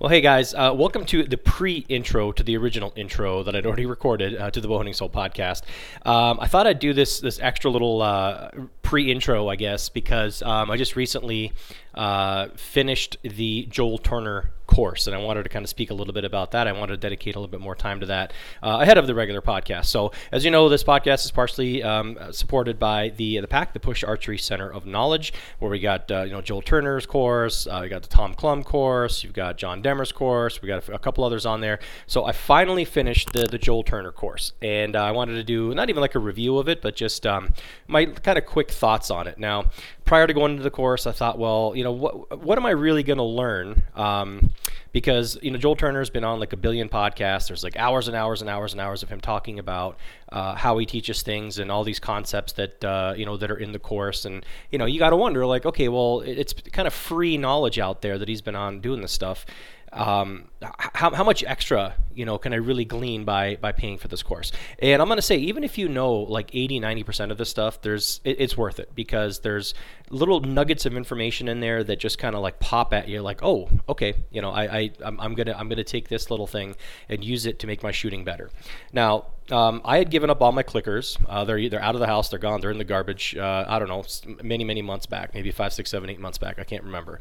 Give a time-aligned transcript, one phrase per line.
[0.00, 3.84] Well, hey guys, uh, welcome to the pre-intro to the original intro that I'd already
[3.96, 5.62] recorded uh, to the Bowhunting Soul podcast.
[6.06, 8.50] Um, I thought I'd do this this extra little uh,
[8.88, 11.52] pre-intro, I guess, because um, I just recently
[11.92, 16.14] uh, finished the Joel Turner course, and I wanted to kind of speak a little
[16.14, 16.68] bit about that.
[16.68, 19.14] I wanted to dedicate a little bit more time to that uh, ahead of the
[19.14, 19.86] regular podcast.
[19.86, 23.80] So, as you know, this podcast is partially um, supported by the the PAC, the
[23.80, 27.80] Push Archery Center of Knowledge, where we got uh, you know Joel Turner's course, uh,
[27.82, 30.98] we got the Tom Clum course, you've got John Demmer's course, we got a, a
[30.98, 31.80] couple others on there.
[32.06, 35.74] So, I finally finished the the Joel Turner course, and uh, I wanted to do
[35.74, 37.54] not even like a review of it, but just um,
[37.88, 39.38] my kind of quick thoughts on it.
[39.38, 39.66] Now,
[40.04, 42.70] prior to going into the course, I thought, well, you know, what what am I
[42.70, 43.82] really going to learn?
[43.94, 44.52] Um,
[44.92, 47.48] because you know Joel Turner's been on like a billion podcasts.
[47.48, 49.98] There's like hours and hours and hours and hours of him talking about
[50.32, 53.58] uh, how he teaches things and all these concepts that uh, you know that are
[53.58, 54.24] in the course.
[54.24, 57.78] And you know you got to wonder like, okay, well, it's kind of free knowledge
[57.78, 59.44] out there that he's been on doing this stuff
[59.92, 64.08] um, how, how much extra you know can i really glean by by paying for
[64.08, 67.48] this course and i'm to say even if you know like 80 90% of this
[67.48, 69.72] stuff there's it, it's worth it because there's
[70.10, 73.42] little nuggets of information in there that just kind of like pop at you like
[73.42, 76.74] oh okay you know i, I I'm, I'm gonna i'm gonna take this little thing
[77.08, 78.50] and use it to make my shooting better
[78.92, 81.16] now um, I had given up all my clickers.
[81.26, 83.34] Uh, they're either out of the house, they're gone, they're in the garbage.
[83.34, 84.04] Uh, I don't know,
[84.42, 86.58] many, many months back, maybe five, six, seven, eight months back.
[86.58, 87.20] I can't remember.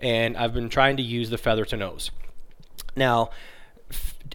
[0.00, 2.10] And I've been trying to use the feather to nose.
[2.96, 3.30] Now,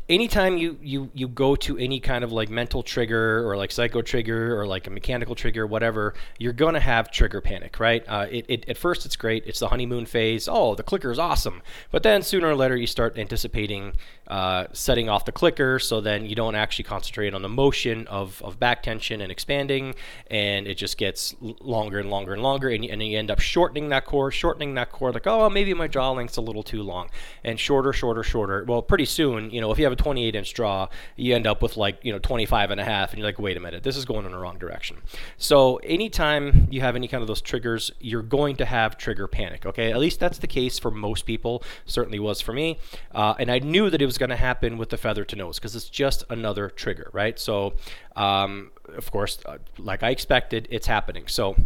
[0.10, 4.02] anytime you, you you go to any kind of like mental trigger or like psycho
[4.02, 8.04] trigger or like a mechanical trigger whatever you're to have trigger panic right?
[8.08, 9.46] Uh, it, it, at first it's great.
[9.46, 10.48] It's the honeymoon phase.
[10.48, 11.62] Oh the clicker is awesome.
[11.92, 13.94] But then sooner or later you start anticipating
[14.28, 18.42] uh, setting off the clicker so then you don't actually concentrate on the motion of,
[18.44, 19.94] of back tension and expanding
[20.28, 23.90] and it just gets longer and longer and longer and, and you end up shortening
[23.90, 27.10] that core shortening that core like oh maybe my draw length's a little too long
[27.44, 30.54] and shorter shorter shorter well pretty soon you know if you have a 28 inch
[30.54, 33.40] draw, you end up with like, you know, 25 and a half, and you're like,
[33.40, 34.98] wait a minute, this is going in the wrong direction.
[35.38, 39.66] So anytime you have any kind of those triggers, you're going to have trigger panic,
[39.66, 39.92] okay?
[39.92, 42.80] At least that's the case for most people, certainly was for me.
[43.14, 45.60] Uh, and I knew that it was going to happen with the feather to nose
[45.60, 47.38] because it's just another trigger, right?
[47.38, 47.74] So,
[48.16, 51.26] um, of course, uh, like I expected, it's happening.
[51.28, 51.58] So,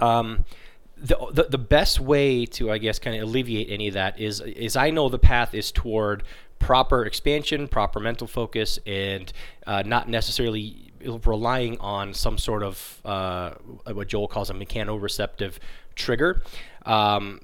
[0.00, 0.46] um,
[0.96, 4.40] the, the, the best way to I guess kind of alleviate any of that is
[4.40, 6.22] is I know the path is toward
[6.58, 9.30] proper expansion, proper mental focus, and
[9.66, 10.92] uh, not necessarily
[11.26, 13.50] relying on some sort of uh,
[13.92, 15.58] what Joel calls a mechanoreceptive
[15.94, 16.42] trigger.
[16.86, 17.40] Um,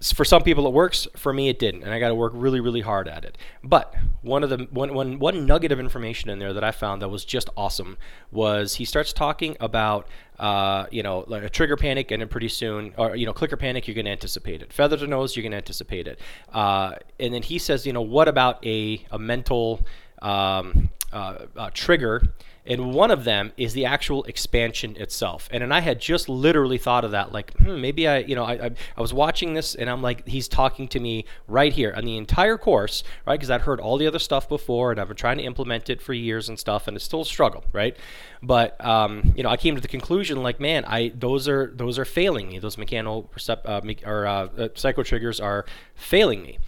[0.00, 2.60] for some people it works for me it didn't and i got to work really
[2.60, 3.36] really hard at it.
[3.64, 7.02] But one of the one, one, one nugget of information in there that i found
[7.02, 7.98] that was just awesome
[8.30, 10.06] was he starts talking about
[10.38, 13.56] uh, you know like a trigger panic and then pretty soon or you know clicker
[13.56, 14.72] panic you're going to anticipate it.
[14.72, 16.20] Feather to nose you're going to anticipate it.
[16.52, 19.84] Uh, and then he says you know what about a, a mental
[20.22, 22.22] um, uh, uh trigger
[22.68, 25.48] and one of them is the actual expansion itself.
[25.50, 28.44] And and I had just literally thought of that, like, hmm, maybe I, you know,
[28.44, 31.94] I, I, I was watching this and I'm like, he's talking to me right here
[31.96, 33.38] on the entire course, right?
[33.38, 36.02] Because I'd heard all the other stuff before and I've been trying to implement it
[36.02, 37.96] for years and stuff, and it's still a struggle, right?
[38.42, 41.98] But um, you know, I came to the conclusion, like, man, I those are those
[41.98, 42.58] are failing me.
[42.58, 45.64] Those mechanical uh, or uh, uh, psycho triggers are
[45.94, 46.58] failing me.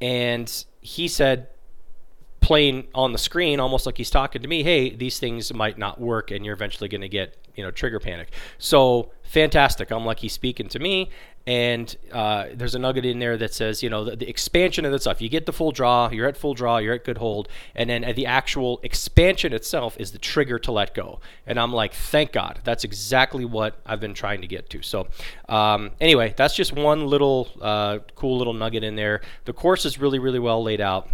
[0.00, 1.48] And he said,
[2.48, 6.00] playing on the screen almost like he's talking to me hey these things might not
[6.00, 8.30] work and you're eventually going to get you know trigger panic.
[8.56, 9.90] So fantastic.
[9.90, 11.10] I'm like he's speaking to me.
[11.46, 14.92] And uh, there's a nugget in there that says you know the, the, expansion of
[14.92, 15.20] the stuff.
[15.20, 18.12] You get the full draw you're at full draw you're at good hold and then
[18.14, 21.20] the actual expansion itself is the trigger to let go.
[21.46, 22.60] And i'm like thank god.
[22.64, 24.82] That's exactly what i've been trying to get to.
[24.82, 25.08] So
[25.48, 29.22] um, anyway that's just one little uh, cool little nugget in there.
[29.46, 31.08] The course is really really well laid out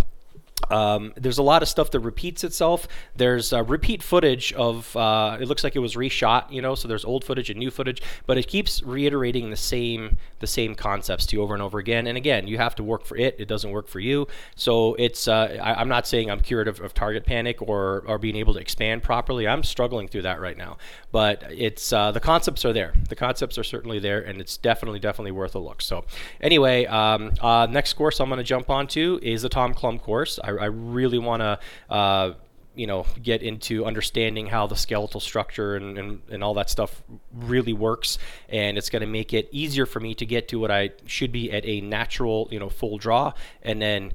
[0.71, 2.89] um, there's a lot of stuff that repeats itself.
[3.17, 6.75] There's uh, repeat footage of uh, it looks like it was reshot, you know.
[6.75, 10.75] So there's old footage and new footage, but it keeps reiterating the same the same
[10.75, 12.07] concepts to you over and over again.
[12.07, 13.37] And again, you have to work for it.
[13.39, 14.27] It doesn't work for you.
[14.57, 18.19] So it's uh, I, am not saying I'm cured of, of, target panic or or
[18.19, 19.47] being able to expand properly.
[19.49, 20.77] I'm struggling through that right now,
[21.13, 22.95] but it's uh, the concepts are there.
[23.09, 25.83] The concepts are certainly there, and it's definitely definitely worth a look.
[25.83, 26.05] So
[26.41, 30.39] anyway, um, uh, next course I'm going to jump onto is the Tom Clum course.
[30.43, 31.59] I I really want to
[31.89, 32.35] uh,
[32.75, 37.03] you know get into understanding how the skeletal structure and, and, and all that stuff
[37.33, 38.19] really works.
[38.49, 41.33] And it's going to make it easier for me to get to what i should
[41.33, 43.33] be at a natural you know full draw.
[43.63, 44.13] And then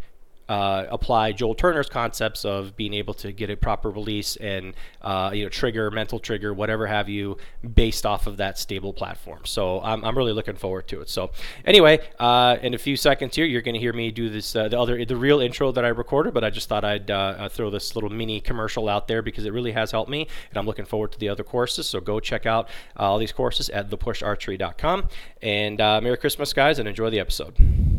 [0.49, 4.73] uh, apply Joel Turner's concepts of being able to get a proper release and
[5.03, 7.37] uh, you know trigger, mental trigger, whatever have you,
[7.75, 9.41] based off of that stable platform.
[9.45, 11.09] So I'm, I'm really looking forward to it.
[11.09, 11.29] So
[11.65, 14.67] anyway, uh, in a few seconds here, you're going to hear me do this uh,
[14.67, 17.69] the other the real intro that I recorded, but I just thought I'd uh, throw
[17.69, 20.85] this little mini commercial out there because it really has helped me, and I'm looking
[20.85, 21.85] forward to the other courses.
[21.85, 25.09] So go check out all these courses at thepusharchery.com.
[25.43, 27.98] And Merry Christmas, guys, and enjoy the episode.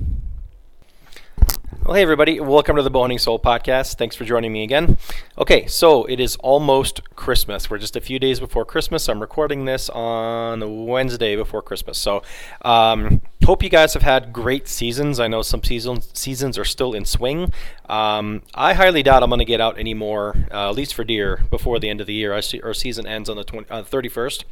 [1.83, 2.41] Well, hey, everybody.
[2.41, 3.97] Welcome to the Bowhunting Soul podcast.
[3.97, 4.99] Thanks for joining me again.
[5.39, 7.71] Okay, so it is almost Christmas.
[7.71, 9.09] We're just a few days before Christmas.
[9.09, 11.97] I'm recording this on Wednesday before Christmas.
[11.97, 12.23] So,
[12.61, 15.19] um, hope you guys have had great seasons.
[15.19, 17.51] I know some seasons seasons are still in swing.
[17.91, 21.43] Um, I highly doubt I'm going to get out anymore, uh, at least for deer,
[21.51, 22.33] before the end of the year.
[22.33, 24.45] Our, our season ends on the 20, uh, 31st.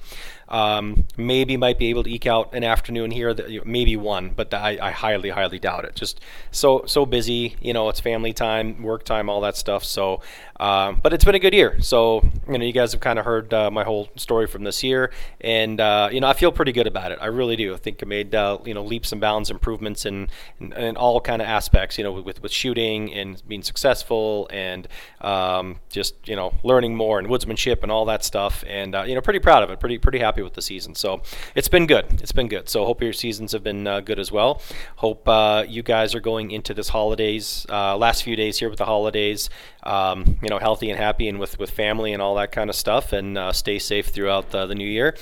[0.48, 4.52] Um, maybe might be able to eke out an afternoon here, that, maybe one, but
[4.52, 5.94] I, I, highly, highly doubt it.
[5.94, 6.20] Just
[6.50, 9.84] so so busy, you know, it's family time, work time, all that stuff.
[9.84, 10.20] So,
[10.60, 11.80] um, but it's been a good year.
[11.80, 14.82] So, you know, you guys have kind of heard uh, my whole story from this
[14.82, 17.18] year, and uh, you know, I feel pretty good about it.
[17.20, 17.74] I really do.
[17.74, 20.28] I think I made uh, you know leaps and bounds improvements in
[20.60, 21.98] in, in all kind of aspects.
[21.98, 24.88] You know, with with shooting and being successful, and
[25.20, 28.64] um, just you know learning more and woodsmanship and all that stuff.
[28.66, 29.78] And uh, you know, pretty proud of it.
[29.78, 30.94] Pretty pretty happy with the season.
[30.94, 31.22] So
[31.54, 32.20] it's been good.
[32.20, 32.68] It's been good.
[32.68, 34.60] So hope your seasons have been uh, good as well.
[34.96, 38.84] Hope uh, you guys are going into this holidays, last few days here with the
[38.86, 39.50] holidays,
[39.88, 42.76] um, you know, healthy and happy and with, with family and all that kind of
[42.76, 45.16] stuff, and uh, stay safe throughout the, the new year.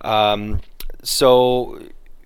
[0.00, 0.60] Um,
[1.02, 1.80] so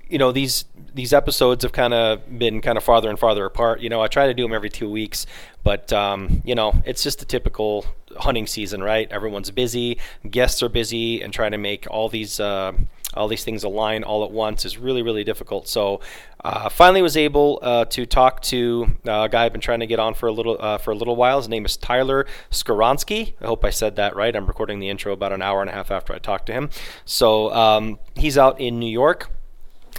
[0.08, 0.64] you know these
[0.94, 3.80] these episodes have kind of been kind of farther and farther apart.
[3.80, 5.26] You know, I try to do them every two weeks,
[5.62, 7.84] but um, you know, it's just a typical
[8.16, 9.10] hunting season, right?
[9.10, 9.98] Everyone's busy,
[10.30, 12.72] guests are busy, and trying to make all these uh,
[13.14, 15.68] all these things align all at once is really really difficult.
[15.68, 16.00] So,
[16.44, 19.86] uh, finally was able uh, to talk to uh, a guy I've been trying to
[19.86, 21.38] get on for a little uh, for a little while.
[21.38, 23.34] His name is Tyler Skowronski.
[23.40, 24.34] I hope I said that right.
[24.34, 26.70] I'm recording the intro about an hour and a half after I talked to him.
[27.04, 29.30] So um, he's out in New York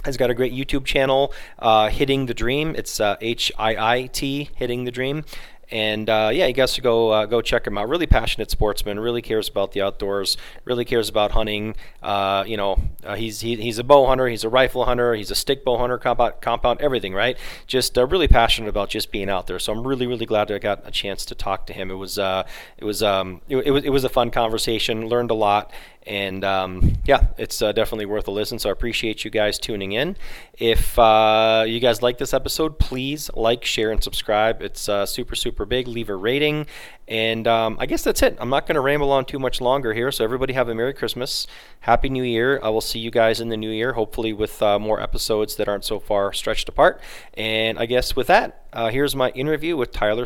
[0.04, 2.74] has got a great YouTube channel, uh, Hitting the Dream.
[2.76, 5.24] It's uh, H I I T, Hitting the Dream.
[5.70, 7.90] And uh, yeah, you guys should go uh, go check him out.
[7.90, 8.98] Really passionate sportsman.
[8.98, 10.38] Really cares about the outdoors.
[10.64, 11.76] Really cares about hunting.
[12.02, 14.28] Uh, you know, uh, he's he, he's a bow hunter.
[14.28, 15.14] He's a rifle hunter.
[15.14, 15.98] He's a stick bow hunter.
[15.98, 17.12] Compound, compound everything.
[17.12, 17.36] Right.
[17.66, 19.58] Just uh, really passionate about just being out there.
[19.58, 21.90] So I'm really really glad that I got a chance to talk to him.
[21.90, 25.06] It was it was um, it, it was it was a fun conversation.
[25.06, 25.70] Learned a lot
[26.08, 28.58] and um, yeah, it's uh, definitely worth a listen.
[28.58, 30.16] So I appreciate you guys tuning in.
[30.54, 34.62] If uh, you guys like this episode, please like, share, and subscribe.
[34.62, 35.86] It's uh, super, super big.
[35.86, 36.66] Leave a rating.
[37.06, 38.38] And um, I guess that's it.
[38.40, 40.10] I'm not going to ramble on too much longer here.
[40.10, 41.46] So everybody have a Merry Christmas,
[41.80, 42.58] Happy New Year.
[42.62, 45.68] I will see you guys in the new year, hopefully with uh, more episodes that
[45.68, 47.00] aren't so far stretched apart.
[47.34, 50.24] And I guess with that, uh, here's my interview with Tyler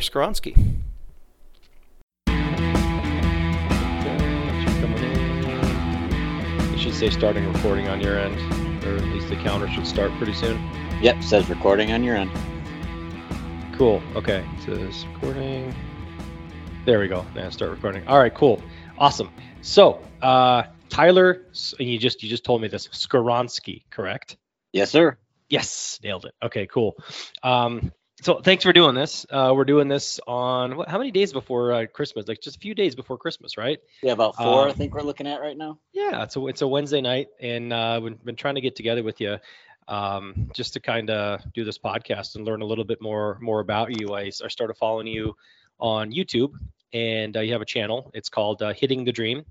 [6.93, 6.99] Skowronski.
[6.99, 8.35] say starting recording on your end,
[8.85, 10.61] or at least the counter should start pretty soon.
[11.01, 12.31] Yep, says recording on your end.
[13.77, 14.01] Cool.
[14.15, 15.73] Okay, it says recording.
[16.85, 17.25] There we go.
[17.35, 18.07] Now start recording.
[18.07, 18.61] All right, cool,
[18.97, 19.29] awesome.
[19.61, 21.47] So, uh, Tyler,
[21.79, 24.37] you just you just told me this Skowronski, correct?
[24.71, 25.17] Yes, sir.
[25.49, 26.33] Yes, nailed it.
[26.43, 26.95] Okay, cool.
[27.41, 27.91] Um,
[28.23, 29.25] so thanks for doing this.
[29.29, 32.27] Uh, we're doing this on what, how many days before uh, Christmas?
[32.27, 33.79] Like just a few days before Christmas, right?
[34.01, 34.63] Yeah, about four.
[34.63, 35.79] Um, I think we're looking at right now.
[35.91, 39.03] Yeah, it's a it's a Wednesday night, and uh, we've been trying to get together
[39.03, 39.37] with you
[39.89, 43.59] um, just to kind of do this podcast and learn a little bit more more
[43.59, 44.13] about you.
[44.13, 45.35] I, I started following you
[45.79, 46.53] on YouTube,
[46.93, 48.09] and uh, you have a channel.
[48.13, 49.43] It's called uh, Hitting the Dream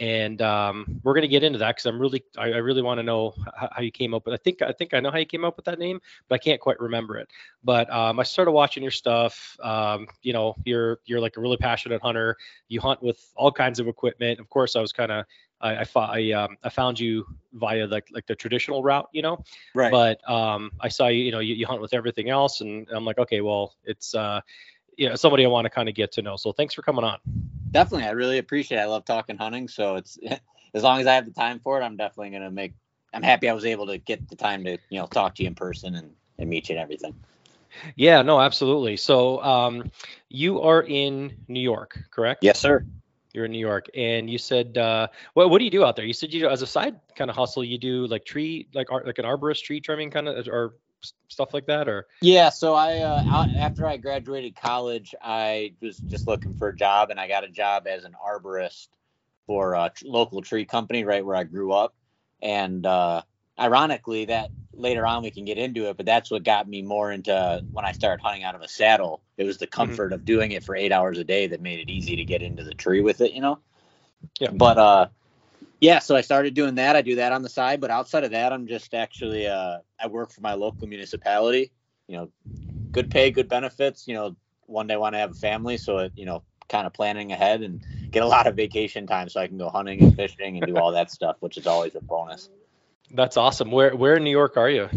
[0.00, 2.98] and um, we're going to get into that because I'm really, I, I really want
[2.98, 4.34] to know how, how, you came up with.
[4.34, 6.38] I think, I think I know how you came up with that name, but I
[6.38, 7.28] can't quite remember it.
[7.64, 9.56] But um, I started watching your stuff.
[9.62, 12.36] Um, you know, you're you're like a really passionate hunter.
[12.68, 14.38] You hunt with all kinds of equipment.
[14.38, 15.24] Of course, I was kind of
[15.60, 19.42] I I, I, um, I found you via like like the traditional route, you know.
[19.74, 19.90] Right.
[19.90, 23.04] But um, I saw you, you know, you, you hunt with everything else, and I'm
[23.04, 24.40] like, okay, well, it's uh,
[24.98, 26.36] you know, somebody I want to kind of get to know.
[26.36, 27.18] So thanks for coming on.
[27.70, 28.78] Definitely, I really appreciate.
[28.78, 28.82] it.
[28.82, 30.18] I love talking hunting, so it's
[30.74, 32.74] as long as I have the time for it, I'm definitely gonna make.
[33.14, 35.46] I'm happy I was able to get the time to you know talk to you
[35.46, 37.14] in person and, and meet you and everything.
[37.94, 38.96] Yeah, no, absolutely.
[38.96, 39.90] So um,
[40.28, 42.42] you are in New York, correct?
[42.42, 42.84] Yes, sir.
[43.32, 46.04] You're in New York, and you said, uh, what what do you do out there?
[46.04, 48.90] You said you do as a side kind of hustle, you do like tree, like
[48.90, 50.74] like an arborist tree trimming kind of, or
[51.28, 56.26] stuff like that or yeah so i uh, after i graduated college i was just
[56.26, 58.88] looking for a job and i got a job as an arborist
[59.46, 61.94] for a local tree company right where i grew up
[62.42, 63.22] and uh,
[63.58, 67.10] ironically, that later on we can get into it, but that's what got me more
[67.10, 69.22] into when I started hunting out of a saddle.
[69.36, 69.96] It was the Mm-hmm.
[69.96, 72.42] comfort of doing it for eight hours a day that made it easy to get
[72.42, 73.58] into the tree with it, you know?
[74.38, 74.50] Yeah.
[74.50, 75.08] But uh
[75.80, 76.96] yeah, so I started doing that.
[76.96, 80.06] I do that on the side, but outside of that, I'm just actually uh I
[80.08, 81.70] work for my local municipality.
[82.08, 82.32] You know,
[82.92, 84.08] good pay, good benefits.
[84.08, 86.86] You know, one day I want to have a family, so it, you know, kind
[86.86, 90.02] of planning ahead and get a lot of vacation time so I can go hunting
[90.02, 92.48] and fishing and do all that stuff, which is always a bonus.
[93.10, 93.70] That's awesome.
[93.70, 94.88] Where where in New York are you?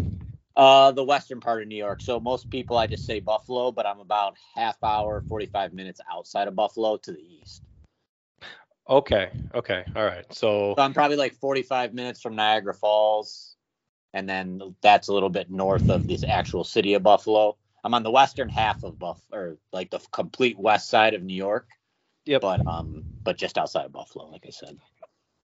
[0.56, 2.02] Uh, the western part of New York.
[2.02, 6.48] So most people, I just say Buffalo, but I'm about half hour, 45 minutes outside
[6.48, 7.64] of Buffalo to the east.
[8.90, 9.32] Okay.
[9.54, 9.86] Okay.
[9.96, 10.26] All right.
[10.34, 13.56] So So I'm probably like 45 minutes from Niagara Falls,
[14.14, 17.58] and then that's a little bit north of this actual city of Buffalo.
[17.84, 21.36] I'm on the western half of Buff, or like the complete west side of New
[21.36, 21.68] York.
[22.26, 22.42] Yep.
[22.42, 24.78] But um, but just outside of Buffalo, like I said.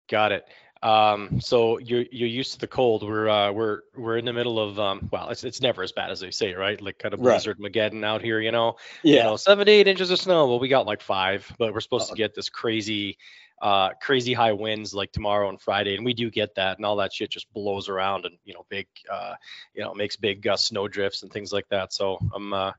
[0.09, 0.45] got it.
[0.83, 3.03] Um, so you're you're used to the cold.
[3.03, 6.11] We're uh, we're we're in the middle of um, well, it's it's never as bad
[6.11, 6.79] as they say, right?
[6.81, 7.43] Like kind of Right.
[7.43, 8.75] blizzard Mageddon out here, you know.
[9.11, 10.47] you know, seven to eight inches of snow.
[10.47, 13.17] Well, we got like five, but we're supposed to get this crazy,
[13.61, 16.97] uh, crazy high winds like tomorrow and Friday, and we do get that, and all
[16.97, 19.33] that shit just blows around, and you know, big, uh,
[19.73, 21.91] you know, makes big uh, snow drifts and things like that.
[21.93, 22.71] So I'm uh,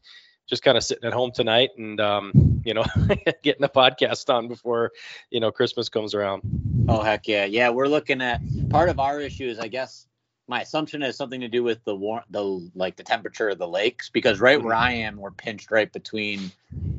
[0.48, 2.84] just kind of sitting at home tonight, and um, you know,
[3.42, 4.92] getting the podcast on before
[5.30, 6.42] you know Christmas comes around.
[6.88, 7.70] Oh heck yeah, yeah.
[7.70, 8.40] We're looking at
[8.70, 10.06] part of our issue is I guess
[10.48, 12.42] my assumption has something to do with the war the
[12.74, 16.50] like the temperature of the lakes because right where I am we're pinched right between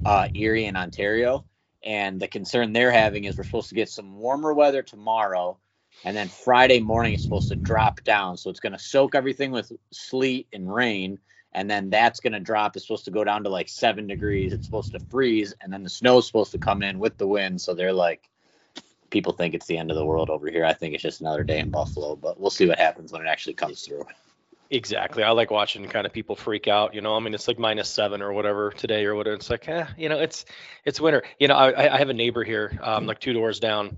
[0.06, 1.44] uh, Erie and Ontario,
[1.84, 5.58] and the concern they're having is we're supposed to get some warmer weather tomorrow,
[6.06, 9.51] and then Friday morning it's supposed to drop down, so it's going to soak everything
[9.51, 11.20] with sleet and rain.
[11.51, 12.75] And then that's going to drop.
[12.75, 14.53] It's supposed to go down to like seven degrees.
[14.53, 15.53] It's supposed to freeze.
[15.62, 17.60] And then the snow's supposed to come in with the wind.
[17.60, 18.29] So they're like,
[19.10, 20.65] people think it's the end of the world over here.
[20.65, 23.27] I think it's just another day in Buffalo, but we'll see what happens when it
[23.27, 24.06] actually comes through.
[24.72, 25.24] Exactly.
[25.24, 26.94] I like watching kind of people freak out.
[26.94, 29.36] You know, I mean, it's like minus seven or whatever today or whatever.
[29.36, 30.46] It's like, eh, you know, it's
[30.86, 31.24] it's winter.
[31.39, 33.98] You know, I I have a neighbor here, um, like two doors down,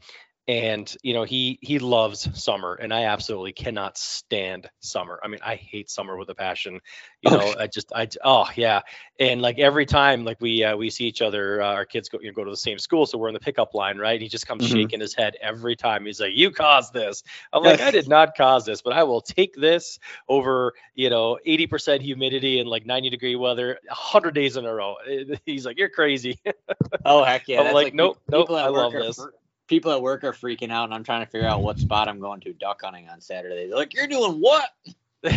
[0.52, 5.20] and you know, he he loves summer, and I absolutely cannot stand summer.
[5.24, 6.80] I mean, I hate summer with a passion.
[7.22, 8.82] You know, I just I oh yeah,
[9.20, 12.20] and like every time like we uh, we see each other, uh, our kids go
[12.22, 14.22] you know, go to the same school, so we're in the pickup line, right?
[14.22, 14.90] He just comes Mhm.
[14.90, 16.06] shaking his head every time.
[16.06, 19.22] He's like, "You caused this." I'm like, "I did not cause this, but I will
[19.22, 24.66] take this." over you know 80% humidity and like 90 degree weather 100 days in
[24.66, 24.96] a row
[25.46, 26.40] he's like you're crazy
[27.06, 27.62] Oh heck yeah!
[27.62, 29.28] I'm that's like, nope, nope, I love this.
[29.72, 32.20] People at work are freaking out, and I'm trying to figure out what spot I'm
[32.20, 33.70] going to duck hunting on Saturday.
[33.70, 34.70] They're like, "You're doing what?"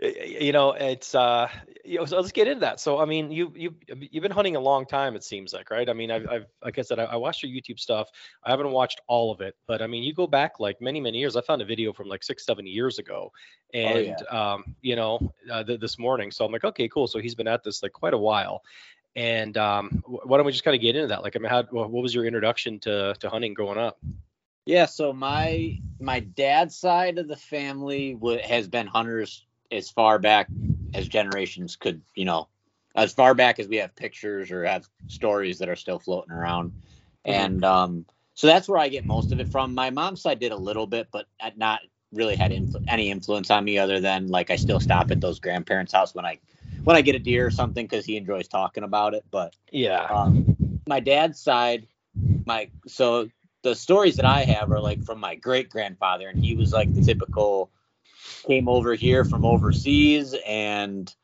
[0.00, 1.48] you know it's uh
[1.84, 2.78] you know, so let's get into that.
[2.78, 3.74] So i mean you you
[4.10, 5.88] you've been hunting a long time it seems like right?
[5.88, 8.08] I mean i've, I've like i said I, I watched your youtube stuff.
[8.44, 11.18] I haven't watched all of it but i mean you go back like many many
[11.18, 11.36] years.
[11.36, 13.32] I found a video from like six seven years ago
[13.72, 16.30] and um you know uh, th- this morning.
[16.30, 17.06] So i'm like okay cool.
[17.06, 18.62] So he's been at this like quite a while
[19.16, 21.62] and um why don't we just kind of get into that like i mean how
[21.70, 23.98] what was your introduction to to hunting growing up
[24.66, 30.18] Yeah, so my my dad's side of the family wa has been hunters as far
[30.18, 30.50] back
[30.94, 32.48] as generations could, you know,
[32.94, 36.72] as far back as we have pictures or have stories that are still floating around.
[37.26, 37.50] Mhm.
[37.50, 39.74] And um, so that's where I get most of it from.
[39.74, 41.26] My mom's side did a little bit, but
[41.56, 41.80] not
[42.12, 45.38] really had influ- any influence on me other than like I still stop at those
[45.40, 46.38] grandparents' house when I
[46.84, 49.24] when I get a deer or something because he enjoys talking about it.
[49.30, 50.56] But yeah um,
[50.86, 51.86] my dad's side,
[52.46, 53.28] my so
[53.62, 56.92] the stories that I have are like from my great grandfather, and he was like
[56.94, 57.70] the typical
[58.46, 61.14] came over here from overseas, and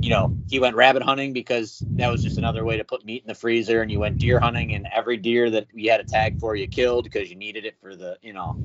[0.00, 3.22] you know he went rabbit hunting because that was just another way to put meat
[3.22, 6.04] in the freezer, and you went deer hunting, and every deer that you had a
[6.04, 8.56] tag for, you killed because you needed it for the you know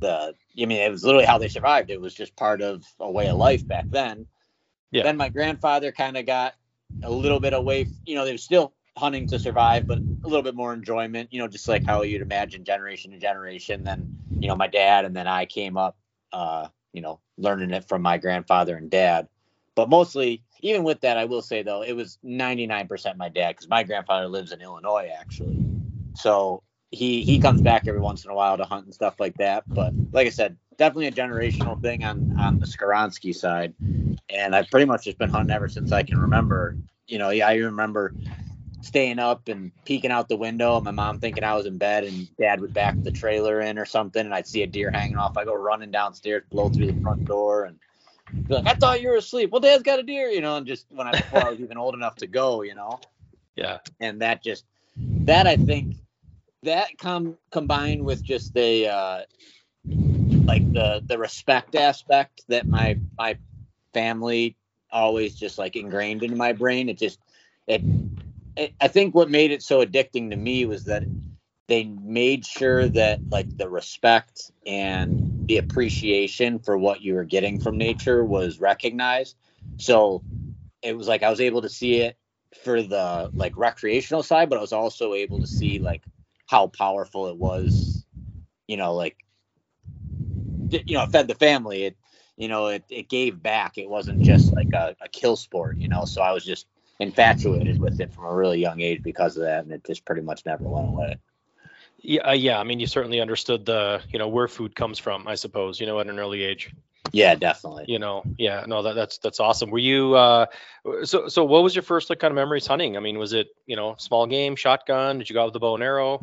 [0.00, 1.90] the I mean it was literally how they survived.
[1.90, 4.26] It was just part of a way of life back then.
[4.90, 5.02] Yeah.
[5.02, 6.54] Then my grandfather kind of got
[7.02, 7.88] a little bit away.
[8.06, 11.32] You know, they were still hunting to survive, but a little bit more enjoyment.
[11.32, 13.84] You know, just like how you'd imagine generation to generation.
[13.84, 15.96] Then you know, my dad and then I came up.
[16.32, 19.28] Uh, you know, learning it from my grandfather and dad.
[19.74, 23.68] But mostly, even with that, I will say though, it was 99% my dad because
[23.68, 25.60] my grandfather lives in Illinois actually.
[26.14, 29.36] So he he comes back every once in a while to hunt and stuff like
[29.36, 29.64] that.
[29.74, 33.74] But like I said, definitely a generational thing on on the Skowronski side.
[34.30, 36.76] And I've pretty much just been hunting ever since I can remember.
[37.06, 38.14] You know, yeah, I remember
[38.82, 42.04] staying up and peeking out the window and my mom thinking I was in bed
[42.04, 45.16] and dad would back the trailer in or something and I'd see a deer hanging
[45.16, 45.36] off.
[45.36, 47.78] I go running downstairs, blow through the front door and
[48.46, 49.50] be like, I thought you were asleep.
[49.50, 51.76] Well, dad's got a deer, you know, and just when I before I was even
[51.76, 53.00] old enough to go, you know
[53.56, 54.64] yeah and that just
[55.00, 55.96] that I think
[56.62, 59.20] that com combined with just the uh,
[60.44, 63.36] like the the respect aspect that my my
[63.94, 64.56] family
[64.90, 66.88] always just like ingrained into my brain.
[66.88, 67.20] It just
[67.66, 67.84] it,
[68.56, 71.06] it I think what made it so addicting to me was that
[71.68, 77.58] they made sure that like the respect and the appreciation for what you were getting
[77.58, 79.36] from nature was recognized.
[79.78, 80.24] So
[80.82, 82.16] it was like I was able to see it
[82.64, 86.02] for the like recreational side, but I was also able to see like
[86.48, 88.06] how powerful it was,
[88.66, 89.18] you know, like
[90.70, 91.84] you know, fed the family.
[91.84, 91.97] It
[92.38, 93.76] you know, it, it gave back.
[93.78, 96.04] It wasn't just like a, a kill sport, you know.
[96.04, 96.66] So I was just
[97.00, 100.22] infatuated with it from a really young age because of that, and it just pretty
[100.22, 101.16] much never went away.
[102.00, 102.60] Yeah, uh, yeah.
[102.60, 105.86] I mean, you certainly understood the, you know, where food comes from, I suppose, you
[105.86, 106.72] know, at an early age.
[107.10, 107.86] Yeah, definitely.
[107.88, 109.70] You know, yeah, no, that, that's that's awesome.
[109.70, 110.46] Were you, uh,
[111.04, 112.96] so so what was your first like kind of memories hunting?
[112.96, 115.18] I mean, was it you know small game, shotgun?
[115.18, 116.20] Did you go out with the bow and arrow?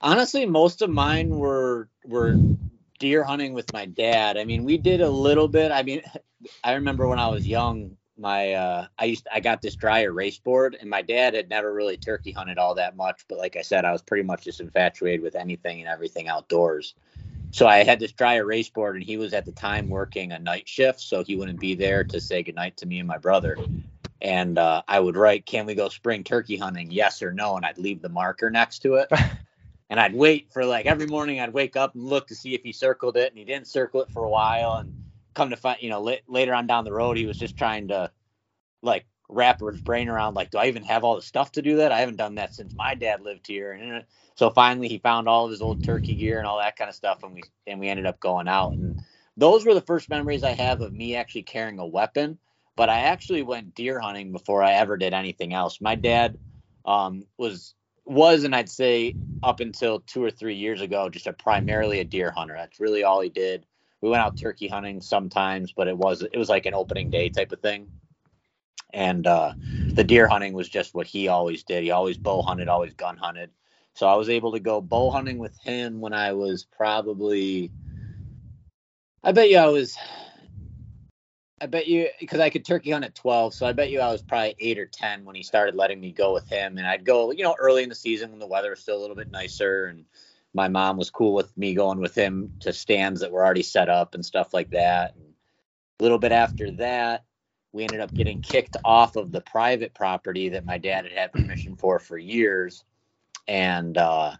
[0.00, 2.36] Honestly, most of mine were were
[3.02, 4.36] deer hunting with my dad.
[4.36, 5.72] I mean, we did a little bit.
[5.72, 6.02] I mean,
[6.64, 10.38] I remember when I was young, my uh I used I got this dry erase
[10.38, 13.62] board and my dad had never really turkey hunted all that much, but like I
[13.62, 16.94] said, I was pretty much just infatuated with anything and everything outdoors.
[17.50, 20.38] So I had this dry erase board and he was at the time working a
[20.38, 23.56] night shift, so he wouldn't be there to say goodnight to me and my brother.
[24.20, 26.92] And uh, I would write, "Can we go spring turkey hunting?
[26.92, 29.10] Yes or no?" And I'd leave the marker next to it.
[29.92, 32.62] and I'd wait for like every morning I'd wake up and look to see if
[32.64, 34.94] he circled it and he didn't circle it for a while and
[35.34, 38.10] come to find, you know, later on down the road, he was just trying to
[38.82, 41.76] like wrap his brain around, like, do I even have all the stuff to do
[41.76, 41.92] that?
[41.92, 43.72] I haven't done that since my dad lived here.
[43.72, 44.04] And
[44.36, 46.96] so finally he found all of his old turkey gear and all that kind of
[46.96, 47.22] stuff.
[47.24, 48.74] And we, and we ended up going out.
[48.76, 48.96] And
[49.36, 52.38] those were the first memories I have of me actually carrying a weapon.
[52.76, 55.80] But I actually went deer hunting before I ever did anything else.
[55.80, 56.38] My dad
[56.86, 61.32] um, was was and I'd say up until two or three years ago, just a
[61.32, 62.54] primarily a deer hunter.
[62.54, 63.66] That's really all he did
[64.02, 67.30] we went out turkey hunting sometimes, but it was it was like an opening day
[67.30, 67.88] type of thing.
[68.92, 69.54] And uh,
[69.94, 71.82] the deer hunting was just what he always did.
[71.82, 73.50] He always bow hunted, always gun hunted.
[73.94, 77.70] So I was able to go bow hunting with him when I was probably,
[79.22, 79.96] I bet you I was,
[81.62, 83.54] I bet you because I could turkey hunt at 12.
[83.54, 86.10] So I bet you I was probably eight or 10 when he started letting me
[86.10, 86.76] go with him.
[86.76, 89.00] And I'd go, you know, early in the season when the weather was still a
[89.00, 90.04] little bit nicer and
[90.54, 93.88] my mom was cool with me going with him to stands that were already set
[93.88, 95.14] up and stuff like that.
[95.14, 95.24] And
[96.00, 97.24] a little bit after that,
[97.70, 101.32] we ended up getting kicked off of the private property that my dad had had
[101.32, 102.82] permission for for years.
[103.46, 104.32] And uh,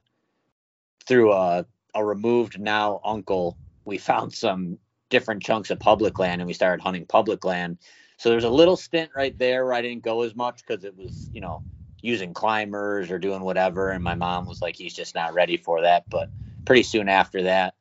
[1.06, 4.78] through a, a removed now uncle, we found some
[5.12, 7.78] different chunks of public land and we started hunting public land.
[8.16, 10.96] So there's a little stint right there where I didn't go as much because it
[10.96, 11.62] was, you know,
[12.00, 13.90] using climbers or doing whatever.
[13.90, 16.06] And my mom was like, he's just not ready for that.
[16.10, 16.30] But
[16.64, 17.74] pretty soon after that,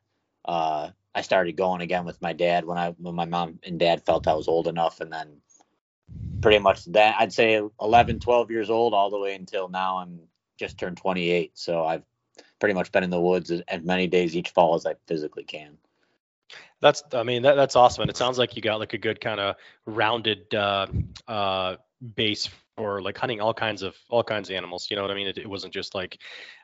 [0.46, 4.06] uh, I started going again with my dad when I when my mom and dad
[4.06, 5.28] felt I was old enough, and then
[6.41, 9.98] pretty much that I'd say 11, 12 years old all the way until now.
[9.98, 10.20] I'm
[10.58, 12.04] just turned 28, so I've
[12.60, 15.44] pretty much been in the woods as, as many days each fall as I physically
[15.44, 15.78] can.
[16.82, 19.22] That's I mean that, that's awesome, and it sounds like you got like a good
[19.22, 20.88] kind of rounded uh,
[21.28, 21.76] uh,
[22.16, 24.88] base for like hunting all kinds of all kinds of animals.
[24.90, 25.28] You know what I mean?
[25.28, 26.18] It, it wasn't just like,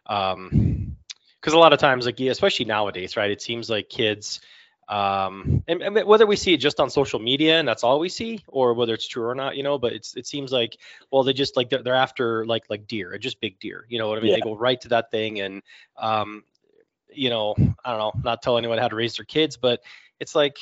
[0.08, 0.95] um,
[1.39, 3.30] because a lot of times, like yeah, especially nowadays, right?
[3.30, 4.41] It seems like kids,
[4.89, 8.10] um, and, and, whether we see it just on social media and that's all we
[8.10, 10.78] see, or whether it's true or not, you know, but it's it seems like
[11.12, 13.86] well, they just like they're, they're after like like deer, just big deer.
[13.88, 14.32] You know what I mean?
[14.32, 14.38] Yeah.
[14.38, 15.62] They go right to that thing, and
[15.97, 16.43] um,
[17.13, 19.82] you know, I don't know, not tell anyone how to raise their kids, but
[20.20, 20.58] it's like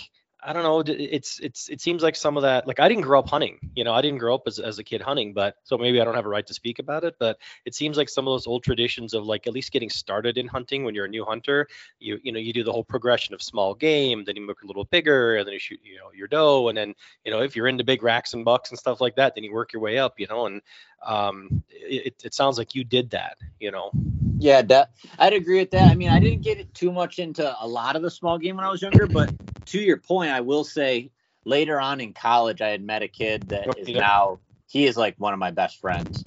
[0.48, 0.84] I don't know.
[0.86, 2.68] It's it's it seems like some of that.
[2.68, 3.58] Like I didn't grow up hunting.
[3.76, 6.06] You know, I didn't grow up as as a kid hunting, but so maybe I
[6.06, 7.16] don't have a right to speak about it.
[7.18, 10.38] But it seems like some of those old traditions of like at least getting started
[10.38, 11.68] in hunting when you're a new hunter.
[11.98, 14.68] You you know you do the whole progression of small game, then you make a
[14.68, 17.56] little bigger, and then you shoot you know your doe, and then you know if
[17.56, 19.98] you're into big racks and bucks and stuff like that, then you work your way
[19.98, 20.20] up.
[20.20, 20.62] You know, and
[21.04, 23.38] um, it it sounds like you did that.
[23.60, 23.90] You know.
[24.38, 25.90] Yeah, that I'd agree with that.
[25.90, 28.66] I mean, I didn't get too much into a lot of the small game when
[28.66, 29.34] I was younger, but
[29.66, 31.12] to your point, I will say
[31.44, 35.16] later on in college, I had met a kid that is now he is like
[35.18, 36.24] one of my best friends,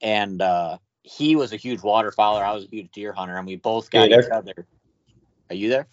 [0.00, 2.42] and uh, he was a huge waterfowler.
[2.42, 4.66] I was a huge deer hunter, and we both got each other.
[5.50, 5.86] Are you there?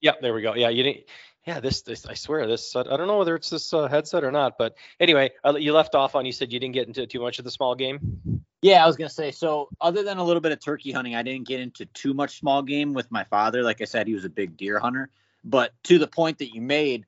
[0.00, 0.54] Yeah, there we go.
[0.54, 1.04] Yeah, you didn't.
[1.46, 2.74] Yeah, this, this I swear this.
[2.74, 5.94] I don't know whether it's this uh, headset or not, but anyway, uh, you left
[5.94, 6.24] off on.
[6.24, 8.42] You said you didn't get into too much of the small game.
[8.62, 9.30] Yeah, I was gonna say.
[9.30, 12.38] So, other than a little bit of turkey hunting, I didn't get into too much
[12.38, 13.62] small game with my father.
[13.62, 15.10] Like I said, he was a big deer hunter.
[15.44, 17.04] But to the point that you made,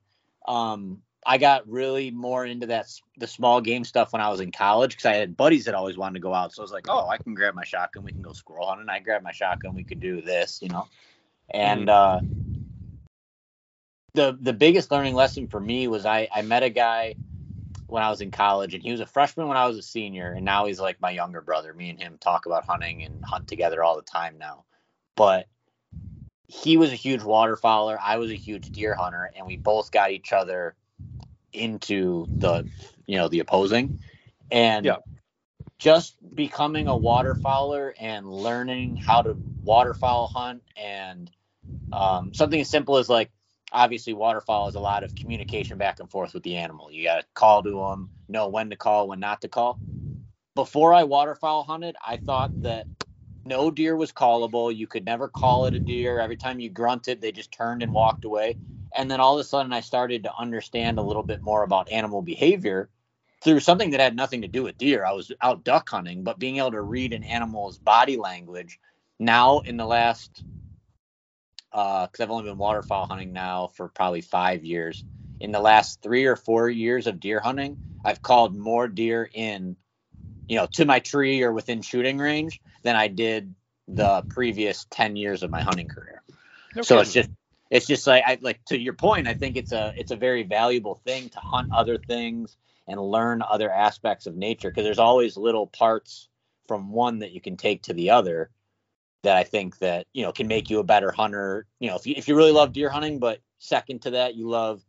[0.47, 4.51] um, I got really more into that the small game stuff when I was in
[4.51, 6.53] college because I had buddies that always wanted to go out.
[6.53, 8.87] So I was like, oh, I can grab my shotgun, we can go squirrel hunting.
[8.89, 10.87] I grab my shotgun, we could do this, you know.
[11.49, 12.25] And mm-hmm.
[12.25, 12.67] uh,
[14.13, 17.15] the the biggest learning lesson for me was I I met a guy
[17.87, 20.31] when I was in college, and he was a freshman when I was a senior,
[20.31, 21.73] and now he's like my younger brother.
[21.73, 24.63] Me and him talk about hunting and hunt together all the time now.
[25.15, 25.47] But
[26.47, 27.97] he was a huge waterfowler.
[28.01, 30.75] I was a huge deer hunter, and we both got each other
[31.53, 32.65] into the
[33.05, 33.91] you know the opposing,
[34.51, 34.97] and Yeah.
[35.79, 41.29] just becoming a waterfowler and learning how to waterfowl hunt and
[41.91, 43.31] um, something as simple as like
[43.71, 46.91] obviously waterfowl is a lot of communication back and forth with the animal.
[46.91, 49.79] You got to call to them, know when to call, when not to call.
[50.55, 52.87] Before I waterfowl hunted, I thought that
[53.47, 54.75] no deer was callable.
[54.75, 56.19] You could never call it a deer.
[56.19, 58.57] Every time you grunted, they just turned and walked away.
[58.95, 61.91] And then all of a sudden, I started to understand a little bit more about
[61.91, 62.89] animal behavior
[63.43, 65.05] through something that had nothing to do with deer.
[65.05, 68.79] I was out duck hunting, but being able to read an animal's body language
[69.19, 70.43] now in the last
[71.71, 75.03] uh, because I've only been waterfowl hunting now for probably five years.
[75.39, 79.75] In the last three or four years of deer hunting, I've called more deer in,
[80.47, 83.53] you know, to my tree or within shooting range than I did
[83.87, 86.21] the previous ten years of my hunting career.
[86.81, 87.29] So it's just
[87.69, 89.27] it's just like I like to your point.
[89.27, 92.57] I think it's a it's a very valuable thing to hunt other things
[92.87, 96.29] and learn other aspects of nature because there's always little parts
[96.67, 98.49] from one that you can take to the other
[99.23, 101.65] that I think that you know can make you a better hunter.
[101.79, 104.47] You know, if you if you really love deer hunting, but second to that you
[104.49, 104.83] love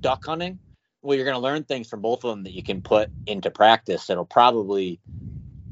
[0.00, 0.58] duck hunting,
[1.02, 3.50] well, you're going to learn things from both of them that you can put into
[3.50, 4.06] practice.
[4.06, 5.00] That'll probably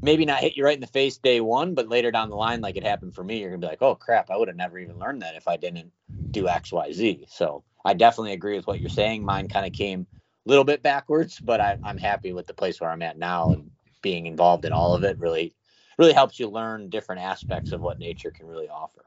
[0.01, 2.61] maybe not hit you right in the face day one, but later down the line,
[2.61, 4.79] like it happened for me, you're gonna be like, oh crap, I would have never
[4.79, 5.91] even learned that if I didn't
[6.31, 7.25] do X, Y, Z.
[7.29, 9.23] So I definitely agree with what you're saying.
[9.23, 10.07] Mine kind of came
[10.45, 13.51] a little bit backwards, but I, I'm happy with the place where I'm at now
[13.51, 15.53] and being involved in all of it really
[15.97, 19.05] really helps you learn different aspects of what nature can really offer.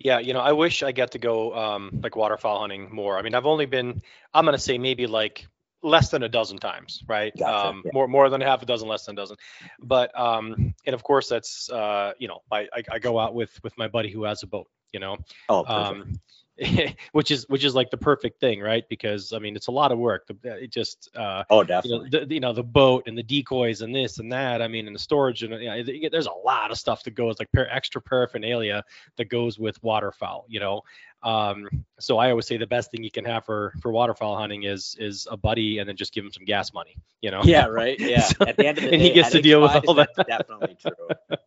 [0.00, 3.18] Yeah, you know, I wish I get to go um, like waterfowl hunting more.
[3.18, 4.00] I mean, I've only been,
[4.32, 5.46] I'm gonna say maybe like
[5.82, 7.36] less than a dozen times, right?
[7.36, 7.90] Gotcha, um, yeah.
[7.92, 9.36] More more than half a dozen, less than a dozen.
[9.78, 13.50] But um, and of course that's uh, you know, I, I I go out with
[13.62, 15.18] with my buddy who has a boat, you know,
[15.50, 15.90] Oh, perfect.
[15.90, 16.20] um,
[17.12, 18.86] which is which is like the perfect thing, right?
[18.88, 20.30] Because I mean, it's a lot of work.
[20.44, 22.08] It just uh, oh, you know, definitely.
[22.10, 24.60] the, you know the boat and the decoys and this and that.
[24.60, 27.38] I mean, and the storage and you know, there's a lot of stuff that goes
[27.38, 28.84] like extra paraphernalia
[29.16, 30.44] that goes with waterfowl.
[30.48, 30.82] You know,
[31.22, 34.62] um, so I always say the best thing you can have for for waterfowl hunting
[34.62, 36.96] is is a buddy and then just give him some gas money.
[37.20, 37.42] You know.
[37.44, 37.98] yeah, right.
[38.00, 38.20] Yeah.
[38.22, 40.08] So- At the end of the and day, he gets to deal with all that.
[40.16, 41.38] that's Definitely true.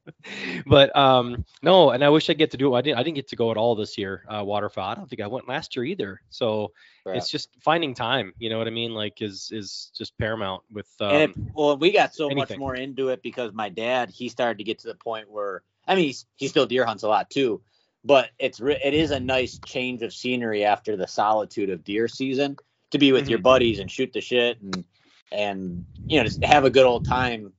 [0.65, 3.15] but um no and i wish i get to do it i didn't i didn't
[3.15, 5.75] get to go at all this year uh waterfowl i don't think i went last
[5.75, 6.71] year either so
[7.07, 10.87] it's just finding time you know what i mean like is is just paramount with
[11.01, 12.39] um, and it, well, we got so anything.
[12.55, 15.61] much more into it because my dad he started to get to the point where
[15.85, 17.61] I mean he's, he still deer hunts a lot too,
[18.03, 22.57] but it's it is a nice change of scenery after the solitude of deer season
[22.91, 23.43] to be with your Mhm.
[23.43, 24.83] buddies and shoot the shit and
[25.31, 27.53] and you know just have a good old time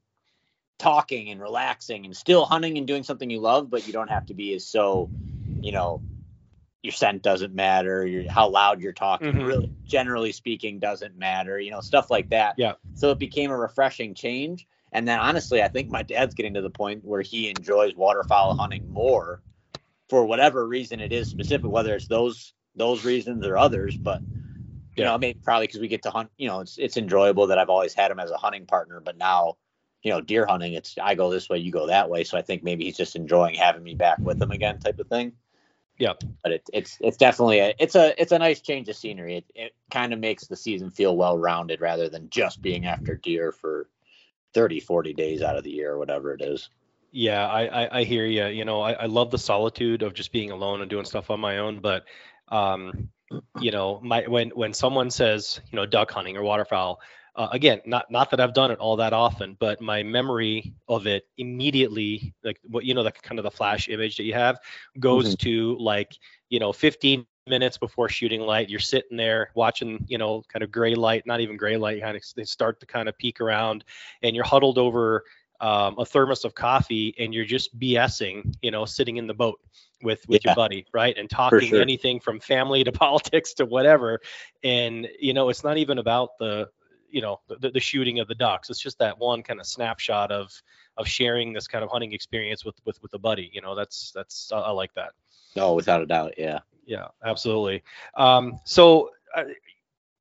[0.79, 4.27] talking and relaxing and still hunting and doing something you love, but you don't have
[4.27, 5.11] to be as so
[5.61, 6.03] you know
[6.83, 9.47] your scent doesn't matter, your how loud you're talking, Mhm.
[9.47, 12.55] really generally speaking doesn't matter, you know stuff like that.
[12.59, 12.75] Yeah.
[12.95, 14.67] So it became a refreshing change.
[14.93, 18.55] And then honestly, I think my dad's getting to the point where he enjoys waterfowl
[18.55, 19.43] hunting more
[20.09, 23.97] for whatever reason it is specific, whether it's those those reasons or others.
[23.97, 24.21] But
[24.97, 25.11] you Yeah.
[25.11, 27.71] know, maybe probably because we get to hunt, you know, it's it's enjoyable that I've
[27.71, 29.57] always had him as a hunting partner, but now,
[30.03, 32.25] you know, deer hunting, it's I go this way, you go that way.
[32.25, 35.09] So I think maybe he's just enjoying having me back with him again, type of
[35.09, 35.33] thing.
[35.99, 36.15] Yeah.
[36.43, 39.39] But it, it's it's definitely a it's a it's a nice change of scenery.
[39.39, 43.17] It it kind of makes the season feel well rounded rather than just being after
[43.17, 43.89] deer for
[44.53, 46.69] 30, 40 days out of the year or whatever it is.
[47.17, 48.47] Yeah, I, I, I hear you.
[48.47, 51.39] You know, I, I love the solitude of just being alone and doing stuff on
[51.39, 51.79] my own.
[51.79, 52.07] But,
[52.49, 53.09] um,
[53.61, 57.01] you know, my when when someone says, you know, duck hunting or waterfowl,
[57.37, 61.07] uh, again, not not that I've done it all that often, but my memory of
[61.07, 64.59] it immediately, like what you know, the kind of the flash image that you have,
[64.99, 68.69] goes to like, you know, 15 minutes before shooting light.
[68.69, 72.17] You're sitting there watching, you know, kind of gray light, not even gray light, kind
[72.17, 73.85] of they start to kind of peek around,
[74.23, 75.23] and you're huddled over
[75.61, 79.61] um, a thermos of coffee and you're just BSing, you know, sitting in the boat
[80.03, 80.51] with with Yeah.
[80.51, 81.17] your buddy, right?
[81.17, 81.81] And talking sure.
[81.81, 84.21] anything from family to politics to whatever.
[84.63, 86.69] And you know, it's not even about the
[87.09, 88.71] you know the, the shooting of the ducks.
[88.71, 90.51] It's just that one kind of snapshot of
[90.97, 93.51] of sharing this kind of hunting experience with with with a buddy.
[93.53, 95.13] You know, that's that's I, I like that.
[95.57, 96.35] No, without a doubt.
[96.37, 96.61] Yeah.
[96.87, 97.83] Yeah, absolutely.
[98.15, 99.45] Um, so uh,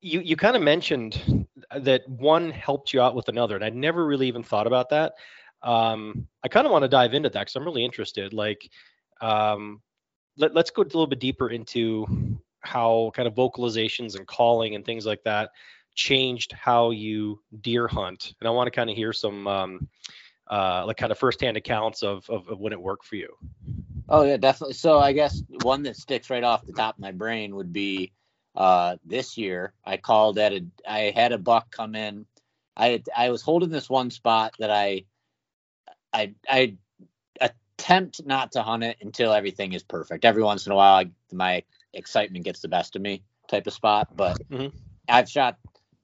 [0.04, 4.04] you you kind of mentioned that one helped you out with another, and I'd never
[4.04, 5.14] really even thought about that.
[5.62, 8.34] Um, I kind of want to dive into that because I'm really interested.
[8.34, 8.70] Like,
[9.22, 9.80] um,
[10.36, 14.84] let, let's go a little bit deeper into how kind of vocalizations and calling and
[14.84, 15.50] things like that
[15.94, 18.34] changed how you deer hunt.
[18.40, 19.88] And I want to kind of hear some um,
[20.50, 23.34] uh, like kind of firsthand accounts of, of, of when it worked for you.
[24.10, 24.74] Oh yeah, definitely.
[24.74, 28.12] So I guess one that sticks right off the top of my brain would be
[28.54, 29.72] uh, this year.
[29.84, 30.64] I called at a.
[30.88, 32.26] I had a buck come in.
[32.76, 35.04] I had, I was holding this one spot that I,
[36.12, 36.76] I I
[37.40, 40.24] attempt not to hunt it until everything is perfect.
[40.24, 41.62] Every once in a while, I, my
[41.92, 44.08] excitement gets the best of me, type of spot.
[44.16, 44.76] But mm-hmm.
[45.08, 45.58] I've shot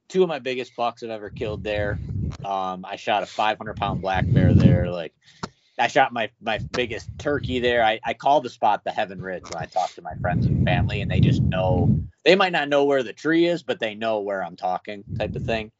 [0.08, 1.98] two of my biggest bucks I've ever killed there.
[2.44, 4.90] Um, I shot a 500 pound black bear there.
[4.90, 5.14] Like
[5.80, 7.82] I shot my my biggest turkey there.
[7.82, 10.64] I, I call the spot the Heaven Ridge when I talk to my friends and
[10.64, 13.94] family, and they just know they might not know where the tree is, but they
[13.94, 15.72] know where I'm talking, type of thing.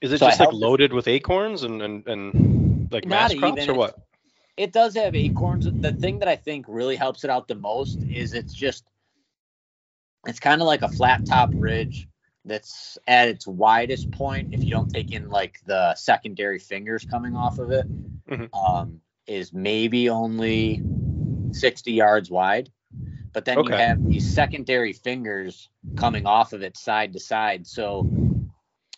[0.00, 3.74] Is it so just like loaded with acorns and and, and like mass crops or
[3.74, 3.98] what?
[4.56, 5.68] It does have acorns.
[5.70, 8.84] The thing that I think really helps it out the most is it's just
[10.26, 12.08] it's kind of like a flat top ridge
[12.44, 17.36] that's at its widest point if you don't take in like the secondary fingers coming
[17.36, 17.86] off of it.
[18.28, 18.54] Mm-hmm.
[18.54, 20.82] Um, is maybe only
[21.52, 22.70] 60 yards wide.
[23.32, 23.72] But then okay.
[23.72, 27.66] you have these secondary fingers coming off of it side to side.
[27.66, 28.08] So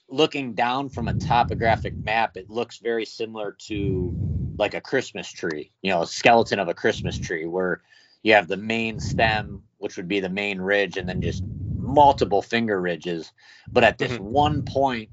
[0.09, 4.15] looking down from a topographic map, it looks very similar to
[4.59, 7.83] like a Christmas tree, you know, a skeleton of a Christmas tree where
[8.23, 11.43] you have the main stem, which would be the main ridge, and then just
[11.77, 13.33] multiple finger ridges.
[13.73, 14.25] But at this mm-hmm.
[14.25, 15.11] one point,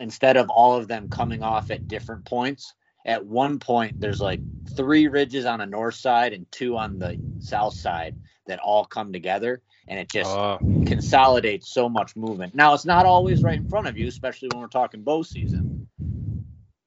[0.00, 4.40] instead of all of them coming off at different points, at one point there's like
[4.76, 9.12] three ridges on the north side and two on the south side that all come
[9.12, 10.58] together and it just uh.
[10.86, 14.60] consolidates so much movement now it's not always right in front of you especially when
[14.60, 15.88] we're talking bow season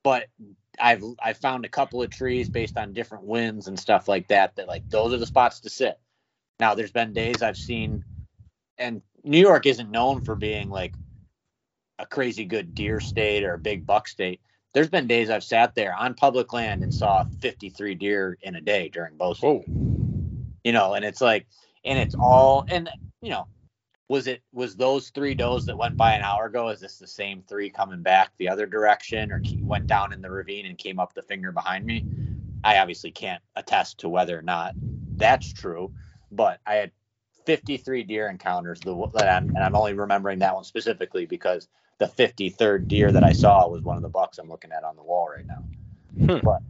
[0.03, 0.27] but
[0.79, 4.55] i've i've found a couple of trees based on different winds and stuff like that
[4.55, 5.99] that like those are the spots to sit
[6.59, 8.03] now there's been days i've seen
[8.77, 10.93] and new york isn't known for being like
[11.99, 14.41] a crazy good deer state or a big buck state
[14.73, 18.61] there's been days I've sat there on public land and saw 53 deer in a
[18.61, 20.53] day during bow season.
[20.63, 21.45] You know, and it's like,
[21.85, 22.89] and it's all, and
[23.21, 23.47] you know,
[24.09, 26.69] was it was those three does that went by an hour ago?
[26.69, 30.29] Is this the same three coming back the other direction, or went down in the
[30.29, 32.05] ravine and came up the finger behind me?
[32.63, 34.73] I obviously can't attest to whether or not
[35.15, 35.93] that's true,
[36.31, 36.91] but I had
[37.45, 38.79] 53 deer encounters.
[38.79, 41.67] The and I'm only remembering that one specifically because
[41.99, 44.95] the 53rd deer that I saw was one of the bucks I'm looking at on
[44.95, 45.63] the wall right now.
[46.25, 46.39] Hmm.
[46.43, 46.61] But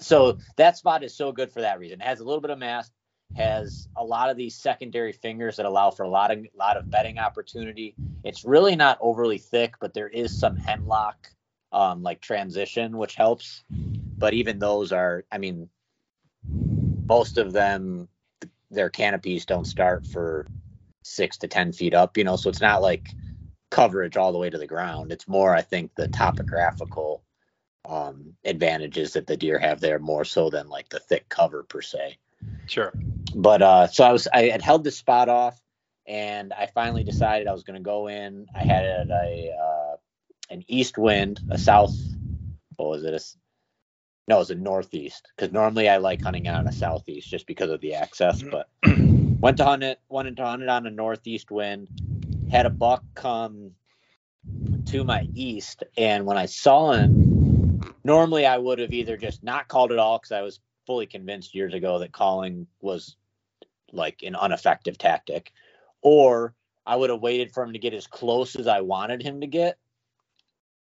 [0.00, 2.00] so that spot is so good for that reason.
[2.00, 2.90] It has a little bit of mass,
[3.36, 6.90] has a lot of these secondary fingers that allow for a lot of lot of
[6.90, 7.94] bedding opportunity.
[8.24, 11.28] It's really not overly thick, but there is some hemlock
[11.72, 13.64] um, like transition, which helps.
[13.70, 15.68] But even those are, I mean,
[17.06, 18.08] most of them,
[18.70, 20.46] their canopies don't start for
[21.02, 23.08] six to ten feet up, you know, so it's not like
[23.70, 25.12] coverage all the way to the ground.
[25.12, 27.22] It's more, I think, the topographical
[27.88, 31.80] um, advantages that the deer have there more so than like the thick cover per
[31.80, 32.18] se.
[32.66, 32.92] Sure.
[33.34, 35.60] But uh, so I was, I had held the spot off,
[36.06, 38.46] and I finally decided I was going to go in.
[38.54, 39.96] I had a uh,
[40.50, 41.94] an east wind, a south.
[42.76, 43.34] What was it?
[44.28, 47.70] No, it was a northeast because normally I like hunting out a southeast just because
[47.70, 48.42] of the access.
[48.42, 48.50] Mm-hmm.
[48.50, 51.88] But went to hunt it, went to hunt it on a northeast wind
[52.50, 53.72] had a buck come
[54.86, 59.68] to my east, and when I saw him, normally I would have either just not
[59.68, 63.16] called at all because I was fully convinced years ago that calling was
[63.92, 65.52] like an ineffective tactic,
[66.00, 66.54] or
[66.86, 69.46] I would have waited for him to get as close as I wanted him to
[69.46, 69.78] get,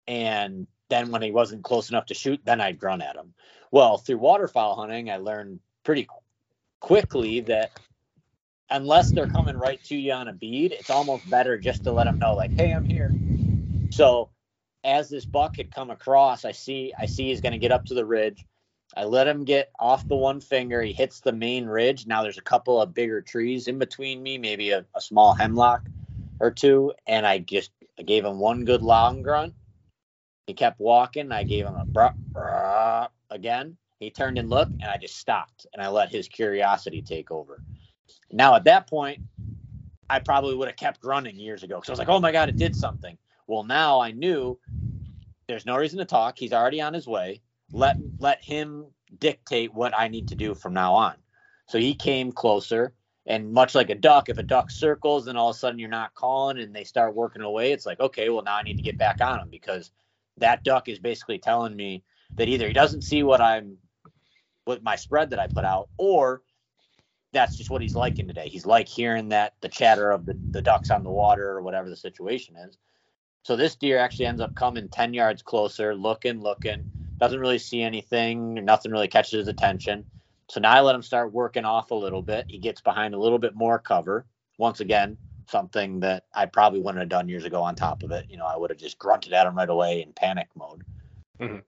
[0.07, 3.33] and then when he wasn't close enough to shoot, then I'd grunt at him.
[3.71, 6.07] Well, through waterfowl hunting, I learned pretty
[6.79, 7.71] quickly that
[8.69, 12.05] unless they're coming right to you on a bead, it's almost better just to let
[12.05, 13.11] them know, like, hey, I'm here.
[13.91, 14.29] So
[14.83, 17.85] as this buck had come across, I see I see he's going to get up
[17.85, 18.45] to the ridge.
[18.95, 20.81] I let him get off the one finger.
[20.81, 22.07] He hits the main ridge.
[22.07, 25.87] Now there's a couple of bigger trees in between me, maybe a, a small hemlock
[26.39, 29.53] or two, and I just I gave him one good long grunt.
[30.49, 31.31] He kept walking.
[31.31, 33.77] I gave him a bruh, bruh again.
[33.99, 37.61] He turned and looked, and I just stopped and I let his curiosity take over.
[38.31, 39.19] Now at that point,
[40.09, 42.49] I probably would have kept running years ago because I was like, oh my god,
[42.49, 43.15] it did something.
[43.45, 44.59] Well, now I knew
[45.47, 46.39] there's no reason to talk.
[46.39, 47.41] He's already on his way.
[47.71, 48.87] Let let him
[49.19, 51.13] dictate what I need to do from now on.
[51.67, 52.95] So he came closer,
[53.27, 55.89] and much like a duck, if a duck circles and all of a sudden you're
[55.89, 58.83] not calling and they start working away, it's like, okay, well now I need to
[58.83, 59.91] get back on him because
[60.39, 62.03] that duck is basically telling me
[62.37, 63.77] that either he doesn't see what I'm
[64.65, 66.41] with my spread that I put out, or
[67.31, 68.49] that's just what he's liking today.
[68.49, 71.89] He's like hearing that the chatter of the, the ducks on the water or whatever
[71.89, 72.77] the situation is.
[73.43, 76.85] So this deer actually ends up coming 10 yards closer, looking, looking,
[77.19, 80.05] doesn't really see anything, nothing really catches his attention.
[80.49, 82.45] So now I let him start working off a little bit.
[82.47, 84.25] He gets behind a little bit more cover.
[84.57, 85.17] Once again,
[85.49, 88.25] something that I probably wouldn't have done years ago on top of it.
[88.29, 90.83] You know, I would have just grunted at him right away in panic mode.
[91.39, 91.59] Mm-hmm.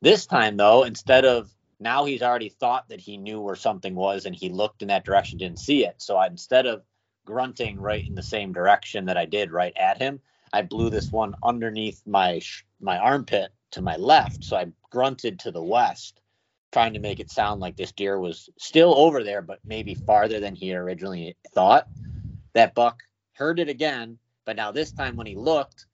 [0.00, 4.26] This time, though, instead of now he's already thought that he knew where something was
[4.26, 5.96] and he looked in that direction, didn't see it.
[5.98, 6.82] So I, instead of
[7.24, 10.20] grunting right in the same direction that I did right at him,
[10.52, 14.44] I blew this one underneath my sh- my armpit to my left.
[14.44, 16.20] So I grunted to the west,
[16.72, 20.40] trying to make it sound like this deer was still over there, but maybe farther
[20.40, 21.88] than he originally thought.
[22.54, 23.02] That buck
[23.34, 25.86] heard it again, but now this time when he looked,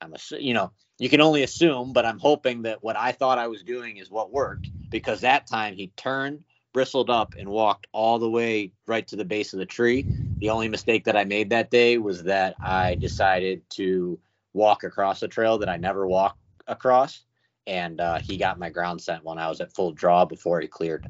[0.00, 3.38] I'm a, you know, you can only assume, but I'm hoping that what I thought
[3.38, 7.86] I was doing is what worked because that time he turned, bristled up, and walked
[7.92, 10.08] all the way right to the base of the tree.
[10.40, 14.18] The only mistake that I made that day was that I decided to
[14.54, 17.24] walk across a trail that I never walk across,
[17.66, 20.68] and uh, he got my ground scent when I was at full draw before he
[20.68, 21.06] cleared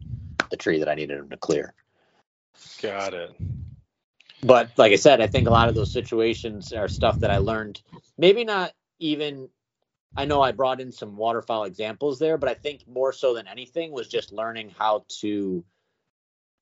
[0.51, 1.75] the tree that I needed him to clear.
[2.83, 3.37] Got it.
[4.42, 7.38] But like I said, I think a lot of those situations are stuff that I
[7.38, 7.83] learned.
[8.16, 9.48] Maybe not even
[10.16, 13.46] I know I brought in some waterfowl examples there, but I think more so than
[13.46, 15.64] anything was just learning how to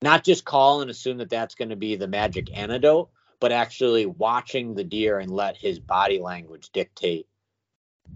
[0.02, 3.08] not just call and assume that that's going to be the magic antidote,
[3.40, 7.26] but actually watching the deer and let his body language dictate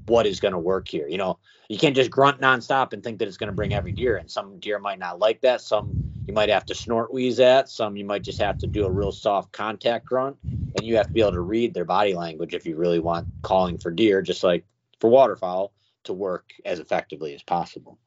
[0.06, 1.08] what is going to work here.
[1.08, 3.92] You know, you can't just grunt nonstop and think that it's going to bring every
[3.92, 5.60] deer And Some deer might not like that.
[5.62, 7.68] Some you might have to snort wheeze at.
[7.68, 10.36] Some you might just have to do a real soft contact grunt,
[10.74, 13.26] and you have to be able to read their body language if you really want
[13.42, 14.64] calling for deer, just like
[15.00, 15.72] for waterfowl
[16.04, 17.98] to work as effectively as possible.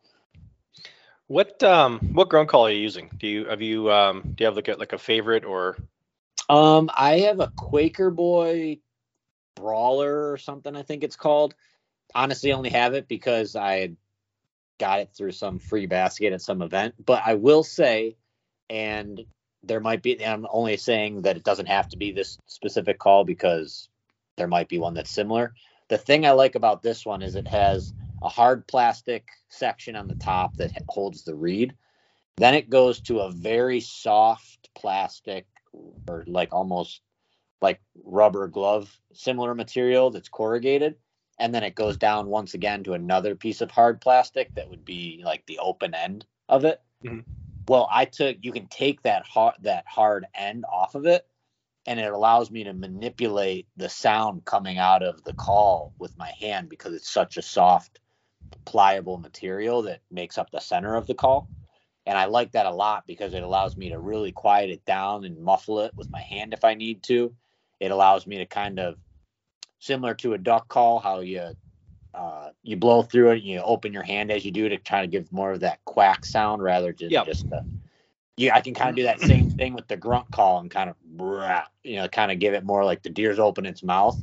[1.28, 3.10] What um what grunt call are you using?
[3.18, 5.78] Do you have you um do you have like a like a favorite or
[6.50, 8.80] um I have a Quaker boy
[9.56, 11.56] brawler or something I think it's called.
[12.14, 13.94] Honestly only have it because I
[14.80, 16.96] got it through some free basket at some event.
[17.04, 18.18] But I will say,
[18.70, 19.26] and
[19.64, 23.24] there might be I'm only saying that it doesn't have to be this specific call
[23.24, 23.90] because
[24.38, 25.54] there might be one that's similar.
[25.90, 30.08] The thing I like about this one is it has a hard plastic section on
[30.08, 31.76] the top that holds the reed.
[32.38, 35.46] Then it goes to a very soft plastic
[36.08, 37.02] or like almost
[37.62, 40.96] like rubber glove similar material that's corrugated.
[41.40, 44.86] And then it goes down once again to another piece of hard plastic that would
[44.86, 46.82] be like the open end of it.
[47.04, 47.20] Mm-hmm.
[47.68, 51.26] Well, I took you can take that hard that hard end off of it
[51.86, 56.32] and it allows me to manipulate the sound coming out of the call with my
[56.40, 58.00] hand because it's such a soft
[58.66, 61.48] pliable material that makes up the center of the call
[62.06, 65.24] and i like that a lot because it allows me to really quiet it down
[65.26, 67.34] and muffle it with my hand if i need to
[67.80, 68.96] it allows me to kind of
[69.84, 71.56] similar to a duck call how you
[72.14, 75.02] uh, you blow through it and you open your hand as you do to try
[75.02, 77.26] to give more of that quack sound rather than yep.
[77.26, 77.64] just the
[78.36, 80.90] yeah, I can kind of do that same thing with the grunt call and kind
[80.90, 80.96] of,
[81.84, 84.20] you know, kind of give it more like the deer's open its mouth.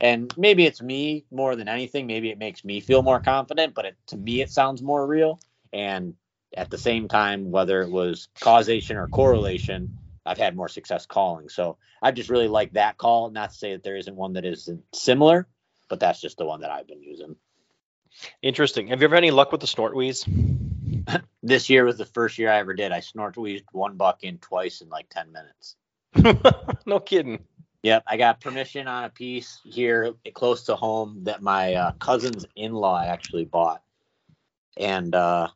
[0.00, 2.08] And maybe it's me more than anything.
[2.08, 5.38] Maybe it makes me feel more confident, but it, to me, it sounds more real.
[5.72, 6.14] And
[6.56, 11.48] at the same time, whether it was causation or correlation, I've had more success calling.
[11.48, 13.30] So I just really like that call.
[13.30, 15.48] Not to say that there isn't one that isn't similar,
[15.88, 17.36] but that's just the one that I've been using.
[18.40, 18.88] Interesting.
[18.88, 20.24] Have you ever had any luck with the snort wheeze?
[21.42, 22.92] this year was the first year I ever did.
[22.92, 25.76] I snort wheezed one buck in twice in like 10 minutes.
[26.86, 27.44] no kidding.
[27.82, 32.46] Yep, I got permission on a piece here close to home that my uh, cousin's
[32.54, 33.82] in-law actually bought,
[34.76, 35.48] and uh,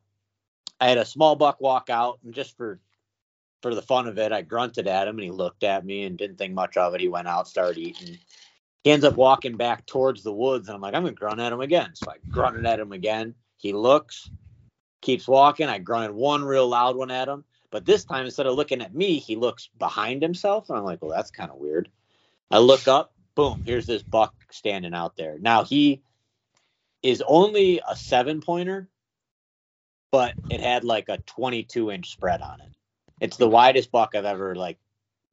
[0.80, 2.80] I had a small buck walk out, and just for
[3.66, 6.16] for the fun of it, I grunted at him, and he looked at me and
[6.16, 7.00] didn't think much of it.
[7.00, 8.16] He went out, started eating.
[8.84, 11.52] He ends up walking back towards the woods, and I'm like, I'm gonna grunt at
[11.52, 11.90] him again.
[11.94, 13.34] So I grunted at him again.
[13.56, 14.30] He looks,
[15.00, 15.66] keeps walking.
[15.66, 17.42] I grunted one real loud one at him.
[17.72, 20.70] But this time, instead of looking at me, he looks behind himself.
[20.70, 21.90] And I'm like, well, that's kind of weird.
[22.52, 25.40] I look up, boom, here's this buck standing out there.
[25.40, 26.02] Now, he
[27.02, 28.88] is only a seven pointer,
[30.12, 32.75] but it had like a 22 inch spread on it.
[33.20, 34.78] It's the widest buck I've ever, like,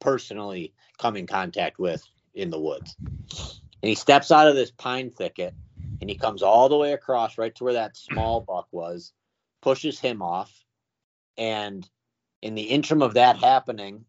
[0.00, 2.96] personally come in contact with in the woods.
[3.00, 5.54] And he steps out of this pine thicket
[6.00, 9.12] and he comes all the way across right to where that small buck was
[9.62, 10.52] pushes him off.
[11.36, 11.88] And
[12.42, 14.04] in the interim of that happening,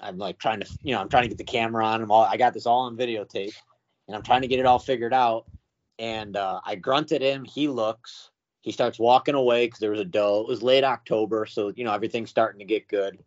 [0.00, 2.10] I'm like trying to, you know, I'm trying to get the camera on him.
[2.10, 3.54] All I got this all on videotape,
[4.06, 5.46] and I'm trying to get it all figured out.
[5.98, 7.44] And uh, I grunted him.
[7.44, 8.29] He looks.
[8.62, 10.40] He starts walking away because there was a doe.
[10.40, 13.18] It was late October, so you know everything's starting to get good.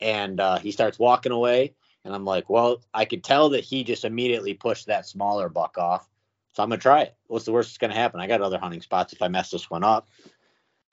[0.00, 1.74] and uh, he starts walking away.
[2.04, 5.76] And I'm like, well, I could tell that he just immediately pushed that smaller buck
[5.76, 6.08] off.
[6.52, 7.16] So I'm gonna try it.
[7.26, 8.20] What's the worst that's gonna happen?
[8.20, 10.08] I got other hunting spots if I mess this one up.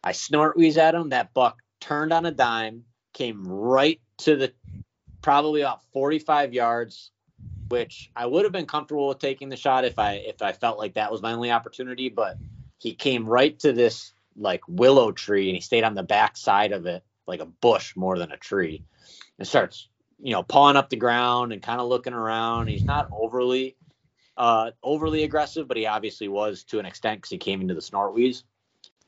[0.04, 1.10] I snort wheeze at him.
[1.10, 2.84] That buck turned on a dime,
[3.14, 4.54] came right to the
[5.22, 7.12] probably about 45 yards,
[7.70, 10.78] which I would have been comfortable with taking the shot if I if I felt
[10.78, 12.10] like that was my only opportunity.
[12.10, 12.38] But
[12.80, 16.72] he came right to this like willow tree and he stayed on the back side
[16.72, 18.84] of it like a bush more than a tree
[19.40, 22.68] and starts you know pawing up the ground and kind of looking around.
[22.68, 23.76] He's not overly
[24.38, 27.82] uh overly aggressive but he obviously was to an extent because he came into the
[27.82, 28.44] snort wheeze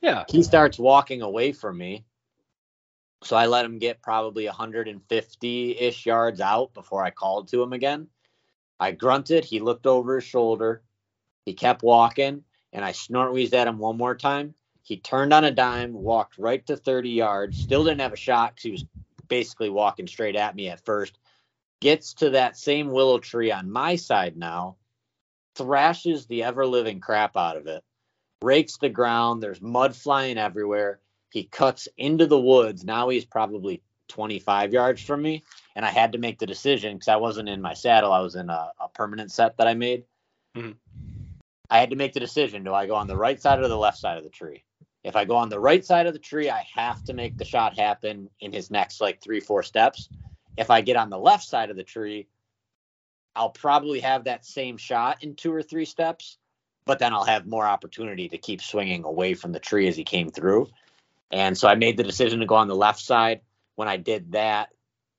[0.01, 0.23] Yeah.
[0.27, 2.05] he starts walking away from me.
[3.23, 8.07] So i let him get probably 150-ish yards out before i called to him again.
[8.79, 10.81] I grunted he looked over his shoulder
[11.45, 12.43] he kept walking
[12.73, 14.53] and i snort wheezed at him one more time
[14.83, 18.51] he turned on a dime walked right to 30 yards still didn't have a shot
[18.51, 18.85] because he was
[19.27, 21.17] basically walking straight at me at first
[21.81, 24.75] gets to that same willow tree on my side now
[25.55, 27.83] thrashes the ever living crap out of it
[28.41, 29.41] rakes the ground.
[29.41, 30.99] There's mud flying everywhere.
[31.29, 32.83] He cuts into the woods.
[32.83, 35.43] Now he's probably 25 yards from me.
[35.75, 38.11] And I had to make the decision because I wasn't in my saddle.
[38.11, 40.03] I was in a, a permanent set that I made.
[40.55, 40.75] Mhm.
[41.69, 43.77] I had to make the decision do I go on the right side or the
[43.77, 44.63] left side of the tree?
[45.03, 47.45] If I go on the right side of the tree, I have to make the
[47.45, 50.09] shot happen in his next like three, four steps.
[50.57, 52.27] If I get on the left side of the tree,
[53.35, 56.37] I'll probably have that same shot in two or three steps
[56.89, 60.03] but then I'll have more opportunity to keep swinging away from the tree as he
[60.03, 60.69] came through.
[61.29, 63.41] And so I made the decision to go on the left side.
[63.75, 64.69] When I did that,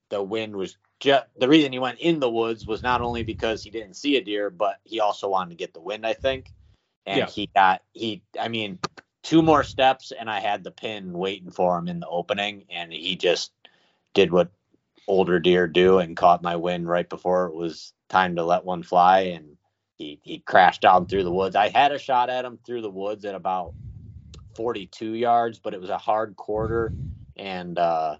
[0.09, 3.65] the wind was just the reason he went in the woods was not only because
[3.65, 6.53] he didn't see a deer, but he also wanted to get the wind, I think.
[7.07, 7.27] And Yeah.
[7.29, 8.79] he got he I mean,
[9.23, 12.93] two more steps and I had the pin waiting for him in the opening and
[12.93, 13.53] he just
[14.15, 14.51] did what
[15.09, 18.83] older deer do and caught my wind right before it was time to let one
[18.83, 19.57] fly and
[19.99, 21.57] he he crashed down through the woods.
[21.57, 23.75] I had a shot at him through the woods at about
[24.57, 26.95] 42 yards, but it was a hard quarter,
[27.37, 28.17] and uh,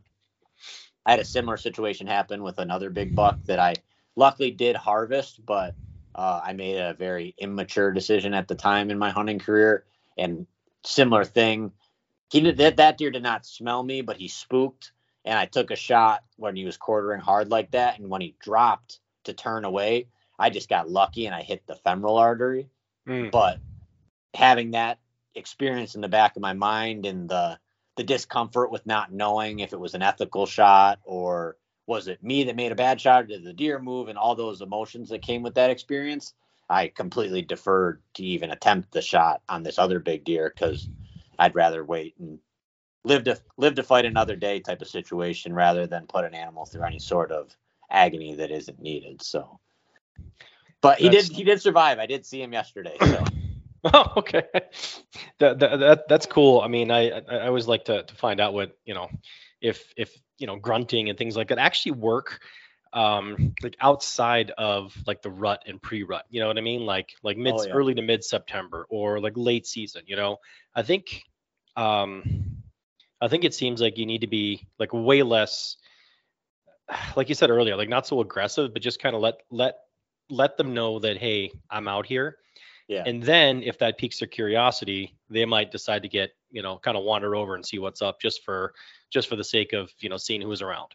[1.07, 3.75] I had a similar situation happen with another big buck that I
[4.17, 5.75] luckily did harvest, but
[6.15, 9.85] uh, I made a very immature decision at the time in my hunting career,
[10.19, 10.47] and
[10.85, 11.73] similar thing.
[12.31, 14.93] He did that, that deer did not smell me, but he spooked,
[15.25, 18.37] and I took a shot when he was quartering hard like that, and when he
[18.41, 22.69] dropped to turn away, I just got lucky and I hit the femoral artery
[23.07, 23.31] Mm.
[23.31, 23.59] but
[24.35, 24.99] having that
[25.35, 27.59] experience in the back of my mind and the
[28.01, 32.45] the discomfort with not knowing if it was an ethical shot or was it me
[32.45, 35.21] that made a bad shot or did the deer move and all those emotions that
[35.21, 36.33] came with that experience
[36.71, 40.89] i completely deferred to even attempt the shot on this other big deer because
[41.41, 42.39] i'd rather wait and
[43.05, 46.65] live to live to fight another day type of situation rather than put an animal
[46.65, 47.55] through any sort of
[47.91, 49.61] agony that isn't needed so.
[50.81, 51.99] But he That's- did he did survive.
[51.99, 53.23] I did see him yesterday so
[53.95, 54.45] Oh, okay.
[55.39, 56.61] That, that that that's cool.
[56.61, 59.09] I mean, I I I always like to to find out what you know,
[59.61, 62.41] if if you know grunting and things like that actually work,
[62.93, 66.25] um, like outside of like the rut and pre-rut.
[66.31, 66.85] You know what I mean?
[66.85, 67.79] Like like mid Oh, yeah.
[67.79, 70.03] early to mid September or like late season.
[70.07, 70.37] You know,
[70.75, 71.23] I think
[71.77, 72.23] um,
[73.21, 75.77] I think it seems like you need to be like way less,
[77.17, 79.75] like you said earlier, like not so aggressive, but just kind of let let
[80.31, 82.37] let them know that hey, I'm out here.
[82.91, 83.07] Yeah.
[83.07, 86.97] And then if that piques their curiosity, they might decide to get, you know, kind
[86.97, 88.75] of wander over and see what's up just for
[89.11, 90.95] just for the sake of, you know, seeing who's around.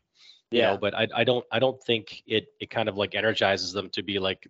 [0.51, 0.71] You Yeah.
[0.71, 3.89] know, but I, I don't I don't think it it kind of like energizes them
[3.91, 4.47] to be like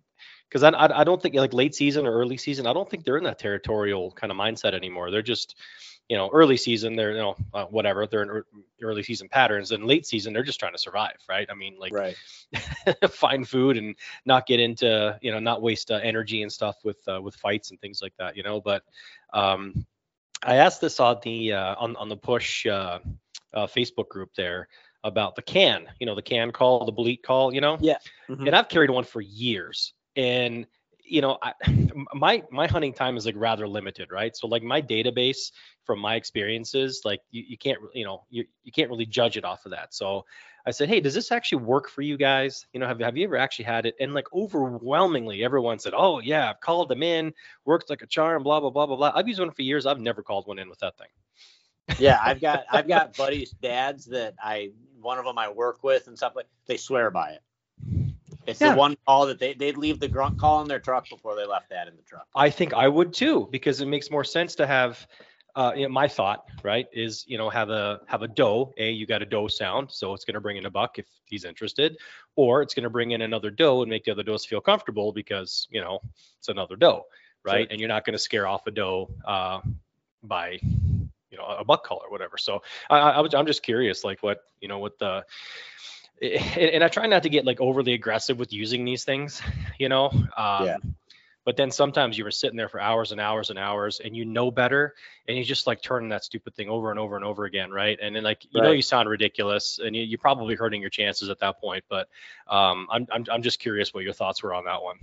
[0.48, 3.04] because I, I I don't think like late season or early season, I don't think
[3.04, 5.10] they're in that territorial kind of mindset anymore.
[5.10, 5.56] They're just,
[6.08, 8.42] you know, early season, they're, you know, uh, whatever, they're in
[8.82, 9.72] early season patterns.
[9.72, 11.46] And late season, they're just trying to survive, right?
[11.50, 12.16] I mean, like right.
[13.10, 13.94] find food and
[14.24, 17.70] not get into you know not waste uh, energy and stuff with uh, with fights
[17.70, 18.82] and things like that you know but
[19.32, 19.84] um
[20.44, 22.98] i asked this on the uh, on, on the push uh,
[23.54, 24.68] uh facebook group there
[25.04, 27.98] about the can you know the can call the bleat call you know Yeah.
[28.28, 28.46] Mhm.
[28.46, 30.66] and i've carried one for years and
[31.04, 31.52] you know I,
[32.14, 34.36] my my hunting time is like rather limited right?
[34.36, 35.52] So like my database
[35.84, 39.44] from my experiences like you, you can't you know you, you can't really judge it
[39.44, 39.94] off of that.
[39.94, 40.24] So
[40.66, 42.66] i said hey does this actually work for you guys?
[42.72, 43.94] You know have, have you ever actually had it?
[44.00, 47.32] And like overwhelmingly everyone said oh yeah i've called them in
[47.64, 49.12] works like a charm blah blah blah blah blah.
[49.14, 49.86] I've used one for years.
[49.86, 51.08] I've never called one in with that thing.
[51.98, 56.08] Yeah, I've got I've got buddies, dads that I one of them I work with
[56.08, 57.42] and stuff like they swear by it.
[58.46, 58.72] It's Yeah.
[58.72, 61.46] the one call that they they'd leave the grunt call in their truck before they
[61.46, 62.26] left that in the truck.
[62.34, 65.06] I think I would too because it makes more sense to have
[65.56, 68.74] uh, you know, my thought, right, is you know have a have a doe.
[68.76, 71.06] A, you got a doe sound, so it's going to bring in a buck if
[71.24, 71.96] he's interested,
[72.36, 75.12] or it's going to bring in another doe and make the other does feel comfortable
[75.12, 76.00] because you know
[76.38, 77.06] it's another doe,
[77.42, 77.62] right?
[77.62, 77.68] Sure.
[77.70, 79.60] And you're not going to scare off a doe uh,
[80.22, 80.58] by
[81.30, 82.36] you know a buck call or whatever.
[82.36, 85.24] So I, I was I'm just curious, like what you know what the
[86.22, 89.42] and, I try not to get like overly aggressive with using these things,
[89.78, 90.10] you know.
[90.36, 90.76] Um, Yeah.
[91.44, 94.24] But then sometimes you were sitting there for hours and hours and hours, and you
[94.24, 94.96] know better,
[95.28, 97.96] and you just like turning that stupid thing over and over and over again, right?
[98.02, 101.28] And then like you know you sound ridiculous, and you, you're probably hurting your chances
[101.28, 101.84] at that point.
[101.88, 102.08] But
[102.48, 104.96] um, I'm, I'm I'm just curious what your thoughts were on that one.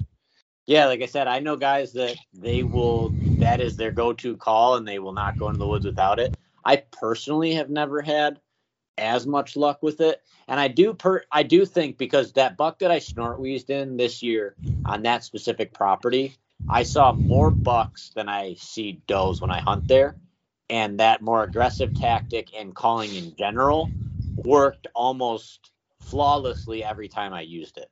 [0.66, 4.76] Yeah, like I said, I know guys that they will that is their go-to call
[4.76, 6.36] and they will not go into the woods without it.
[6.66, 8.39] I personally have never had
[8.97, 10.21] as much luck with it.
[10.47, 13.97] And I do per I do think because that buck that I snort wheezed in
[13.97, 16.37] this year on that specific property,
[16.69, 20.15] I saw more bucks than I see does when I hunt there.
[20.69, 23.89] And that more aggressive tactic and calling in general
[24.35, 27.89] worked almost flawlessly every time I used it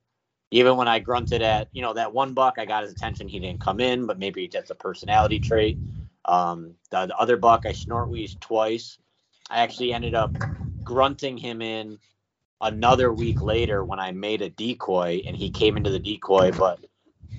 [0.52, 3.30] even when I grunted at, you know, that one buck, I got his attention.
[3.30, 5.78] He didn't come in, but maybe that's a personality trait.
[6.26, 8.98] Um, the, the other buck, I snort wheezed twice.
[9.50, 10.36] I actually ended up
[10.92, 11.98] grunting him in
[12.60, 16.80] another week later when I made a decoy and he came into the decoy, but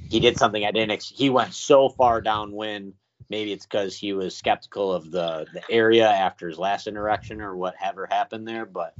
[0.09, 0.92] he did something I didn't.
[0.92, 2.94] Ex- he went so far downwind.
[3.28, 7.55] Maybe it's because he was skeptical of the the area after his last interaction or
[7.55, 8.64] whatever happened there.
[8.64, 8.94] But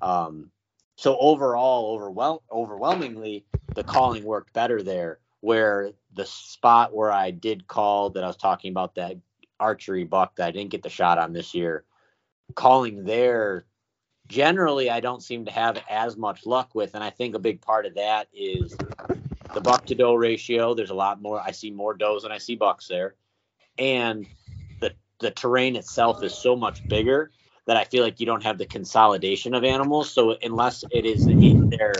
[0.00, 0.50] um,
[0.96, 3.44] so overall, overwhelm overwhelmingly,
[3.76, 5.20] the calling worked better there.
[5.40, 9.18] Where the spot where I did call that I was talking about that
[9.60, 11.84] archery buck that I didn't get the shot on this year,
[12.56, 13.66] calling there
[14.28, 17.60] generally I don't seem to have as much luck with, and I think a big
[17.60, 18.76] part of that is
[19.54, 20.74] the buck to doe ratio.
[20.74, 21.40] There's a lot more.
[21.40, 23.14] I see more does than I see bucks there,
[23.78, 24.26] and
[24.80, 27.30] the the terrain itself is so much bigger
[27.66, 30.10] that I feel like you don't have the consolidation of animals.
[30.10, 31.94] So unless it is in their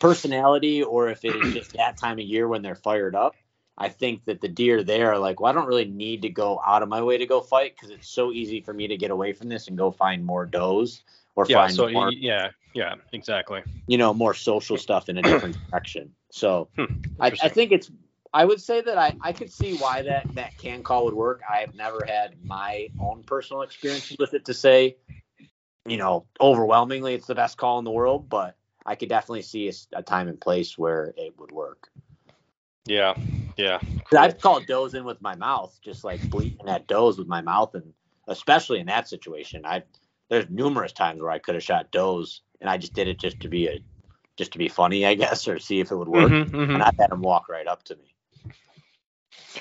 [0.00, 3.36] personality or if it is just that time of year when they're fired up,
[3.76, 6.60] I think that the deer there are like, well, I don't really need to go
[6.66, 9.12] out of my way to go fight because it's so easy for me to get
[9.12, 11.02] away from this and go find more does
[11.38, 11.58] or Yeah.
[11.58, 13.62] find So more, yeah, yeah, exactly.
[13.86, 16.12] you know, more social stuff in a different direction.
[16.32, 16.86] So Hmm,
[17.20, 17.90] I, I think it's
[18.34, 21.42] I would say that I, I could see why that that can call would work.
[21.48, 24.96] I have never had my own personal experience with it to say,
[25.86, 29.70] you know, overwhelmingly it's the best call in the world, but I could definitely see
[29.92, 31.88] a time and place where it would work.
[32.84, 33.14] Yeah,
[33.56, 33.78] yeah.
[33.78, 37.42] 'Cause I've called does in with my mouth, just like bleating at does with my
[37.42, 37.94] mouth, and
[38.26, 39.84] especially in that situation, I
[40.28, 43.40] there's numerous times where I could have shot does, and I just did it just
[43.40, 43.80] to be a
[44.36, 46.30] just to be funny, I guess, or see if it would work.
[46.30, 46.74] Mhm, mhm.
[46.74, 48.14] And I've had them walk right up to me.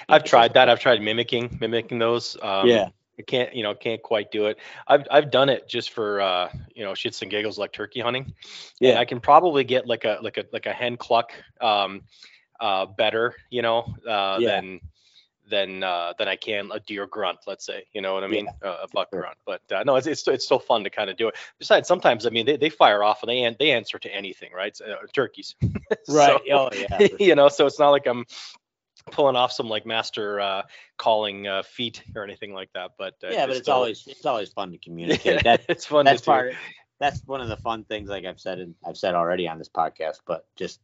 [0.08, 0.70] I've tried that.
[0.70, 2.38] I've tried mimicking, mimicking those.
[2.42, 2.90] Um, yeah.
[3.20, 4.60] I can't, you know, can't quite do it.
[4.88, 8.26] I've I've done it just for uh, you know, shits and giggles like turkey hunting.
[8.26, 8.34] And
[8.80, 9.00] Yeah.
[9.00, 12.04] I can probably get like a like a like a hen cluck um
[12.60, 14.62] uh better, you know, uh Yeah.
[14.62, 14.82] than
[15.50, 17.86] than uh than I can a deer grunt, let's say.
[17.94, 18.48] You know what I mean?
[18.64, 19.22] Uh, a buck Sure.
[19.22, 19.38] grunt.
[19.46, 21.36] But uh, no, it's it's still, it's still fun to kind of do it.
[21.60, 24.52] Besides, sometimes I mean they, they fire off and they an- they answer to anything,
[24.54, 24.78] right?
[24.82, 25.56] Uh, turkeys.
[26.10, 26.40] Right.
[26.48, 26.98] So- oh yeah.
[27.08, 28.26] for you know, so it's not like I'm
[29.12, 30.62] pulling off some like master uh,
[30.98, 32.92] calling uh, feat or anything like that.
[32.98, 35.44] But uh, yeah, but it's still- always it's always fun to communicate.
[35.44, 36.06] That it's fun.
[36.06, 36.54] that's part.
[37.00, 39.70] That's one of the fun things, like I've said, and I've said already on this
[39.70, 40.20] podcast.
[40.26, 40.80] But just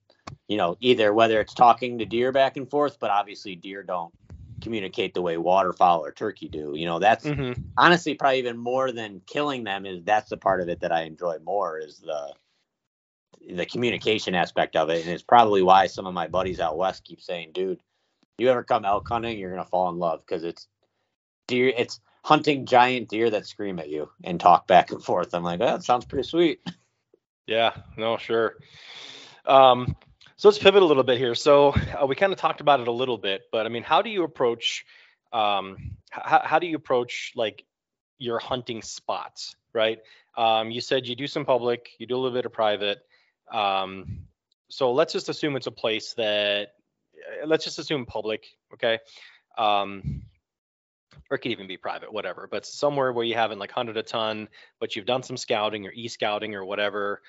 [0.47, 4.13] you know, either whether it's talking to deer back and forth, but obviously deer don't
[4.63, 6.73] communicate the way waterfowl or turkey do.
[6.75, 7.61] You know, that's Mhm.
[7.77, 9.85] honestly probably even more than killing them.
[9.85, 12.33] Is that's the part of it that I enjoy more is the
[13.49, 17.03] the communication aspect of it, and it's probably why some of my buddies out west
[17.03, 17.81] keep saying, "Dude,
[18.37, 20.67] you ever come elk hunting, you're gonna fall in love because it's
[21.47, 21.73] deer.
[21.75, 25.59] It's hunting giant deer that scream at you and talk back and forth." I'm like,
[25.61, 26.61] oh, that sounds pretty sweet.
[27.45, 27.75] Yeah.
[27.97, 28.15] No.
[28.17, 28.55] Sure.
[29.45, 29.97] Um,
[30.43, 31.35] so let's pivot a little bit here.
[31.35, 34.01] So uh, we kind of talked about it a little bit, but I mean, how
[34.01, 34.83] do you approach?
[35.31, 37.63] Um, how, how do you approach like
[38.17, 39.99] your hunting spots, right?
[40.35, 42.99] Um, you said you do some public, you do a little bit of private.
[43.53, 44.25] Um,
[44.67, 46.73] so let's just assume it's a place that,
[47.41, 48.99] uh, let's just assume public, okay?
[49.57, 50.23] Um,
[51.31, 54.03] or it could even be private, whatever, but somewhere where you haven't like hunted a
[54.03, 54.49] ton,
[54.81, 57.21] but you've done some scouting or e-scouting or whatever.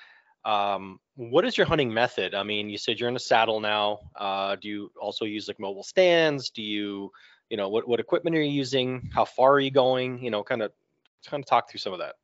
[0.45, 2.35] Um, what is your hunting method?
[2.35, 3.99] I mean, you said you're in a saddle now.
[4.15, 6.51] Uh, do you also use like mobile stands?
[6.51, 7.11] Do you,
[7.49, 9.09] you know, what, what equipment are you using?
[9.13, 10.23] How far are you going?
[10.23, 10.71] You know, kind of,
[11.25, 12.15] kind of talk through some of that.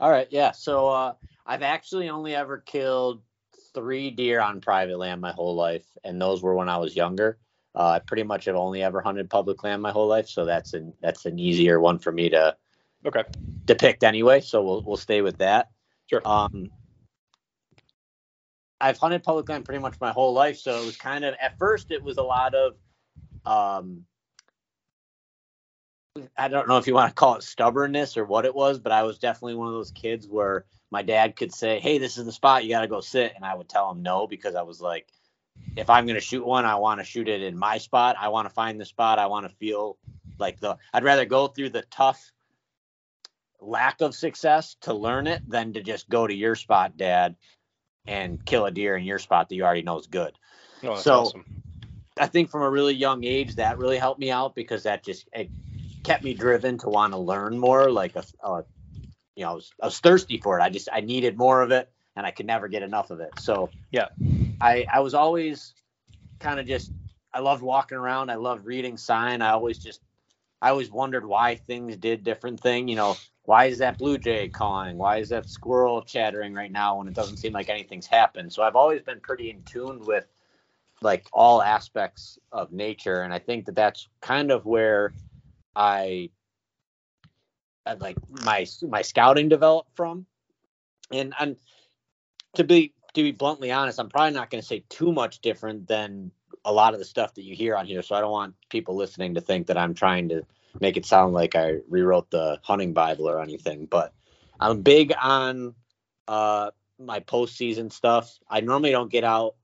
[0.00, 0.50] All right, yeah.
[0.50, 1.12] So uh,
[1.46, 3.22] I've actually only ever killed
[3.74, 7.38] three deer on private land my whole life, and those were when I was younger.
[7.74, 10.74] Uh, I pretty much have only ever hunted public land my whole life, so that's
[10.74, 12.56] an that's an easier one for me to
[13.06, 13.22] Okay.
[13.64, 14.40] depict anyway.
[14.40, 15.68] So we'll we'll stay with that.
[16.06, 16.20] Sure.
[16.24, 16.70] Um,
[18.80, 21.58] I've hunted public land pretty much my whole life, so it was kind of at
[21.58, 22.74] first it was a lot of
[23.44, 24.04] um,
[26.36, 28.92] I don't know if you want to call it stubbornness or what it was, but
[28.92, 32.24] I was definitely one of those kids where my dad could say, "Hey, this is
[32.24, 32.64] the spot.
[32.64, 35.12] You got to go sit," and I would tell him no because I was like,
[35.76, 38.16] if I'm going to shoot one, I want to shoot it in my spot.
[38.18, 39.18] I want to find the spot.
[39.18, 39.98] I want to feel
[40.38, 40.78] like the.
[40.92, 42.32] I'd rather go through the tough
[43.60, 47.36] lack of success to learn it than to just go to your spot, Dad,
[48.06, 50.32] and kill a deer in your spot that you already know is good.
[50.82, 51.44] Oh, that's So- awesome.
[52.18, 55.26] I think from a really young age that really helped me out because that just
[55.32, 55.48] it
[56.02, 57.90] kept me driven to want to learn more.
[57.90, 58.64] Like a, a
[59.36, 60.62] you know, I was, I was thirsty for it.
[60.62, 63.30] I just I needed more of it, and I could never get enough of it.
[63.40, 64.08] So Yeah.
[64.60, 65.72] I I was always
[66.40, 66.90] kind of just
[67.32, 68.28] I loved walking around.
[68.30, 69.40] I loved reading sign.
[69.40, 70.00] I always just
[70.60, 72.88] I always wondered why things did different thing.
[72.88, 74.98] You know, why is that blue jay calling?
[74.98, 78.52] Why is that squirrel chattering right now when it doesn't seem like anything's happened?
[78.52, 80.26] So I've always been pretty in tune with
[81.02, 85.14] like all aspects of nature, and I think that that's kind of where
[85.74, 86.30] I,
[87.86, 90.26] I like my my scouting developed from.
[91.10, 91.56] And and
[92.54, 95.88] to be to be bluntly honest, I'm probably not going to say too much different
[95.88, 96.30] than
[96.64, 98.02] a lot of the stuff that you hear on here.
[98.02, 100.44] So I don't want people listening to think that I'm trying to
[100.78, 103.86] make it sound like I rewrote the hunting Bible or anything.
[103.86, 104.12] But
[104.58, 105.74] I'm big on
[106.28, 108.38] uh, my postseason stuff.
[108.48, 109.56] I normally don't get out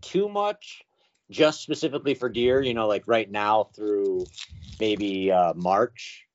[0.00, 0.84] too much,
[1.30, 2.62] just specifically for deer.
[2.62, 4.26] You know, like right now through
[4.78, 6.26] maybe uh, March.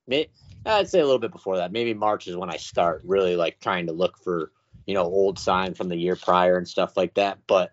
[0.65, 1.71] I'd say a little bit before that.
[1.71, 4.51] Maybe March is when I start really like trying to look for
[4.85, 7.39] you know old sign from the year prior and stuff like that.
[7.47, 7.71] But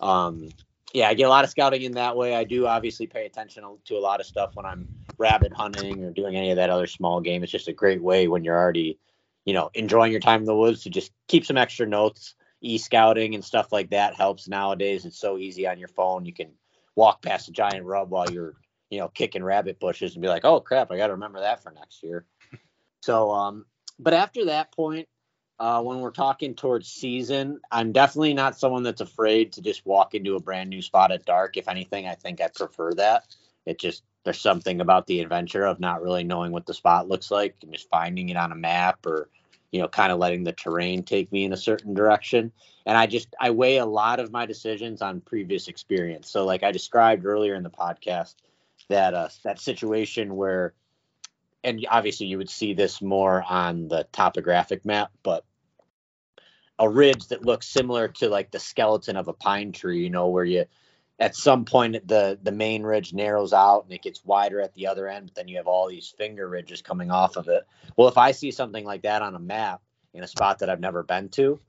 [0.00, 0.48] um,
[0.94, 2.34] yeah, I get a lot of scouting in that way.
[2.34, 4.88] I do obviously pay attention to a lot of stuff when I'm
[5.18, 7.42] rabbit hunting or doing any of that other small game.
[7.42, 8.98] It's just a great way when you're already,
[9.44, 12.34] you know, enjoying your time in the woods to just keep some extra notes.
[12.64, 15.04] E scouting and stuff like that helps nowadays.
[15.04, 16.24] It's so easy on your phone.
[16.24, 16.52] You can
[16.94, 18.54] walk past a giant rub while you're,
[18.88, 21.60] you know, kicking rabbit bushes and be like, oh crap, I got to remember that
[21.60, 22.24] for next year.
[23.00, 23.66] So, um,
[23.98, 25.08] but after that point,
[25.62, 30.12] uh, when we're talking towards season, I'm definitely not someone that's afraid to just walk
[30.12, 31.56] into a brand new spot at dark.
[31.56, 33.32] If anything, I think I prefer that.
[33.64, 37.30] It just there's something about the adventure of not really knowing what the spot looks
[37.30, 39.28] like and just finding it on a map or
[39.70, 42.52] you know kind of letting the terrain take me in a certain direction
[42.86, 46.62] and i just i weigh a lot of my decisions on previous experience so like
[46.62, 48.34] i described earlier in the podcast
[48.88, 50.72] that uh that situation where
[51.64, 55.44] and obviously you would see this more on the topographic map but
[56.82, 60.26] a ridge that looks similar to like the skeleton of a pine tree you know
[60.26, 60.64] where you
[61.20, 64.88] at some point the the main ridge narrows out and it gets wider at the
[64.88, 67.64] other end but then you have all these finger ridges coming off of it.
[67.96, 69.80] Well if i see something like that on a map
[70.12, 71.60] in a spot that i've never been to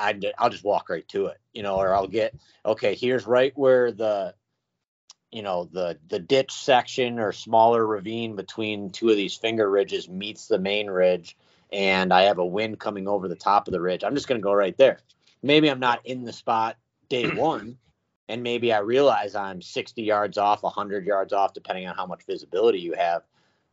[0.00, 3.52] I, i'll just walk right to it you know or i'll get okay here's right
[3.54, 4.34] where the
[5.30, 10.08] you know the the ditch section or smaller ravine between two of these finger ridges
[10.08, 11.36] meets the main ridge
[11.72, 14.40] and i have a wind coming over the top of the ridge i'm just going
[14.40, 14.98] to go right there
[15.42, 16.76] maybe i'm not in the spot
[17.08, 17.76] day one
[18.32, 22.24] and maybe I realize I'm 60 yards off, 100 yards off, depending on how much
[22.26, 23.24] visibility you have.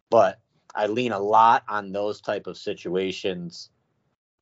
[0.10, 0.40] But
[0.76, 3.70] I lean a lot on those type of situations,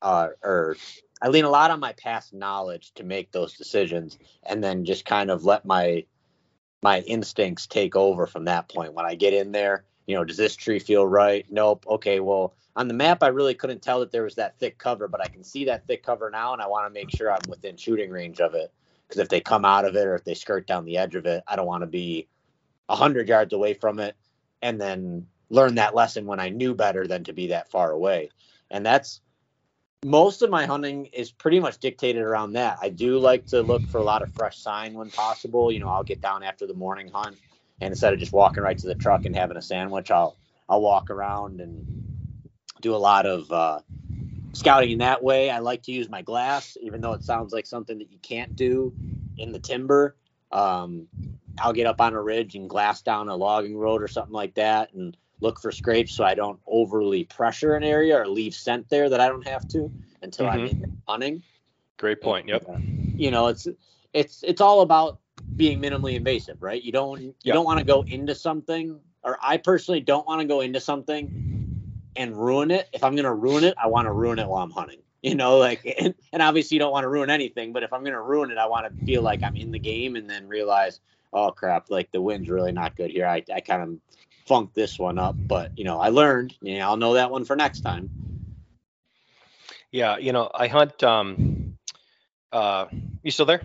[0.02, 0.76] uh, or
[1.22, 5.04] I lean a lot on my past knowledge to make those decisions, and then just
[5.04, 6.04] kind of let my
[6.82, 8.94] my instincts take over from that point.
[8.94, 11.46] When I get in there, you know, does this tree feel right?
[11.48, 11.86] Nope.
[11.88, 15.08] Okay, well, on the map, I really couldn't tell that there was that thick cover,
[15.08, 17.48] but I can see that thick cover now, and I want to make sure I'm
[17.48, 18.72] within shooting range of it
[19.06, 21.26] because if they come out of it or if they skirt down the edge of
[21.26, 22.28] it, I don't want to be
[22.88, 24.14] a hundred yards away from it
[24.62, 28.30] and then learn that lesson when I knew better than to be that far away.
[28.70, 29.22] And that's
[30.04, 32.78] most of my hunting is pretty much dictated around that.
[32.80, 35.72] I do like to look for a lot of fresh sign when possible.
[35.72, 37.38] You know, I'll get down after the morning hunt
[37.80, 40.36] and instead of just walking right to the truck and having a sandwich, I'll
[40.68, 41.84] I'll walk around and
[42.80, 43.80] do a lot of uh,
[44.52, 45.50] scouting in that way.
[45.50, 48.54] I like to use my glass, even though it sounds like something that you can't
[48.56, 48.92] do
[49.36, 50.16] in the timber.
[50.52, 51.06] Um,
[51.60, 54.54] I'll get up on a ridge and glass down a logging road or something like
[54.54, 58.88] that and look for scrapes so I don't overly pressure an area or leave scent
[58.88, 59.90] there that I don't have to
[60.22, 60.70] until I'm Mhm.
[60.70, 61.42] in hunting.
[61.96, 62.48] Great point.
[62.48, 62.64] Yep.
[62.68, 62.78] Uh,
[63.16, 63.66] you know, it's
[64.12, 65.18] it's it's all about
[65.56, 66.82] being minimally invasive, right?
[66.82, 67.54] You don't you Yeah.
[67.54, 71.32] don't want to go into something, or I personally don't want to go into something
[72.18, 72.88] and ruin it.
[72.92, 75.00] If I'm gonna ruin it, I want to ruin it while I'm hunting.
[75.20, 78.04] You know, like and, and obviously you don't want to ruin anything, but if I'm
[78.04, 81.00] gonna ruin it, I want to feel like I'm in the game and then realize,
[81.32, 83.26] oh crap, like the wind's really not good here.
[83.26, 83.98] I, I kind of
[84.46, 86.54] funked this one up, but you know, I learned.
[86.62, 88.08] You know, I'll know that one for next time.
[89.90, 91.02] Yeah, you know, I hunt.
[91.02, 91.76] Um,
[92.52, 92.86] uh,
[93.24, 93.60] you still there?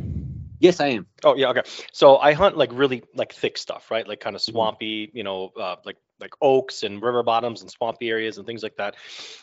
[0.64, 1.08] Yes, I am.
[1.26, 1.64] Oh yeah, okay.
[1.92, 4.08] So I hunt like really like thick stuff, right?
[4.08, 4.46] Like kind of Mhm.
[4.46, 8.64] swampy, you know, uh, like like oaks and river bottoms and swampy areas and things
[8.64, 8.96] like that.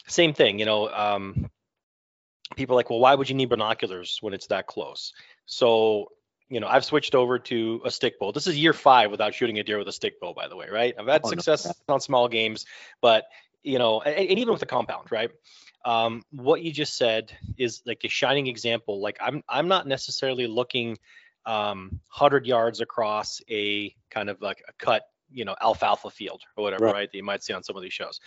[0.08, 0.88] Same thing, you know.
[0.88, 1.50] Um,
[2.56, 5.12] people are like, well, why would you need binoculars when it's that close?
[5.44, 6.06] So
[6.48, 8.32] you know, I've switched over to a stick bow.
[8.32, 10.68] This is year five without shooting a deer with a stick bow, by the way,
[10.72, 10.94] right?
[10.98, 11.36] I've had Oh, no.
[11.36, 12.64] success on small games,
[13.02, 13.24] but
[13.62, 15.30] you know, and, and even with the compound, right?
[15.84, 19.00] Um, what you just said is like a shining example.
[19.00, 20.98] Like I'm, I'm not necessarily looking
[21.46, 26.64] um, hundred yards across a kind of like a cut, you know, alfalfa field or
[26.64, 26.94] whatever, Right.
[26.94, 27.10] right?
[27.10, 28.20] That you might see on some of these shows.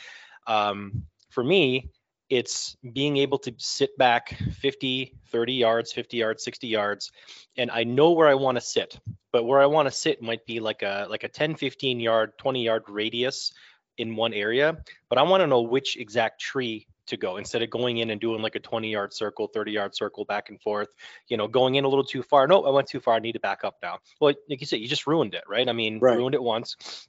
[0.48, 1.90] Um, for me,
[2.30, 7.12] it's being able to sit back 50 30 yards 50 yards 60 yards
[7.58, 8.98] and i know where i want to sit
[9.32, 12.32] but where i want to sit might be like a like a 10 15 yard
[12.38, 13.52] 20 yard radius
[13.98, 14.78] in one area
[15.10, 17.38] but i want to know which exact tree to go.
[17.38, 20.50] Instead of going in and doing like a 20 yard circle 30 yard circle back
[20.50, 20.88] and forth
[21.28, 22.48] you know going in a little too far.
[22.48, 23.16] No i went too far.
[23.16, 24.00] I need to back up now.
[24.20, 25.68] Well like you said you just ruined it right?
[25.68, 26.18] I mean Right.
[26.18, 27.08] ruined it once.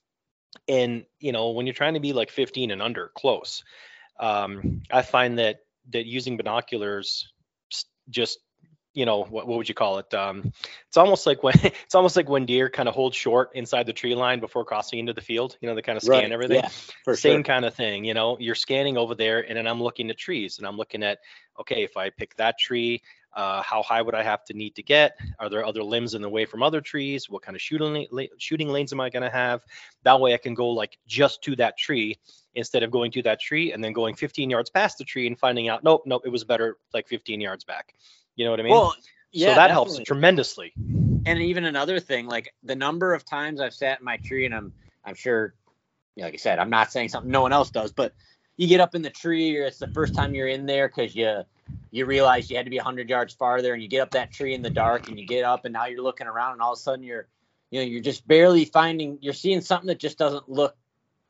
[0.69, 3.63] And you know when you're trying to be like 15 and under close
[4.21, 5.61] um, I find that
[5.93, 7.33] that using binoculars
[8.11, 8.39] just
[8.95, 10.15] you know what, what would you call it?
[10.15, 10.53] Um,
[10.87, 13.93] it's almost like when it's almost like when deer kind of hold short inside the
[13.93, 16.57] tree line before crossing into the field you know they kind of scan Right, everything.
[16.63, 17.43] Yeah, same sure.
[17.43, 20.59] kind of thing you know you're scanning over there and then i'm looking at trees
[20.59, 21.19] and i'm looking at
[21.59, 23.03] okay if i pick that tree
[23.35, 25.19] uh, how high would i have to need to get?
[25.41, 27.29] Are there other limbs in the way from other trees?
[27.29, 28.07] What kind of shooting
[28.39, 29.61] shooting lanes am i going to have?
[30.05, 32.17] That way i can go like just to that tree
[32.55, 35.37] instead of going to that tree and then going 15 yards past the tree and
[35.37, 37.95] finding out nope nope it was better like 15 yards back
[38.37, 38.73] you know what i mean?
[38.73, 38.95] Well,
[39.35, 40.73] yeah, so that helps tremendously.
[41.27, 44.55] And even another thing, like the number of times I've sat in my tree, and
[44.55, 44.73] I'm
[45.05, 45.55] I'm sure,
[46.15, 48.15] you know, like I said, I'm not saying something no one else does, but
[48.57, 51.17] you get up in the tree, or it's the first time you're in there because
[51.17, 51.43] you
[51.91, 54.55] you realize you had to be 100 yards farther, and you get up that tree
[54.55, 56.79] in the dark, and you get up, and now you're looking around, and all of
[56.79, 57.27] a sudden you're,
[57.71, 60.77] you know, you're just barely finding, you're seeing something that just doesn't look,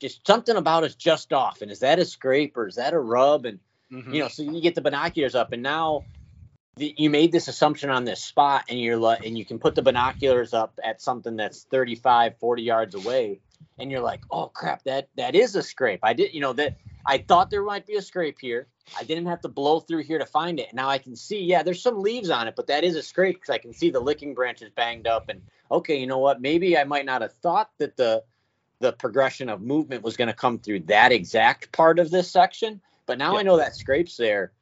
[0.01, 2.99] just something about it's just off, and is that a scrape or is that a
[2.99, 4.13] rub, and mm-hmm.
[4.13, 6.05] you know, so you get the binoculars up, and now
[6.77, 9.83] you made this assumption on this spot, and you're like, and you can put the
[9.83, 13.41] binoculars up at something that's 35, 40 yards away,
[13.79, 16.01] and you're like, oh crap, that that is a scrape.
[16.03, 18.67] I did, you know, that I thought there might be a scrape here.
[18.99, 20.75] I didn't have to blow through here to find it.
[20.75, 23.37] Now I can see, yeah, there's some leaves on it, but that is a scrape
[23.37, 25.29] because I can see the licking branches banged up.
[25.29, 26.41] And okay, you know what?
[26.41, 28.25] Maybe I might not have thought that the
[28.81, 32.81] the progression of movement was going to come through that exact part of this section,
[33.07, 33.39] but now Yeah.
[33.39, 34.53] I know that scrape's there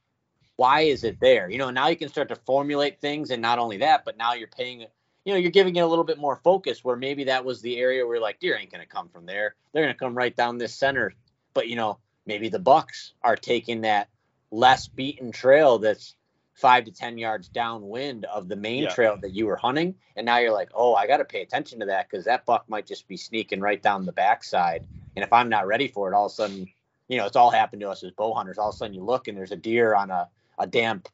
[0.56, 1.50] why is it there?
[1.50, 4.34] You know, now you can start to formulate things, and not only that, but now
[4.34, 4.80] you're paying,
[5.24, 6.84] you know, you're giving it a little bit more focus.
[6.84, 9.82] Where maybe that was the area where like deer ain't gonna come from there; they're
[9.82, 11.14] gonna come right down this center.
[11.54, 14.08] But you know, maybe the bucks are taking that
[14.50, 16.14] less beaten trail that's
[16.54, 18.90] five to ten yards downwind of the main Yeah.
[18.90, 21.80] trail that you were hunting, and now you're like, oh, I got to pay attention
[21.80, 24.86] to that because that buck might just be sneaking right down the backside,
[25.16, 26.68] and if I'm not ready for it, all of a sudden,
[27.08, 28.58] you know, it's all happened to us as bow hunters.
[28.58, 30.28] All of a sudden, you look and there's a deer on a
[30.58, 31.08] a damp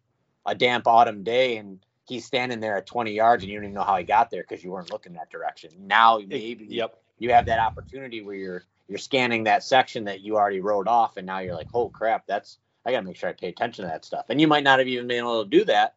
[0.46, 3.74] a damp autumn day and he's standing there at 20 yards and you don't even
[3.74, 5.70] know how he got there because you weren't looking that direction.
[5.78, 6.98] Now maybe yep.
[7.18, 11.18] you have that opportunity where you're you're scanning that section that you already wrote off
[11.18, 13.90] and now you're like oh crap that's i gotta make sure i pay attention to
[13.90, 14.26] that stuff.
[14.30, 15.94] And you might not have even been able to do that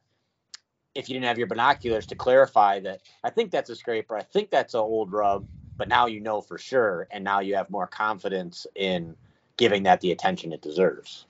[0.93, 4.17] if you didn't have your binoculars to clarify that i think that's a scraper.
[4.17, 7.55] I think that's an old rub but now you know for sure and now you
[7.55, 9.15] have more confidence in
[9.57, 11.25] giving that the attention it deserves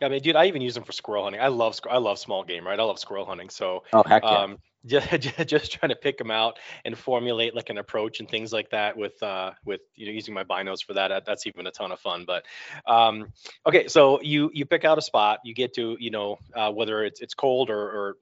[0.00, 1.40] Yeah, I mean, dude, I even use them for squirrel hunting.
[1.40, 2.78] I love I love small game, right?
[2.78, 3.50] I love squirrel hunting.
[3.50, 4.44] So oh heck yeah.
[4.44, 5.10] um, just,
[5.46, 8.96] just trying to pick them out and formulate like an approach and things like that
[8.96, 11.08] with uh, with you know using my binos for that.
[11.08, 12.24] that- That's even a ton of fun.
[12.26, 12.44] But
[12.86, 13.32] um,
[13.66, 17.04] okay, so you you pick out a spot, you get to you know uh, whether
[17.04, 18.16] it's it's cold or, or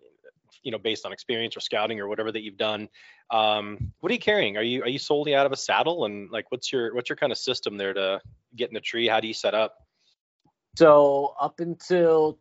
[0.62, 2.88] you know based on experience or scouting or whatever that you've done.
[3.30, 4.56] Um, what are you carrying?
[4.56, 7.16] Are you are you solely out of a saddle and like what's your what's your
[7.16, 8.20] kind of system there to
[8.56, 9.08] get in the tree?
[9.08, 9.86] How do you set up?
[10.76, 12.38] So up until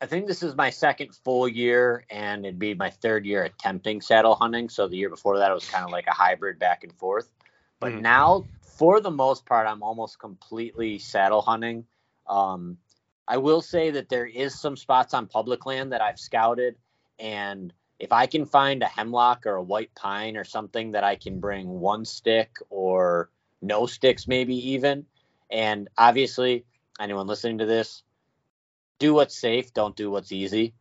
[0.00, 4.02] I think this is my second full year, and it'd be my third year attempting
[4.02, 4.68] saddle hunting.
[4.68, 7.32] So the year before that, it was kind of like a hybrid back and forth.
[7.80, 8.02] But Mhm.
[8.02, 11.86] now, for the most part, I'm almost completely saddle hunting.
[12.26, 12.78] Um,
[13.26, 16.76] I will say that there is some spots on public land that I've scouted,
[17.18, 21.16] and if I can find a hemlock or a white pine or something that I
[21.16, 23.30] can bring one stick or
[23.62, 25.06] no sticks, maybe even,
[25.50, 26.66] and obviously
[27.00, 28.02] anyone listening to this,
[28.98, 30.74] do what's safe, don't do what's easy.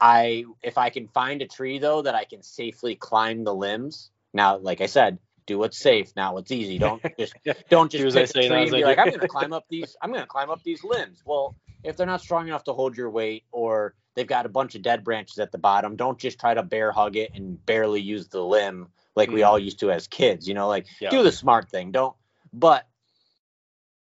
[0.00, 4.10] I if I can find a tree though that I can safely climb the limbs,
[4.32, 6.78] Now, like I said, do what's safe, not what's easy.
[6.78, 7.34] Don't just
[7.70, 8.98] don't Do just pick a say, tree and be like.
[8.98, 9.96] I'm gonna climb up these.
[10.02, 11.22] I'm gonna climb up these limbs.
[11.26, 14.74] Well, if they're not strong enough to hold your weight, or they've got a bunch
[14.74, 18.00] of dead branches at the bottom, don't just try to bear hug it and barely
[18.00, 19.46] use the limb like we Mhm.
[19.46, 20.48] all used to as kids.
[20.48, 21.10] You know, like Yeah.
[21.10, 21.92] do the smart thing.
[21.92, 22.16] Don't.
[22.52, 22.86] But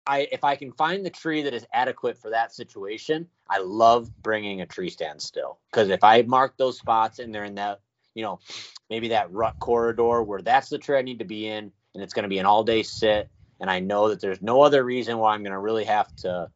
[0.06, 4.10] I, if I can find the tree that is adequate for that situation, I love
[4.22, 5.58] bringing a tree stand still.
[5.70, 7.80] Because if I mark those spots and they're in that,
[8.14, 8.40] you know,
[8.88, 12.14] maybe that rut corridor where that's the tree I need to be in, and it's
[12.14, 15.18] going to be an all day sit, and I know that there's no other reason
[15.18, 16.50] why I'm going to really have to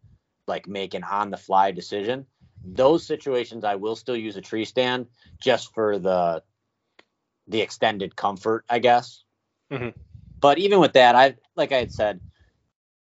[0.47, 2.27] like make an on the fly decision.
[2.65, 5.07] Those situations I will still use a tree stand
[5.41, 6.43] just for the
[7.49, 9.25] the extended comfort, I guess.
[9.71, 9.95] Mhm.
[10.41, 12.21] But even with that, I like I had said,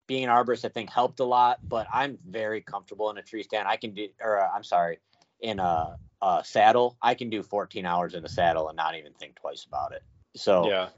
[0.06, 1.60] being an arborist, I think helped a lot.
[1.68, 3.68] But I'm very comfortable in a tree stand.
[3.68, 4.98] I can do, or uh, I'm sorry,
[5.40, 6.96] in a, a saddle.
[7.02, 10.02] I can do 14 hours in a saddle and not even think twice about it.
[10.36, 10.88] So Yeah.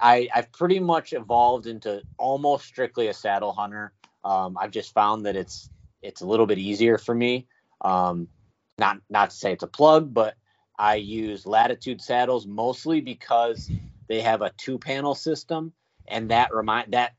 [0.00, 3.92] I, I've pretty much evolved into almost strictly a saddle hunter.
[4.24, 5.70] Um, I've just found that it's
[6.04, 7.46] it's a little bit easier for me.
[7.80, 8.28] Um,
[8.78, 10.34] not not to say it's a plug, but
[10.78, 13.70] I use Latitude saddles mostly because
[14.08, 15.72] they have a two panel system,
[16.08, 17.14] and that remind that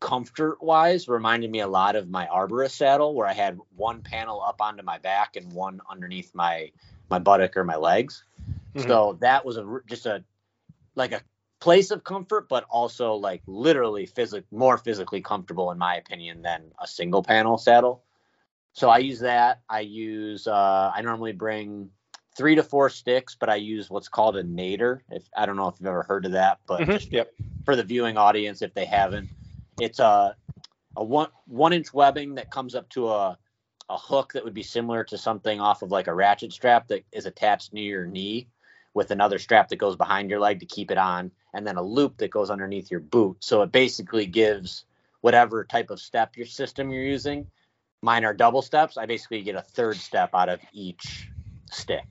[0.00, 4.42] comfort wise reminded me a lot of my arborist saddle, where I had one panel
[4.42, 6.70] up onto my back and one underneath my
[7.10, 8.24] my buttock or my legs.
[8.74, 8.86] Mhm.
[8.86, 10.24] So that was a just a
[10.94, 11.22] like a
[11.60, 16.72] place of comfort, but also like literally physic more physically comfortable in my opinion than
[16.80, 18.02] a single panel saddle.
[18.72, 19.60] So I use that.
[19.68, 21.90] I use uh, I normally bring
[22.36, 25.00] three to four sticks, but I use what's called a nader.
[25.10, 26.94] If I don't know if you've ever heard of that, but Mhm.
[26.94, 27.32] just Yep.
[27.64, 29.28] for the viewing audience, if they haven't,
[29.78, 30.36] it's a
[30.96, 33.38] a one one inch webbing that comes up to a
[33.88, 37.04] a hook that would be similar to something off of like a ratchet strap that
[37.12, 38.46] is attached near your knee
[38.94, 41.82] with another strap that goes behind your leg to keep it on and then a
[41.82, 44.84] loop that goes underneath your boot so it basically gives
[45.22, 47.46] whatever type of step your system you're using
[48.02, 51.28] mine are double steps i basically get a third step out of each
[51.70, 52.06] stick.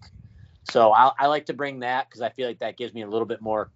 [0.63, 3.07] So i, I like to bring that because i feel like that gives me a
[3.07, 3.71] little bit more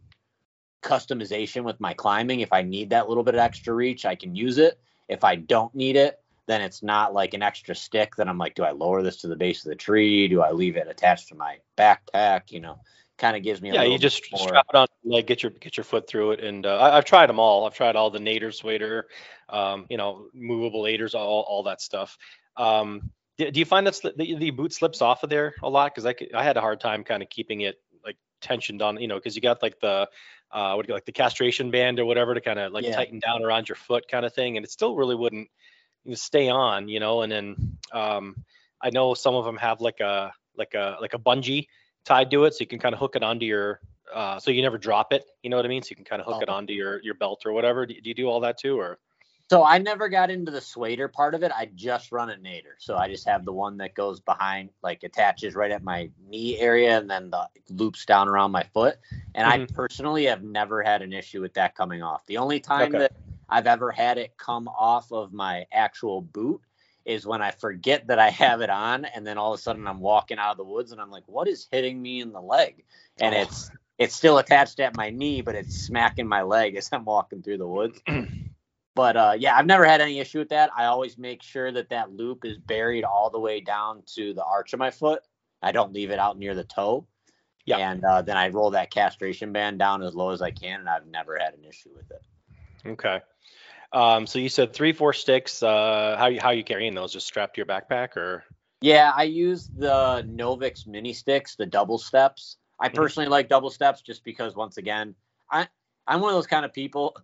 [0.82, 2.42] customization with my climbing.
[2.42, 4.80] If i need that little bit of extra reach i can use it.
[5.08, 8.56] If i don't need it then it's not like an extra stick that i'm like
[8.56, 10.28] do i lower this to the base of the tree?
[10.28, 12.52] Do i leave it attached to my backpack?
[12.52, 12.80] You know
[13.18, 15.52] kind of gives me a Yeah, you just more strap it on, like get your
[15.52, 17.66] get your foot through it, and uh, I, I've tried them all.
[17.66, 19.04] I've tried all the Nader, Swader,
[19.50, 22.18] um, you know, movable aiders, all all that stuff.
[22.58, 25.92] Um, do, do you find that the, the boot slips off of there a lot?
[25.94, 29.00] Because I could- I had a hard time kind of keeping it like tensioned on,
[29.02, 30.08] you know, because you got like the
[30.52, 32.92] uh, what do you like the castration band or whatever to kind of like Yeah.
[32.92, 35.50] tighten down around your foot kind of thing, and it still really wouldn't
[36.14, 37.22] stay on, you know.
[37.22, 38.36] And then um,
[38.82, 41.68] I know some of them have like a like a like a bungee
[42.06, 43.80] tied to it so you can kind of hook it onto your
[44.14, 46.22] uh, so you never drop it you know what i mean so you can kind
[46.22, 46.54] of hook it Oh.
[46.54, 49.00] onto your your belt or whatever do, do you do all that too or
[49.50, 51.52] So I never got into the swader part of it.
[51.56, 52.76] I just run a nader.
[52.80, 56.58] So I just have the one that goes behind, like attaches right at my knee
[56.60, 58.98] area and then the loops down around my foot.
[59.36, 59.74] And I Mhm.
[59.74, 62.26] personally have never had an issue with that coming off.
[62.26, 62.98] The only time Okay.
[62.98, 63.14] that
[63.50, 66.62] I've ever had it come off of my actual boot
[67.06, 69.88] is when I forget that I have it on and then all of a sudden
[69.88, 72.42] I'm walking out of the woods and I'm like, what is hitting me in the
[72.42, 72.84] leg?
[73.20, 73.42] And Oh.
[73.42, 77.42] it's it's still attached at my knee, but it's smacking my leg as I'm walking
[77.44, 78.02] through the woods.
[78.96, 80.72] but uh, yeah, I've never had any issue with that.
[80.76, 84.44] I always make sure that that loop is buried all the way down to the
[84.44, 85.22] arch of my foot.
[85.62, 87.06] I don't leave it out near the toe.
[87.66, 87.78] Yeah.
[87.78, 90.90] And uh, then I roll that castration band down as low as I can, and
[90.90, 92.22] I've never had an issue with it.
[92.86, 93.22] okay
[93.94, 97.28] um so you said three four sticks uh how you how you carrying those just
[97.28, 98.44] strapped to your backpack or
[98.82, 102.58] Yeah, I use the Novix mini sticks, the double steps.
[102.80, 102.96] I Mhm.
[102.96, 105.16] personally like double steps just because once again,
[105.50, 105.70] I
[106.06, 107.16] I'm one of those kind of people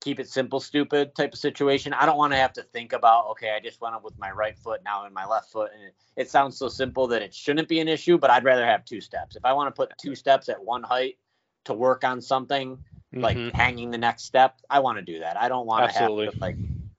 [0.00, 1.92] keep it simple stupid type of situation.
[1.94, 4.32] I don't want to have to think about okay, I just went up with my
[4.32, 7.32] right foot now in my left foot and it, it sounds so simple that it
[7.32, 9.36] shouldn't be an issue, but I'd rather have two steps.
[9.36, 11.18] If I want to put two steps at one height
[11.66, 12.78] to work on something
[13.22, 13.52] like Mhm.
[13.52, 15.36] hanging the next step, I want to do that.
[15.40, 16.56] I don't want to have to like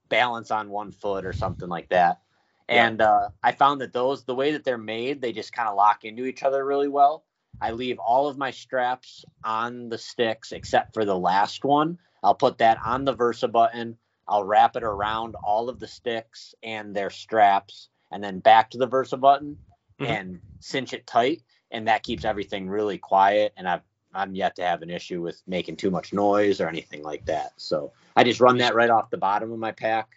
[0.10, 2.22] balance on one foot or something like that.
[2.68, 5.76] And uh, I found that those, the way that they're made, they just kind of
[5.76, 7.24] lock into each other really well.
[7.62, 12.00] I leave all of my straps on the sticks except for the last one.
[12.24, 13.98] I'll put that on the Versa button.
[14.28, 18.80] I'll wrap it around all of the sticks and their straps, and then back to
[18.80, 19.58] the Versa button
[20.00, 20.10] Mhm.
[20.10, 21.44] and cinch it tight.
[21.72, 23.54] And that keeps everything really quiet.
[23.58, 23.84] And I've
[24.16, 27.54] I'm yet to have an issue with making too much noise or anything like that.
[27.58, 30.08] So I just run that right off the bottom of my pack.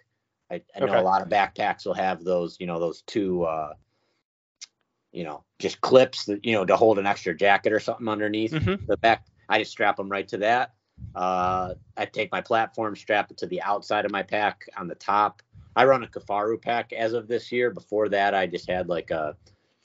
[0.50, 0.98] I, I know Okay.
[0.98, 3.74] a lot of backpacks will have those, you know, those two, uh,
[5.12, 8.52] you know, just clips that you know to hold an extra jacket or something underneath
[8.52, 8.86] Mhm.
[8.86, 10.74] the back I just strap them right to that.
[11.14, 14.94] Uh, I take my platform, strap it to the outside of my pack on the
[14.94, 15.42] top.
[15.74, 17.70] I run a Kifaru pack as of this year.
[17.70, 19.34] Before that, I just had like a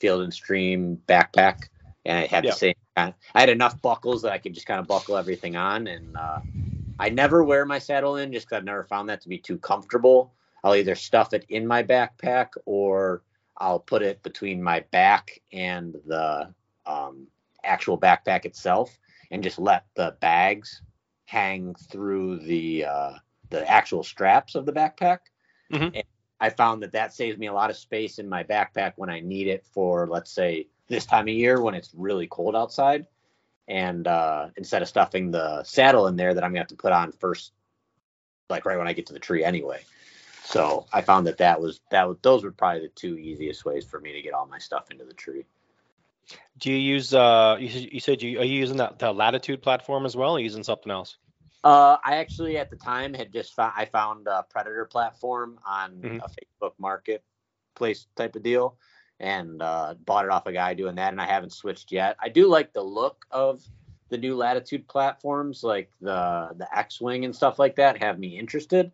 [0.00, 1.68] Field and Stream backpack,
[2.04, 2.50] and I had Yeah.
[2.50, 2.74] the same.
[2.96, 6.40] I had enough buckles that I could just kind of buckle everything on, and uh,
[6.98, 9.58] I never wear my saddle in just because I've never found that to be too
[9.58, 10.32] comfortable.
[10.62, 13.22] I'll either stuff it in my backpack or
[13.58, 16.54] I'll put it between my back and the
[16.86, 17.26] um,
[17.64, 18.98] actual backpack itself,
[19.30, 20.82] and just let the bags
[21.26, 23.12] hang through the uh,
[23.50, 25.18] the actual straps of the backpack.
[25.72, 25.90] Mhm.
[25.94, 26.04] And
[26.40, 29.20] I found that that saves me a lot of space in my backpack when I
[29.20, 33.06] need it for, let's say, this time of year when it's really cold outside.
[33.66, 36.92] And uh, instead of stuffing the saddle in there that I'm gonna have to put
[36.92, 37.52] on first,
[38.50, 39.82] like right when I get to the tree anyway.
[40.44, 43.84] So I found that that was that was, those were probably the two easiest ways
[43.86, 45.46] for me to get all my stuff into the tree.
[46.58, 49.62] Do you use uh you, said- you said you are you using that the latitude
[49.62, 51.16] platform as well or using something else?
[51.64, 56.02] Uh, I actually at the time had just found I found a Predator platform on
[56.02, 56.20] Mhm.
[56.22, 58.76] a Facebook marketplace type of deal,
[59.24, 61.12] and uh, bought it off a guy doing that.
[61.12, 62.16] And I haven't switched yet.
[62.20, 63.64] I do like the look of
[64.10, 68.38] the new Latitude platforms, like the the X Wing and stuff like that, have me
[68.38, 68.92] interested.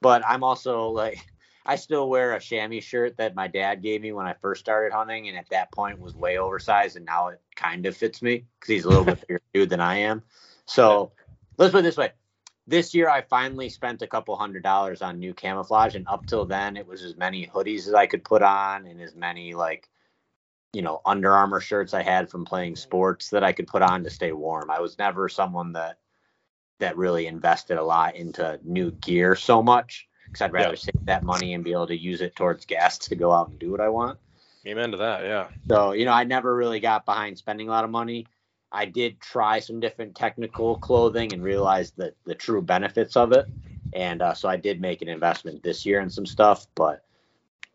[0.00, 1.24] But I'm also like,
[1.66, 4.92] I still wear a chamois shirt that my dad gave me when I first started
[4.92, 8.44] hunting, and at that point was way oversized, and now it kind of fits me
[8.58, 10.22] because he's a little bit bigger dude than I am.
[10.66, 11.12] So
[11.58, 12.10] let's put it this way.
[12.70, 16.44] This year, I finally spent a couple hundred dollars on new camouflage, and up till
[16.44, 19.88] then, it was as many hoodies as I could put on, and as many like,
[20.72, 24.04] you know, Under Armour shirts I had from playing sports that I could put on
[24.04, 24.70] to stay warm.
[24.70, 25.98] I was never someone that
[26.78, 30.76] that really invested a lot into new gear so much because I'd rather Yeah.
[30.76, 33.58] save that money and be able to use it towards gas to go out and
[33.58, 34.16] do what I want.
[34.64, 35.24] Amen to that.
[35.24, 35.48] Yeah.
[35.68, 38.26] So, you know, I never really got behind spending a lot of money.
[38.72, 43.46] I did try some different technical clothing and realized that the true benefits of it.
[43.92, 46.66] And uh, so I did make an investment this year in some stuff.
[46.74, 47.04] But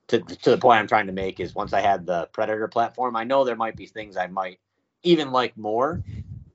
[0.07, 3.15] to, to the point I'm trying to make is once I had the Predator platform,
[3.15, 4.59] I know there might be things I might
[5.03, 6.01] even like more,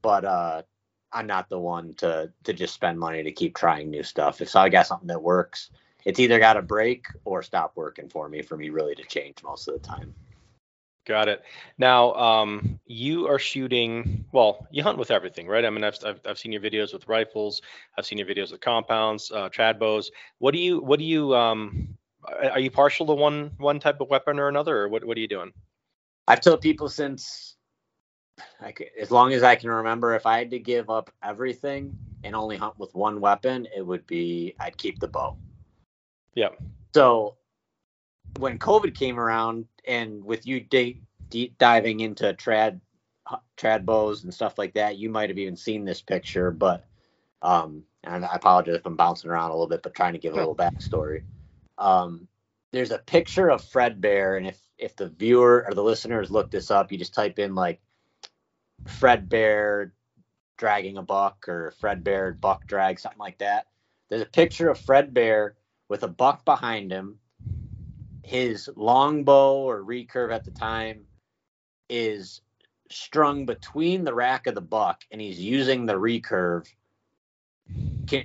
[0.02, 0.62] but uh,
[1.12, 4.40] I'm not the one to to just spend money to keep trying new stuff.
[4.40, 5.70] If so, I got something that works,
[6.04, 9.42] it's either got to break or stop working for me for me really to change
[9.42, 10.14] most of the time.
[11.06, 11.42] Got it.
[11.78, 14.24] Now, um, you are shooting.
[14.32, 15.64] Well, you hunt with everything, right?
[15.64, 17.62] I mean, I've, I've, I've seen your videos with rifles.
[17.96, 20.10] I've seen your videos with compounds, uh, trad bows.
[20.38, 20.80] What do you?
[20.80, 21.34] What do you?
[21.34, 25.04] Um, are are you partial to one one type of weapon or another, or what?
[25.04, 25.52] What are you doing?
[26.28, 27.56] I've told people since
[28.60, 32.34] like as long as I can remember, if I had to give up everything and
[32.34, 35.36] only hunt with one weapon, it would be I'd keep the bow.
[36.34, 36.50] Yeah.
[36.94, 37.36] So
[38.38, 42.80] when COVID came around, and with you deep, deep diving into trad
[43.56, 46.50] trad bows and stuff like that, you might have even seen this picture.
[46.50, 46.86] But
[47.42, 50.34] um, and I apologize if I'm bouncing around a little bit, but trying to give
[50.34, 51.22] a little backstory.
[51.78, 52.28] Um,
[52.72, 56.50] there's a picture of Fred Bear, and if if the viewer or the listeners look
[56.50, 57.80] this up, you just type in like
[58.86, 59.92] Fred Bear
[60.56, 63.66] dragging a buck or Fred Bear buck drag, something like that.
[64.08, 65.56] There's a picture of Fred Bear
[65.88, 67.18] with a buck behind him.
[68.30, 71.04] His longbow or recurve at the time
[71.88, 72.42] is
[72.88, 76.72] strung between the rack of the buck, and he's using the recurve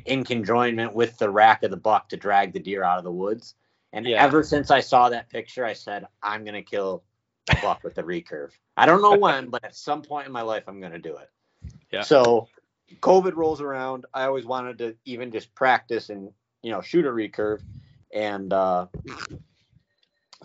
[0.06, 3.12] in conjoinment with the rack of the buck to drag the deer out of the
[3.12, 3.56] woods.
[3.94, 4.24] And Yeah.
[4.24, 7.04] ever since I saw that picture, I said, I'm going to kill
[7.50, 8.52] a buck with the recurve.
[8.78, 11.18] I don't know when, but at some point in my life, I'm going to do
[11.18, 11.32] it.
[11.92, 12.02] Yeah.
[12.02, 12.48] So
[13.00, 14.06] COVID rolls around.
[14.14, 16.32] I always wanted to even just practice and,
[16.62, 17.64] you know, shoot a recurve.
[18.14, 18.86] And uh,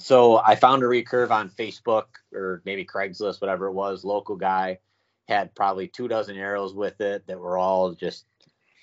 [0.00, 4.04] so I found a recurve on Facebook or maybe Craigslist, whatever it was.
[4.04, 4.78] Local guy
[5.28, 8.26] had probably two dozen arrows with it that were all just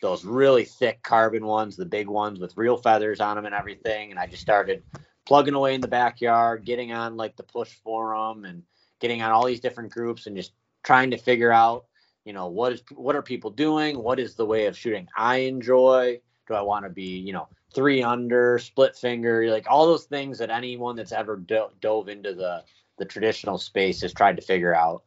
[0.02, 4.12] those really thick carbon ones, the big ones with real feathers on them and everything.
[4.12, 4.84] And I just started
[5.26, 8.64] plugging away in the backyard, getting on like the push forum and
[9.00, 10.54] getting on all these different groups and just
[10.84, 11.86] trying to figure out,
[12.26, 13.98] you know, what is what are people doing?
[13.98, 16.22] What is the way of shooting I enjoy?
[16.48, 20.40] Do I want to be, you know, three under, split finger, like all those things
[20.40, 22.64] that anyone that's ever do- dove into the
[22.98, 25.04] the traditional space has tried to figure out.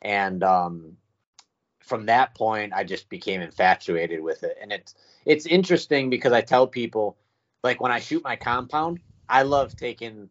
[0.00, 0.96] And um,
[1.80, 4.56] from that point, I just became infatuated with it.
[4.60, 4.94] And it's
[5.24, 7.16] it's interesting because I tell people,
[7.62, 10.28] like when I shoot my compound, I love taking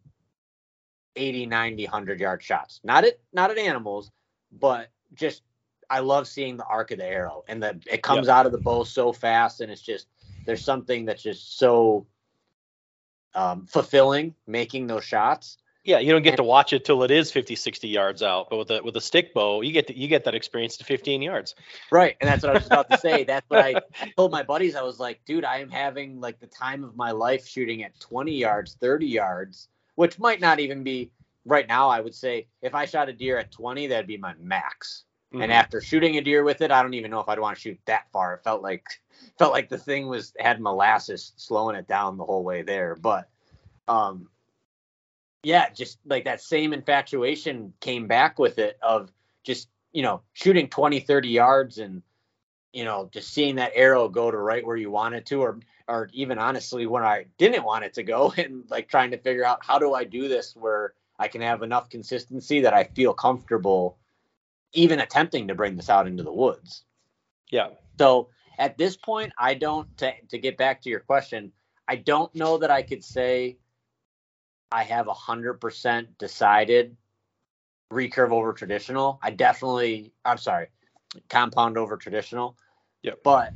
[1.15, 2.79] 80, 90, 100 yard shots.
[2.83, 4.11] Not at not at animals,
[4.51, 5.43] but just
[5.89, 8.57] I love seeing the arc of the arrow and the it comes out of the
[8.57, 10.07] bow so fast and it's just
[10.45, 12.05] there's something that's just so
[13.33, 17.31] um, fulfilling making those shots Yeah, you don't get to watch it till it is
[17.31, 18.49] 50, 60 yards out.
[18.51, 20.83] But with a with a stick bow, you get to, you get that experience to
[20.83, 21.55] 15 yards.
[21.91, 22.15] Right.
[22.21, 23.23] And that's what I was about to say.
[23.31, 24.75] That's what I, I told my buddies.
[24.75, 27.99] I was like, dude, I am having like the time of my life shooting at
[27.99, 31.09] 20 yards, 30 yards, which might not even be
[31.45, 31.89] right now.
[31.89, 35.05] I would say if I shot a deer at 20, that'd be my max.
[35.33, 35.43] Mhm.
[35.43, 37.61] And after shooting a deer with it, I don't even know if I'd want to
[37.61, 38.35] shoot that far.
[38.35, 38.85] It felt like
[39.37, 42.95] felt like the thing was had molasses slowing it down the whole way there.
[42.95, 43.29] But
[43.87, 44.29] um
[45.43, 49.11] yeah, just like that same infatuation came back with it of
[49.43, 52.01] just, you know, shooting 20, 30 yards and
[52.73, 55.59] you know, just seeing that arrow go to right where you want it to or
[55.87, 59.45] or even honestly when I didn't want it to go and like trying to figure
[59.45, 63.13] out how do I do this where I can have enough consistency that I feel
[63.13, 63.97] comfortable
[64.73, 66.83] even attempting to bring this out into the woods.
[67.49, 67.69] yeah.
[67.99, 71.51] So at this point, I don't to, to get back to your question,
[71.87, 73.57] I don't know that I could say
[74.71, 76.95] I have a hundred percent decided
[77.91, 79.19] recurve over traditional.
[79.21, 80.67] I definitely I'm sorry,
[81.29, 82.57] compound over traditional.
[83.03, 83.13] Yeah.
[83.23, 83.53] But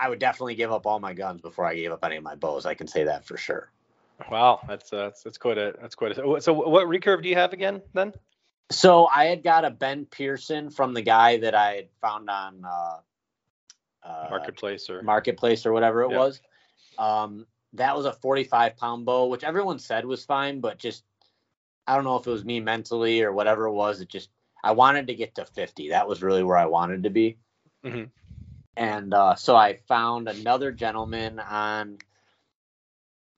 [0.00, 2.34] I would definitely give up all my guns before I gave up any of my
[2.34, 2.66] bows.
[2.66, 3.70] I can say that for sure.
[4.30, 6.40] Wow, that's uh, that's, that's quite a that's quite a.
[6.40, 8.12] So what recurve do you have again then?
[8.70, 12.64] So I had got a Ben Pearson from the guy that I had found on
[12.64, 12.96] uh,
[14.02, 16.18] uh, Marketplace or marketplace or whatever it Yeah.
[16.18, 16.40] was.
[16.98, 21.04] Um, that was a 45 pound bow, which everyone said was fine, but just
[21.86, 24.00] I don't know if it was me mentally or whatever it was.
[24.00, 24.30] It just
[24.62, 25.90] I wanted to get to 50.
[25.90, 27.38] That was really where I wanted to be.
[27.84, 28.10] Mhm.
[28.76, 31.98] And uh, so I found another gentleman on,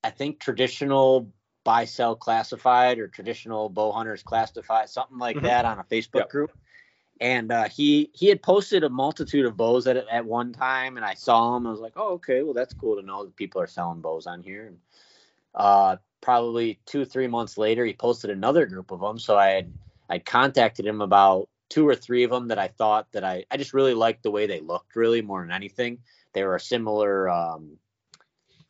[0.04, 1.32] I think traditional
[1.64, 5.42] buy sell classified or traditional bow hunters classified, something like Mhm.
[5.42, 6.28] that on a Facebook Yep.
[6.30, 6.52] group.
[7.20, 11.06] And uh, he he had posted a multitude of bows at at one time, and
[11.06, 11.66] I saw him.
[11.66, 14.26] I was like, oh, okay, well that's cool to know that people are selling bows
[14.26, 14.66] on here.
[14.66, 14.78] And
[15.54, 19.18] uh, probably two three months later, he posted another group of them.
[19.18, 19.72] So I had
[20.08, 23.56] I contacted him about two or three of them that I thought that I I
[23.56, 25.98] just really liked the way they looked, really more than anything.
[26.32, 27.78] They were a similar um,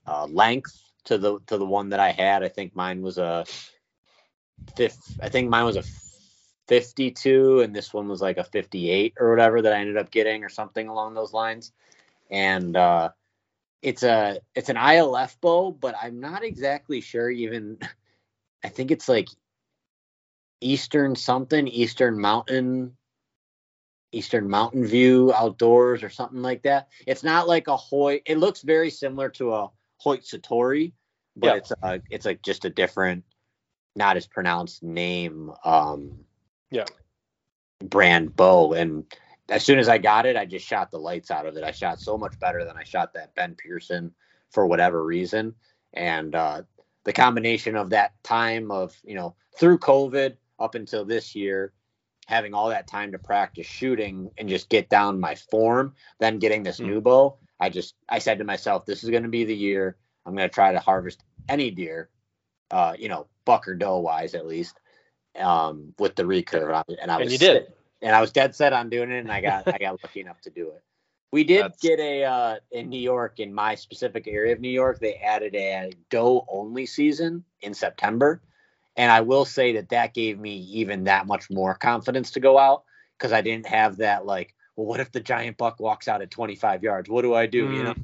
[0.07, 2.43] uh, length to the to the one that I had.
[2.43, 3.45] I think mine was a
[4.77, 5.19] fifth.
[5.23, 5.85] I think mine was a
[6.69, 10.45] 52 and this one was like a 58 or whatever that I ended up getting
[10.45, 11.73] or something along those lines.
[12.31, 13.11] And uh
[13.83, 17.79] it's a it's an ILF bow, but I'm not exactly sure even
[18.65, 19.29] I think it's like
[20.61, 22.97] Eastern something, Eastern Mountain
[24.13, 26.89] Eastern Mountain View outdoors or something like that.
[27.07, 28.21] It's not like a Hoy.
[28.27, 29.71] It looks very similar to a
[30.03, 30.93] Hoyt Satori,
[31.37, 31.57] but Yeah.
[31.57, 33.25] it's a, it's like just a different,
[33.95, 35.53] not as pronounced name.
[35.65, 36.25] Um,
[36.71, 36.87] Yeah.
[37.85, 39.05] Brand bow, and
[39.49, 41.65] as soon as I got it, I just shot the lights out of it.
[41.65, 44.15] I shot so much better than I shot that Ben Pearson
[44.51, 45.55] for whatever reason,
[45.93, 46.63] and uh,
[47.05, 51.73] the combination of that time of you know through COVID up until this year
[52.27, 56.63] having all that time to practice shooting and just get down my form, then getting
[56.63, 56.87] this Mm.
[56.87, 59.97] new bow, I just I said to myself, this is going to be the year
[60.27, 62.09] I'm going to try to harvest any deer,
[62.71, 64.79] uh, you know, buck or doe wise at least,
[65.39, 66.85] um, with the recurve.
[67.01, 67.67] And I, I And was you did.
[68.01, 70.41] and I was dead set on doing it, and I got I got lucky enough
[70.43, 70.83] to do it.
[71.33, 74.69] We did That's- get a uh, in New York, in my specific area of New
[74.69, 78.43] York, they added a doe only season in September.
[78.97, 82.59] And I will say that that gave me even that much more confidence to go
[82.59, 82.85] out
[83.17, 86.31] because I didn't have that like, well, what if the giant buck walks out at
[86.31, 87.09] 25 yards?
[87.11, 87.71] What do I do?
[87.71, 87.95] You know.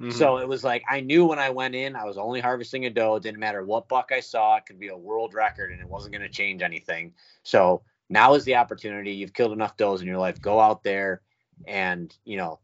[0.00, 0.12] Mhm.
[0.12, 2.90] So it was like I knew when I went in, I was only harvesting a
[2.90, 3.16] doe.
[3.16, 5.88] It didn't matter what buck I saw; it could be a world record, and it
[5.88, 7.14] wasn't going to change anything.
[7.42, 9.12] So now is the opportunity.
[9.12, 10.40] You've killed enough does in your life.
[10.40, 11.22] Go out there
[11.66, 12.60] and you know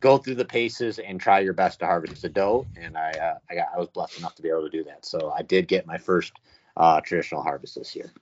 [0.00, 2.66] go through the paces and try your best to harvest the doe.
[2.76, 5.04] And I uh, I got I was blessed enough to be able to do that.
[5.04, 6.32] So I did get my first
[6.76, 8.12] uh, traditional harvest this year.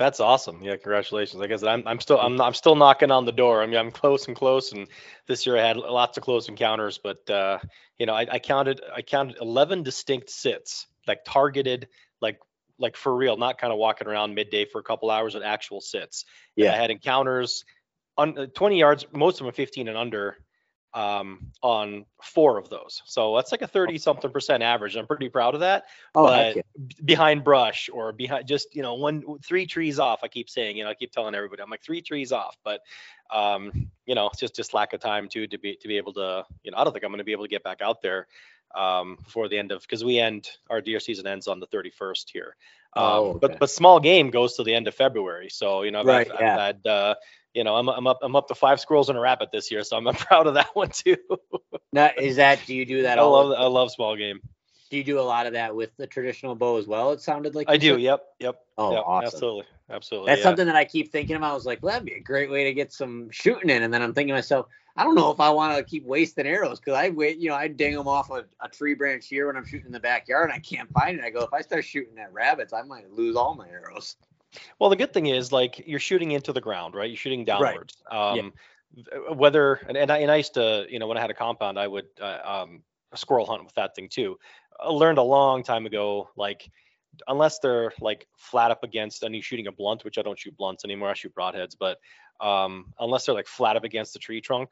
[0.00, 0.62] That's awesome.
[0.62, 1.38] Yeah, congratulations.
[1.38, 3.62] Like I said, I'm, I'm still I'm, I'm still knocking on the door.
[3.62, 4.88] I mean, I'm close and close, and
[5.28, 6.96] this year I had lots of close encounters.
[6.96, 7.58] But uh,
[7.98, 11.88] you know, I, I counted I counted 11 distinct sits, like targeted,
[12.22, 12.38] like
[12.78, 15.82] like for real, not kind of walking around midday for a couple hours, but actual
[15.82, 16.24] sits.
[16.56, 17.66] And I had encounters
[18.16, 20.38] on uh, 20 yards, most of them 15 and under,
[20.94, 23.02] um, on four of those.
[23.06, 24.96] So that's like a 30 something percent average.
[24.96, 25.84] I'm pretty proud of that
[26.14, 26.62] Oh, but yeah.
[27.04, 30.84] behind brush or behind just you know one three trees off i keep saying you
[30.84, 32.80] know i keep telling everybody i'm like three trees off but
[33.32, 36.12] um you know it's just just lack of time too to be to be able
[36.12, 38.02] to you know i don't think i'm going to be able to get back out
[38.02, 38.26] there
[38.74, 42.24] um before the end of because we end our deer season ends on the 31st
[42.32, 42.56] here
[42.96, 43.38] um Oh, okay.
[43.40, 46.30] but but small game goes to the end of february so you know I've, Right,
[46.30, 46.54] I've, yeah.
[46.54, 47.14] I've had uh
[47.54, 49.82] you know I'm, I'm up i'm up to five squirrels and a rabbit this year
[49.82, 51.16] so i'm proud of that one too
[51.92, 53.48] Now, is that do you do that i all?
[53.48, 54.40] love i love small game
[54.90, 57.12] Do you do a lot of that with the traditional bow as well?
[57.12, 57.92] It sounded like I do.
[57.94, 58.00] said?
[58.00, 58.24] Yep.
[58.40, 58.56] Yep.
[58.76, 59.26] Oh, yep, awesome.
[59.26, 59.64] Absolutely.
[59.88, 60.26] Absolutely.
[60.30, 60.42] That's yeah.
[60.44, 61.52] something that I keep thinking about.
[61.52, 63.84] I was like, well, that'd be a great way to get some shooting in.
[63.84, 64.66] And then I'm thinking to myself,
[64.96, 67.54] I don't know if I want to keep wasting arrows because I wait, you know,
[67.54, 70.50] I ding them off a, a tree branch here when I'm shooting in the backyard
[70.50, 71.24] and I can't find it.
[71.24, 74.16] I go, if I start shooting at rabbits, I might lose all my arrows.
[74.78, 77.08] Well, the good thing is like you're shooting into the ground, right?
[77.08, 77.46] You're shooting Right.
[77.46, 78.02] downwards.
[78.10, 78.52] Um,
[78.94, 81.34] th- Whether and, and I and I used to, you know, when I had a
[81.34, 82.82] compound, I would uh, um,
[83.14, 84.38] squirrel hunt with that thing too.
[84.78, 86.70] I learned a long time ago, like
[87.28, 90.56] unless they're like flat up against and you're shooting a blunt, which I don't shoot
[90.56, 91.10] blunts anymore.
[91.10, 91.98] I shoot broadheads, but
[92.40, 94.70] um, unless they're like flat up against the tree trunk,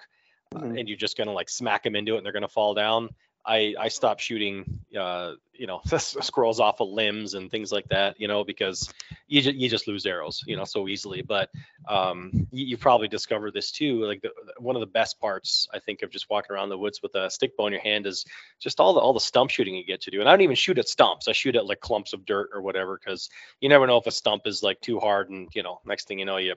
[0.56, 0.78] uh, Mhm.
[0.78, 3.10] and you're just gonna like smack them into it and they're gonna fall down.
[3.49, 8.20] I I stopped shooting, uh, you know, squirrels off of limbs and things like that,
[8.20, 8.93] you know, because
[9.27, 11.23] you just you just lose arrows, you know, so easily.
[11.23, 11.49] But
[11.89, 14.05] um, you, you probably discovered this too.
[14.05, 17.01] Like the, one of the best parts, I think, of just walking around the woods
[17.03, 18.27] with a stick bow in your hand is
[18.61, 20.20] just all the all the stump shooting you get to do.
[20.20, 21.27] And I don't even shoot at stumps.
[21.27, 23.31] I shoot at like clumps of dirt or whatever, because
[23.61, 26.19] you never know if a stump is like too hard, and you know, next thing
[26.19, 26.55] you know, you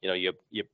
[0.00, 0.64] you know you you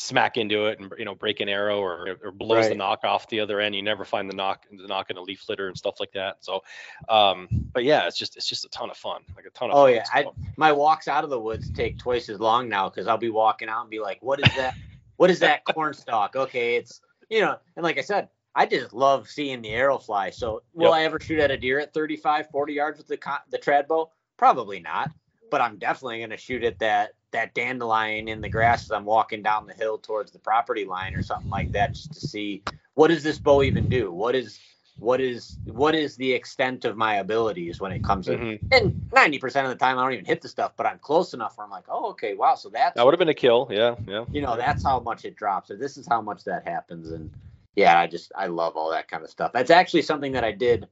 [0.00, 3.28] smack into it and you know break an arrow or, or blows the nock off
[3.30, 5.76] the other end you never find the nock the nock in a leaf litter and
[5.76, 6.62] stuff like that so
[7.08, 9.76] um but yeah it's just it's just a ton of fun like a ton of
[9.76, 10.26] Oh, yeah, I-
[10.56, 13.68] My walks out of the woods take twice as long now because I'll be walking
[13.68, 14.74] out and be like, what is that?
[15.16, 16.36] what is that corn stalk?
[16.36, 20.30] Okay, it's, you know, and like I said, I just love seeing the arrow fly.
[20.30, 20.92] So will Yep.
[20.94, 23.88] I ever shoot at a deer at 35, 40 yards with the co- the trad
[23.88, 24.10] bow?
[24.36, 25.10] Probably not.
[25.50, 29.04] But I'm definitely going to shoot at that that dandelion in the grass as I'm
[29.04, 32.62] walking down the hill towards the property line or something like that, just to see
[32.94, 34.10] what does this bow even do?
[34.10, 34.58] What is
[34.98, 38.60] what is what is the extent of my abilities when it comes to Mhm.
[38.72, 41.56] and 90% of the time I don't even hit the stuff, but I'm close enough
[41.56, 42.56] where I'm like, oh, okay, wow.
[42.56, 45.24] So that's, that would have been a kill yeah yeah you know, that's how much
[45.24, 45.70] it drops.
[45.70, 47.12] Or this is how much that happens.
[47.12, 47.30] And
[47.76, 49.52] yeah, I just, I love all that kind of stuff.
[49.52, 50.88] That's actually something that I did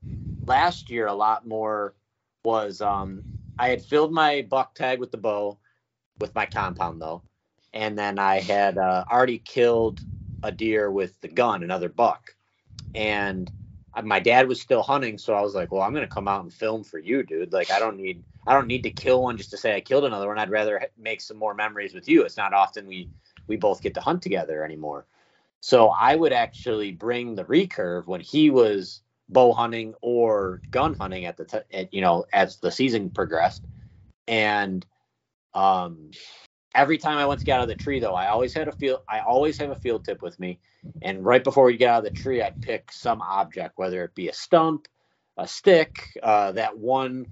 [0.46, 1.94] last year a lot more
[2.44, 3.24] was, um,
[3.58, 5.58] I had filled my buck tag with the bow
[6.18, 7.22] with my compound though.
[7.72, 10.00] And then I had uh, already killed
[10.42, 12.34] a deer with the gun, another buck.
[12.94, 13.50] And
[14.02, 16.52] my dad was still hunting, so I was like, "Well, I'm gonna come out and
[16.52, 17.52] film for you, dude.
[17.52, 20.04] Like, I don't need, I don't need to kill one just to say I killed
[20.04, 20.38] another one.
[20.38, 22.22] I'd rather make some more memories with you.
[22.22, 23.08] It's not often we
[23.46, 25.06] we both get to hunt together anymore.
[25.60, 31.24] So I would actually bring the recurve when he was bow hunting or gun hunting
[31.24, 33.64] at the t- at, you know as the season progressed,
[34.28, 34.84] and
[35.56, 36.12] um,
[36.74, 38.72] every time I went to get out of the tree though, I always had a
[38.72, 39.00] field.
[39.08, 40.60] I always have a field tip with me,
[41.02, 44.14] and right before we get out of the tree, I'd pick some object, whether it
[44.16, 44.88] be a stump,
[45.38, 47.26] a stick, uh, that one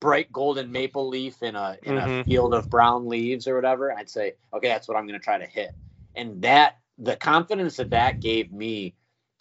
[0.00, 2.26] bright golden maple leaf in a in a Mhm.
[2.26, 3.92] field of brown leaves or whatever.
[3.92, 5.72] I'd say, okay, that's what I'm going to try to hit,
[6.16, 8.94] and that the confidence that that gave me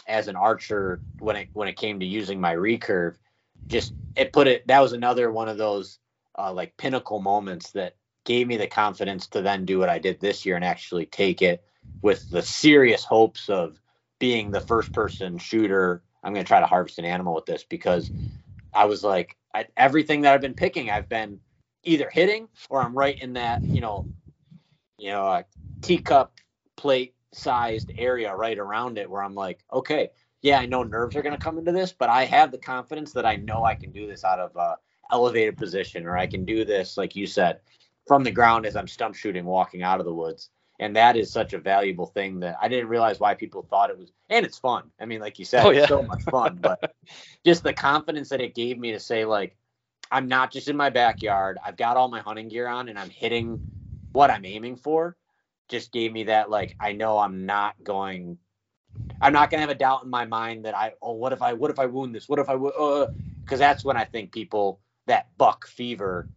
[0.08, 3.18] as an archer when it when it came to using my recurve,
[3.70, 4.68] just it put it.
[4.68, 6.00] That was another one of those
[6.40, 7.96] uh, like pinnacle moments that
[8.26, 11.42] gave me the confidence to then do what I did this year and actually take
[11.42, 11.64] it
[12.02, 13.80] with the serious hopes of
[14.20, 16.04] being the first person shooter.
[16.24, 18.12] I'm going to try to harvest an animal with this because
[18.74, 21.40] I was like, I, everything that I've been picking, I've been
[21.84, 24.08] either hitting or I'm right in that, you know,
[24.98, 25.46] you know, a
[25.82, 26.34] teacup
[26.76, 30.10] plate sized area right around it where I'm like, okay,
[30.42, 33.14] yeah, I know nerves are going to come into this, but I have the confidence
[33.14, 34.78] that I know I can do this out of a
[35.12, 37.60] elevated position or I can do this, like you said,
[38.08, 40.50] from the ground as I'm stump shooting walking out of the woods.
[40.80, 43.98] And that is such a valuable thing that I didn't realize why people thought it
[43.98, 44.90] was, and it's fun.
[45.00, 46.94] I mean, like you said, Oh, it's so much fun, but
[47.46, 49.58] just the confidence that it gave me to say, like,
[50.12, 51.58] I'm not just in my backyard.
[51.64, 53.60] I've got all my hunting gear on and I'm hitting
[54.14, 55.18] what I'm aiming for.
[55.68, 58.38] Just gave me that, like, I know I'm not going,
[59.22, 61.42] I'm not going to have a doubt in my mind that I, oh, what if
[61.42, 62.28] I, what if I wound this?
[62.28, 63.08] What if I, wo- uh,
[63.46, 64.80] because that's when I think people,
[65.10, 66.30] that buck fever,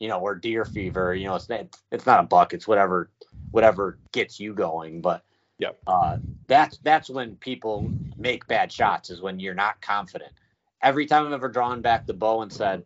[0.00, 3.10] you know, or deer fever, you know, it's not, it's not a buck, it's whatever,
[3.52, 5.02] whatever gets you going.
[5.02, 5.24] But
[5.58, 5.78] Yep.
[5.86, 10.32] uh, that's that's when people make bad shots is when you're not confident.
[10.82, 12.84] Every time I've ever drawn back the bow and said,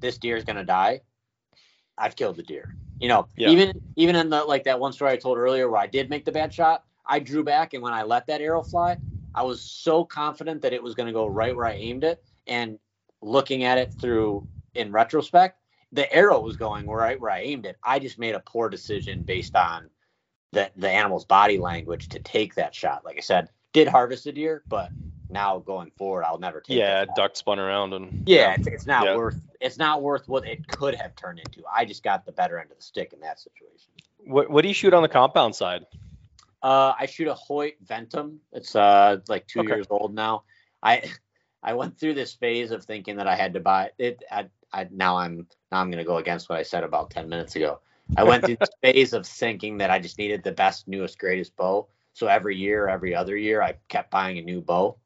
[0.00, 1.02] "This deer is gonna die,"
[1.98, 2.74] I've killed the deer.
[3.00, 3.50] You know, Yeah.
[3.50, 6.24] even even in the like that one story I told earlier where I did make
[6.24, 8.98] the bad shot, I drew back and when I let that arrow fly,
[9.34, 12.22] I was so confident that it was gonna go right where I aimed it.
[12.46, 12.78] And
[13.22, 15.58] looking at it through in retrospect,
[15.92, 17.76] the arrow was going right where I aimed it.
[17.82, 19.90] I just made a poor decision based on
[20.52, 23.04] the the animal's body language to take that shot.
[23.04, 24.90] Like I said, did harvest a deer, but
[25.28, 26.76] now going forward, I'll never take.
[26.78, 29.16] yeah duck spun around and Yeah, it's, it's not Yeah.
[29.16, 29.40] worth.
[29.60, 31.62] It's not worth what it could have turned into.
[31.72, 33.92] I just got the better end of the stick in that situation.
[34.24, 35.84] what, what do you shoot on the compound side
[36.62, 38.38] Uh, I shoot a Hoyt Ventum.
[38.52, 39.74] It's uh like two Okay.
[39.74, 40.44] years old now.
[40.82, 41.02] I
[41.62, 44.22] I went through this phase of thinking that I had to buy it.
[44.30, 47.28] I, I now I'm now I'm going to go against what I said about ten
[47.28, 47.80] minutes ago.
[48.16, 51.56] I went through this phase of thinking that I just needed the best, newest, greatest
[51.56, 51.88] bow.
[52.12, 54.96] So every year, every other year, I kept buying a new bow.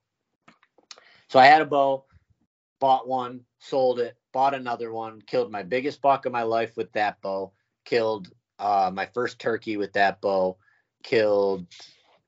[1.29, 2.05] So I had a bow,
[2.81, 6.93] bought one, sold it, bought another one, killed my biggest buck of my life with
[6.93, 7.53] that bow,
[7.85, 8.29] killed
[8.59, 10.57] uh, my first turkey with that bow,
[11.03, 11.67] killed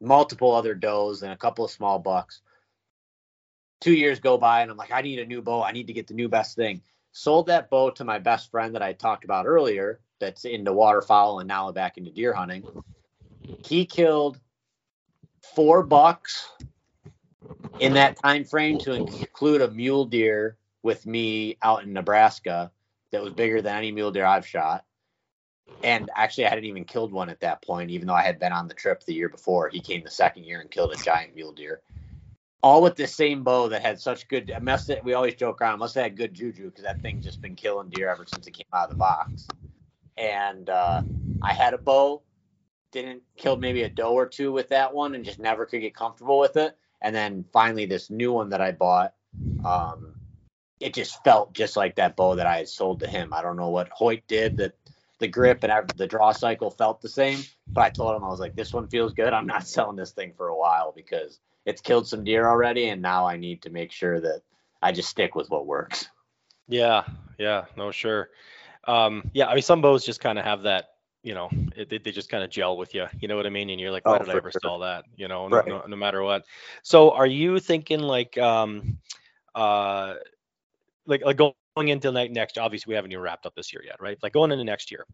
[0.00, 2.42] multiple other does and a couple of small bucks.
[3.80, 5.62] Two years go by, and I'm like, I need a new bow.
[5.62, 6.82] I need to get the new best thing.
[7.12, 11.40] Sold that bow to my best friend that I talked about earlier, that's into waterfowl
[11.40, 12.64] and now back into deer hunting.
[13.64, 14.40] He killed
[15.54, 16.50] four bucks
[17.80, 22.70] in that time frame to include a mule deer with me out in Nebraska
[23.12, 24.84] that was bigger than any mule deer I've shot.
[25.82, 28.52] And actually, I hadn't even killed one at that point, even though I had been
[28.52, 29.68] on the trip the year before.
[29.68, 31.82] He came the second year and killed a giant mule deer.
[32.62, 34.52] All with the same bow that had such good.
[34.60, 35.78] Must we always joke around.
[35.78, 38.52] Must have had good juju because that thing's just been killing deer ever since it
[38.52, 39.48] came out of the box.
[40.16, 41.02] And uh,
[41.42, 42.22] I had a bow,
[42.90, 45.94] didn't kill maybe a doe or two with that one, and just never could get
[45.94, 46.76] comfortable with it.
[47.02, 49.14] And then finally, this new one that I bought,
[49.64, 50.14] um,
[50.80, 53.32] it just felt just like that bow that I had sold to him.
[53.32, 54.74] I don't know what Hoyt did that
[55.18, 57.42] the grip and the draw cycle felt the same.
[57.68, 59.32] But I told him I was like, this one feels good.
[59.32, 63.02] I'm not selling this thing for a while because it's killed some deer already, and
[63.02, 64.40] now I need to make sure that
[64.82, 66.08] I just stick with what works.
[66.68, 67.04] Yeah,
[67.38, 68.30] yeah, no, sure.
[68.86, 70.90] Um, yeah, I mean, some bows just kind of have that,
[71.22, 73.06] you know, it, they, they just kind of gel with you.
[73.20, 73.68] You know what I mean?
[73.70, 74.60] And you're like, why Oh, did I ever sure.
[74.62, 75.04] sell that?
[75.16, 75.66] You know, Right.
[75.66, 76.44] no, no, no matter what.
[76.82, 78.98] So, are you thinking like, um,
[79.54, 80.14] uh,
[81.06, 82.58] like like going into next?
[82.58, 84.18] Obviously, we haven't even wrapped up this year yet, right?
[84.22, 85.04] Like going into next year.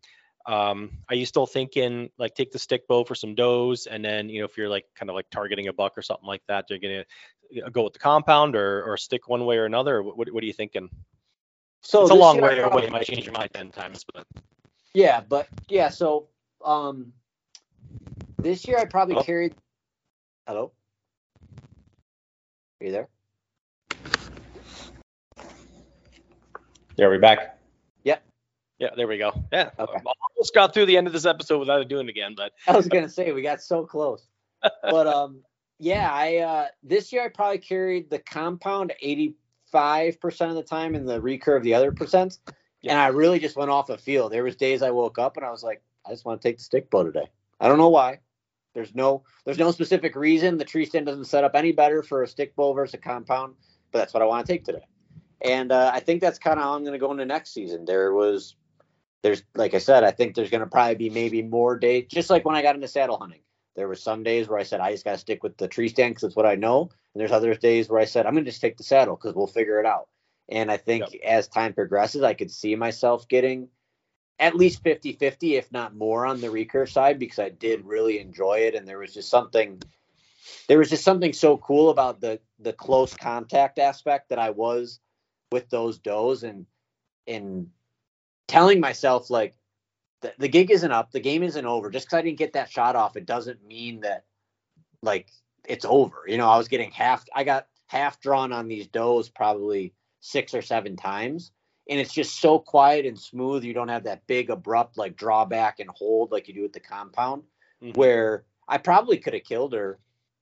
[0.46, 4.28] Um, are you still thinking like take the stick bow for some does, and then
[4.28, 6.66] you know if you're like kind of like targeting a buck or something like that,
[6.68, 7.04] you're gonna
[7.64, 10.02] uh, go with the compound or or stick one way or another?
[10.02, 10.88] What what are you thinking?
[11.82, 12.62] So it's a long year I way away.
[12.68, 14.26] probably- You might change your mind ten times, but
[14.94, 16.28] Yeah, but yeah, so
[16.64, 17.12] um
[18.38, 19.24] this year I probably Hello?
[19.24, 19.54] carried
[20.46, 20.72] Hello?
[22.80, 23.08] Are you there?
[26.96, 27.58] Yeah, we're back?
[28.82, 29.32] Yeah, there we go.
[29.52, 29.70] Yeah.
[29.78, 30.00] Okay.
[30.36, 32.88] Almost got through the end of this episode without doing it again, but I was
[32.88, 34.26] gonna say we got so close.
[34.82, 35.42] But um
[35.78, 39.36] yeah, I uh this year I probably carried the compound eighty
[39.70, 42.38] five percent of the time and the recurve the other percent.
[42.82, 44.28] And I really just went off a feel.
[44.28, 46.56] There was days I woke up and I was like, I just want to take
[46.56, 47.30] the stick bow today.
[47.60, 48.18] I don't know why.
[48.74, 50.58] There's no there's no specific reason.
[50.58, 53.54] The tree stand doesn't set up any better for a stick bow versus a compound,
[53.92, 54.84] but that's what I want to take today.
[55.40, 57.84] And uh, I think that's kind of how I'm going to go into next season.
[57.84, 58.56] There was
[59.22, 62.30] there's like I said, I think there's going to probably be maybe more days, just
[62.30, 63.40] like when I got into saddle hunting.
[63.74, 65.88] There were some days where I said I just got to stick with the tree
[65.88, 68.44] stand because it's what I know, and there's other days where I said I'm going
[68.44, 70.08] to just take the saddle because we'll figure it out.
[70.48, 73.68] And I think as time progresses, I could see myself getting
[74.38, 78.60] at least 50-50, if not more, on the recurve side because I did really enjoy
[78.60, 79.80] it, and there was just something.
[80.68, 84.98] There was just something so cool about the the close contact aspect that I was
[85.52, 86.66] with those does and
[87.26, 87.70] and
[88.48, 89.54] telling myself like
[90.20, 91.90] the, the gig isn't up, the game isn't over.
[91.90, 94.24] Just because I didn't get that shot off, it doesn't mean that
[95.02, 95.30] like
[95.66, 96.22] it's over.
[96.26, 97.24] You know, I was getting half.
[97.34, 101.52] I got half drawn on these does probably six or seven times,
[101.88, 103.64] and it's just so quiet and smooth.
[103.64, 106.80] You don't have that big abrupt like drawback and hold like you do with the
[106.80, 107.42] compound.
[107.82, 107.96] Mhm.
[107.96, 109.98] Where I probably could have killed her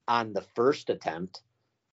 [0.07, 1.41] on the first attempt,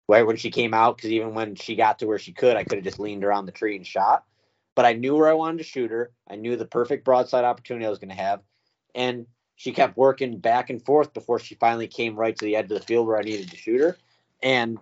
[0.06, 2.64] where when she came out, because even when she got to where she could, I
[2.64, 4.24] could have just leaned around the tree and shot.
[4.76, 6.12] But I knew where I wanted to shoot her.
[6.30, 8.42] I knew the perfect broadside opportunity I was going to have,
[8.94, 9.26] and
[9.56, 12.78] she kept working back and forth before she finally came right to the edge of
[12.78, 13.96] the field where I needed to shoot her.
[14.42, 14.78] And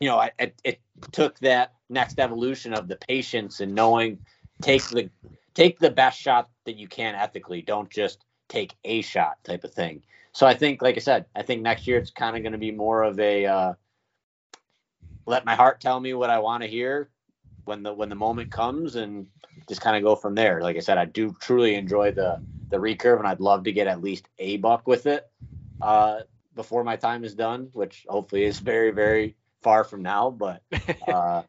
[0.00, 0.80] you know, I, it, it
[1.12, 4.18] took that next evolution of the patience and knowing
[4.62, 5.10] take the
[5.54, 7.62] take the best shot that you can ethically.
[7.62, 10.02] Don't just take a shot type of thing.
[10.32, 12.58] So I think, like I said, I think next year it's kind of going to
[12.58, 13.74] be more of a uh,
[15.26, 17.10] let my heart tell me what I want to hear
[17.70, 19.28] when the when the moment comes, and
[19.68, 20.60] just kind of go from there.
[20.60, 22.40] Like I said, I do truly enjoy the
[22.70, 25.30] the recurve, and I'd love to get at least a buck with it
[25.80, 26.20] uh,
[26.56, 30.30] before my time is done, which hopefully is very very far from now.
[30.30, 30.62] But
[31.08, 31.42] uh,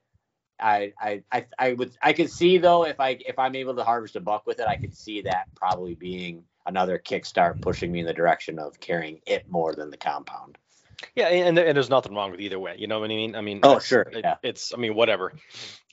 [0.59, 3.83] I, I I I would I could see though if I if I'm able to
[3.83, 8.01] harvest a buck with it, I could see that probably being another kickstart pushing me
[8.01, 10.59] in the direction of carrying it more than the compound.
[11.15, 12.75] Yeah, and, and there's nothing wrong with either way.
[12.77, 13.35] You know what I mean?
[13.35, 14.35] I mean, Oh, sure, it- yeah.
[14.43, 15.33] It's, I mean, whatever.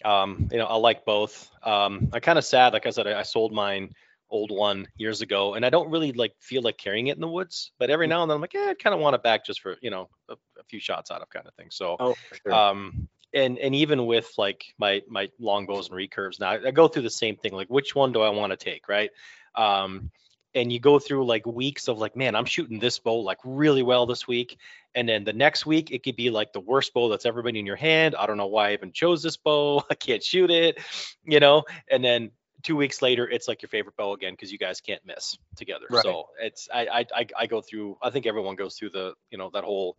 [0.05, 1.51] Um, you know, I like both.
[1.63, 2.73] Um, I'm kind of sad.
[2.73, 3.93] Like I said, I, I sold mine
[4.31, 7.29] old one years ago, and I don't really like feel like carrying it in the
[7.29, 7.73] woods.
[7.79, 9.61] But every now and then, I'm like, yeah, I kind of want it back just
[9.61, 11.69] for you know a, a few shots out of kind of thing.
[11.71, 12.53] So, Oh, sure.
[12.53, 16.71] um, and and even with like my my long longbows and recurves now, I, I
[16.71, 17.53] go through the same thing.
[17.53, 19.11] Like, which one do I want to take, right?
[19.55, 20.11] Um,
[20.55, 23.83] and you go through like weeks of like, man, I'm shooting this bow like really
[23.83, 24.59] well this week,
[24.95, 27.57] and then the next week it could be like the worst bow that's ever been
[27.57, 28.15] in your hand.
[28.17, 29.85] I don't know why I even chose this bow.
[29.91, 30.79] I can't shoot it,
[31.25, 31.65] you know.
[31.91, 32.31] And then
[32.63, 35.87] two weeks later, it's like your favorite bow again because you guys can't miss together.
[35.91, 36.03] Right.
[36.03, 37.99] So it's I, I I I go through.
[38.03, 39.97] I think everyone goes through the you know that whole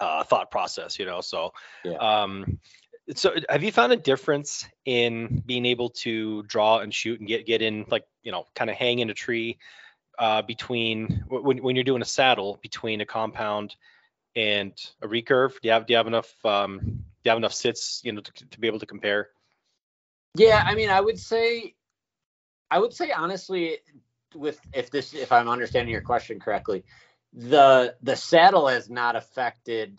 [0.00, 1.20] uh, thought process, you know.
[1.20, 1.52] So,
[1.84, 1.96] Yeah.
[1.96, 2.58] um,
[3.14, 7.46] so have you found a difference in being able to draw and shoot and get
[7.46, 9.58] get in like you know kind of hang in a tree
[10.18, 13.74] uh, between when when you're doing a saddle between a compound
[14.36, 14.72] and
[15.02, 15.52] a recurve?
[15.60, 16.84] Do you have do you have enough um, do
[17.24, 19.30] you have enough sits you know to, to be able to compare?
[20.34, 21.74] Yeah, I mean, I would say,
[22.70, 23.78] I would say honestly,
[24.34, 26.84] with if this, if I'm understanding your question correctly,
[27.32, 29.98] the the saddle has not affected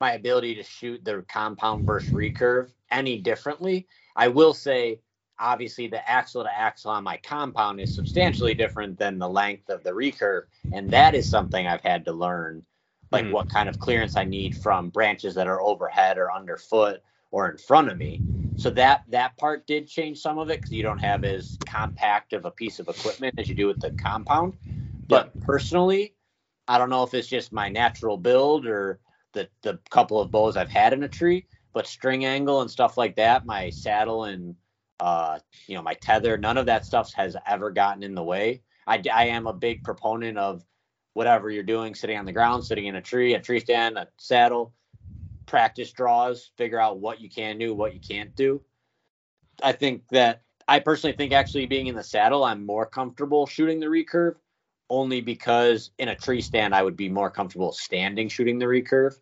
[0.00, 3.86] my ability to shoot the compound versus recurve any differently.
[4.16, 5.00] I will say,
[5.38, 9.84] obviously, the axle to axle on my compound is substantially different than the length of
[9.84, 12.64] the recurve, and that is something I've had to learn,
[13.12, 13.32] like Mhm.
[13.32, 17.58] what kind of clearance I need from branches that are overhead or underfoot or in
[17.58, 18.22] front of me
[18.56, 22.32] so that that part did change some of it because you don't have as compact
[22.32, 24.52] of a piece of equipment as you do with the compound
[25.08, 26.14] but personally
[26.68, 28.98] i don't know if it's just my natural build or
[29.32, 32.96] the the couple of bows i've had in a tree but string angle and stuff
[32.96, 34.54] like that my saddle and
[35.00, 38.62] uh you know my tether none of that stuff has ever gotten in the way
[38.86, 40.64] i, I am a big proponent of
[41.14, 44.08] whatever you're doing sitting on the ground sitting in a tree a tree stand a
[44.18, 44.74] saddle
[45.50, 48.62] practice draws, figure out what you can do, what you can't do.
[49.62, 53.80] I think that I personally think actually being in the saddle, I'm more comfortable shooting
[53.80, 54.36] the recurve
[54.90, 59.18] only because in a tree stand, I would be more comfortable standing shooting the recurve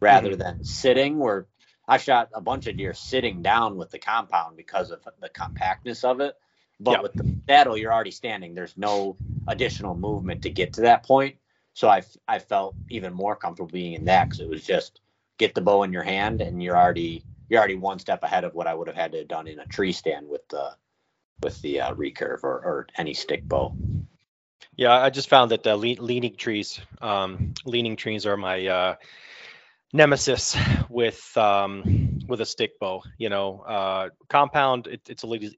[0.00, 1.46] rather than sitting where
[1.86, 6.04] I shot a bunch of deer sitting down with the compound because of the compactness
[6.04, 6.34] of it.
[6.80, 7.00] But Yeah.
[7.02, 8.54] with the saddle, you're already standing.
[8.54, 9.16] There's no
[9.46, 11.36] additional movement to get to that point.
[11.74, 15.00] So I, I felt even more comfortable being in that because it was just
[15.38, 18.54] get the bow in your hand and you're already you're already one step ahead of
[18.54, 20.76] what I would have had to have done in a tree stand with the
[21.42, 23.74] with the uh, recurve or, or any stick bow.
[24.76, 28.94] Yeah, I just found that uh, le- leaning trees, um, leaning trees are my uh,
[29.92, 30.56] nemesis
[30.88, 33.02] with um, with a stick bow.
[33.18, 34.86] You know, uh, compound.
[34.86, 35.48] It, it's a little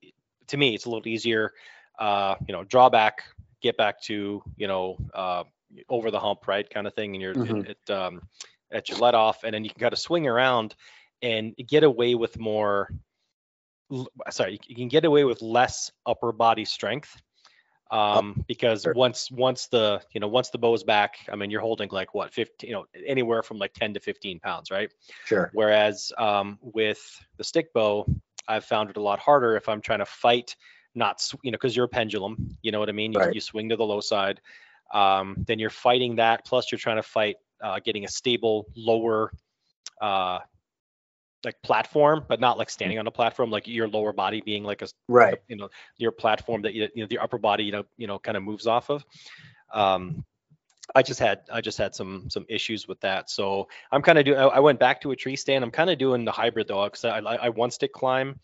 [0.49, 0.75] to me.
[0.75, 1.53] It's a little easier.
[1.99, 3.23] Uh, you know, draw back,
[3.63, 5.45] get back to you know uh,
[5.89, 7.65] over the hump, right, kind of thing, and you're Mhm.
[7.65, 8.23] it, it, um,
[8.71, 10.75] at your let off, and then you can kind of swing around
[11.23, 12.89] and get away with more.
[14.31, 17.15] Sorry, you can get away with less upper body strength
[17.93, 18.95] um, because sure.
[18.95, 22.15] once once the you know once the bow is back, I mean you're holding like
[22.15, 24.91] what 15 you know anywhere from like 10 to 15 pounds, right?
[25.27, 25.51] Sure.
[25.53, 27.01] Whereas um, with
[27.37, 28.07] the stick bow,
[28.49, 30.57] I've found it a lot harder if I'm trying to fight,
[30.95, 33.13] not you know because you're a pendulum, you know what I mean?
[33.13, 33.35] You, Right.
[33.35, 34.41] you swing to the low side,
[34.95, 36.47] um, then you're fighting that.
[36.47, 39.33] Plus you're trying to fight uh, getting a stable lower.
[40.01, 40.39] Uh,
[41.45, 44.83] like platform, but not like standing on a platform, like your lower body being like
[44.83, 45.41] a Right.
[45.49, 48.19] you know your platform that you, you know the upper body you know you know
[48.19, 49.05] kind of moves off of.
[49.73, 50.25] Um
[50.97, 53.31] i just had i just had some some issues with that.
[53.31, 55.65] So i'm kind of doing I, went back to a tree stand.
[55.65, 58.41] I'm kind of doing the hybrid though because I, I I one stick climb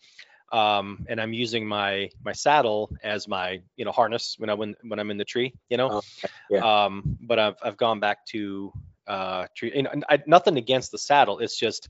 [0.51, 4.75] um and i'm using my my saddle as my you know harness when i when,
[4.81, 6.01] when i'm in the tree you know?
[6.49, 6.87] Yeah.
[6.87, 8.73] um but i've i've gone back to
[9.09, 11.39] uh tree and I, nothing against the saddle.
[11.39, 11.89] It's just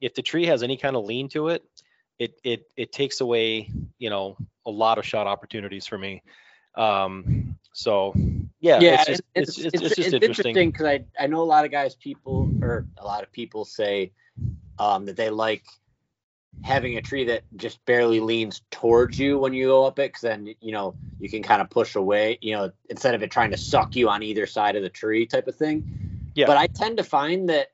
[0.00, 1.62] if the tree has any kind of lean to it
[2.18, 6.22] it it it takes away you know a lot of shot opportunities for me.
[6.76, 8.12] Um so
[8.60, 11.64] yeah, yeah, it's just it's, it's, it's, just interesting, because I I know a lot
[11.64, 14.12] of guys people or a lot of people say
[14.78, 15.64] um, that they like
[16.64, 20.22] having a tree that just barely leans towards you when you go up it because
[20.22, 23.52] then you know you can kind of push away you know instead of it trying
[23.52, 25.84] to suck you on either side of the tree type of thing.
[26.34, 26.46] Yeah.
[26.46, 27.68] but i tend to find that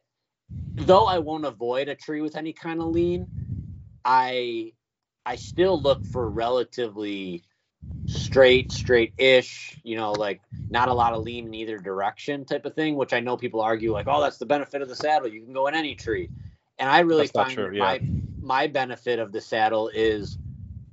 [0.51, 3.27] though i won't avoid a tree with any kind of lean
[4.05, 4.73] i
[5.25, 7.43] i still look for relatively
[8.07, 12.75] straight straight-ish you know like not a lot of lean in either direction type of
[12.75, 15.43] thing which i know people argue like oh that's the benefit of the saddle you
[15.43, 16.29] can go in any tree
[16.79, 17.81] and i really That's find true, yeah.
[17.81, 18.01] my
[18.43, 20.37] my benefit of the saddle is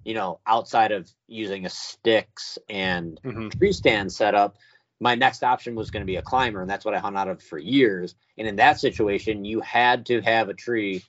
[0.06, 3.57] you know outside of using a sticks and Mhm.
[3.57, 4.57] tree stand setup
[5.02, 7.30] my next option was going to be a climber and that's what i hung out
[7.30, 11.03] of for years and in that situation you had to have a tree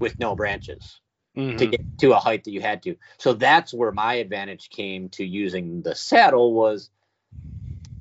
[0.00, 1.00] with no branches
[1.58, 1.72] to Mhm.
[1.72, 2.96] get to a height that you had to.
[3.18, 6.90] So that's where my advantage came to using the saddle was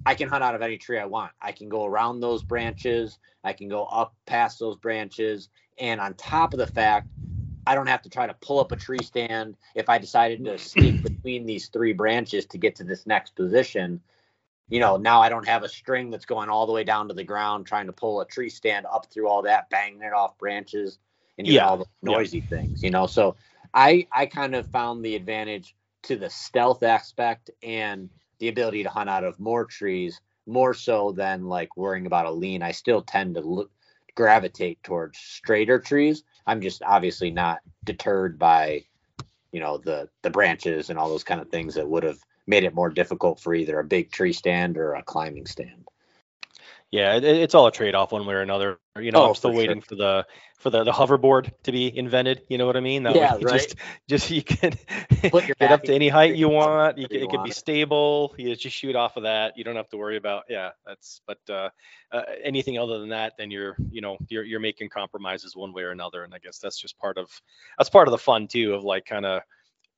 [0.05, 1.33] I can hunt out of any tree I want.
[1.41, 5.49] I can go around those branches, I can go up past those branches,
[5.79, 7.09] and on top of the fact
[7.65, 10.57] I don't have to try to pull up a tree stand if I decided to
[10.59, 14.01] sneak between these three branches to get to this next position.
[14.73, 17.13] You know, now I don't have a string that's going all the way down to
[17.13, 20.35] the ground trying to pull a tree stand up through all that, banging it off
[20.39, 20.97] branches
[21.37, 22.17] and Yeah, all the yeah.
[22.17, 23.05] noisy things, you know.
[23.05, 23.35] So
[23.75, 28.09] I I kind of found the advantage to the stealth aspect and
[28.39, 32.31] the ability to hunt out of more trees more so than like worrying about a
[32.31, 32.63] lean.
[32.63, 33.69] I still tend to look,
[34.15, 36.23] gravitate towards straighter trees.
[36.47, 38.85] I'm just obviously not deterred by,
[39.51, 42.17] you know, the the branches and all those kind of things that would have
[42.47, 45.87] made it more difficult for either a big tree stand or a climbing stand.
[46.91, 48.77] Yeah, it, it's all a trade-off one way or another.
[48.99, 49.87] You know, Oh, I'm still for waiting sure.
[49.87, 50.27] for the
[50.59, 52.43] for the, the hoverboard to be invented.
[52.49, 53.01] You know what I mean?
[53.03, 53.53] That Yeah, way right.
[53.53, 53.75] Just
[54.07, 54.73] just you can
[55.21, 56.99] get up to any height you want.
[56.99, 58.35] You, can, you it could be stable.
[58.37, 59.57] You just shoot off of that.
[59.57, 60.69] You don't have to worry about yeah.
[60.85, 61.69] That's but uh,
[62.11, 65.81] uh, anything other than that, then you're you know you're you're making compromises one way
[65.81, 66.23] or another.
[66.23, 67.27] And I guess that's just part of
[67.79, 69.41] that's part of the fun too of like kind of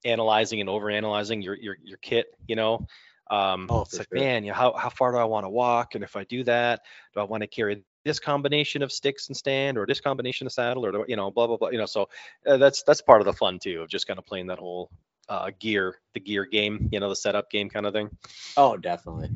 [0.05, 2.27] analyzing and overanalyzing your your your kit.
[2.47, 2.87] You know.
[3.29, 4.19] Um, Oh, it's like, sure.
[4.19, 5.95] man, you know, how, how far do I want to walk?
[5.95, 6.81] And if I do that,
[7.15, 10.53] do I want to carry this combination of sticks and stand or this combination of
[10.53, 12.07] saddle or do you know blah blah blah you know so
[12.45, 14.91] uh, that's that's part of the fun too of just kind of playing that whole
[15.27, 18.11] uh, gear the gear game you know the setup game kind of thing
[18.55, 19.29] Oh, definitely.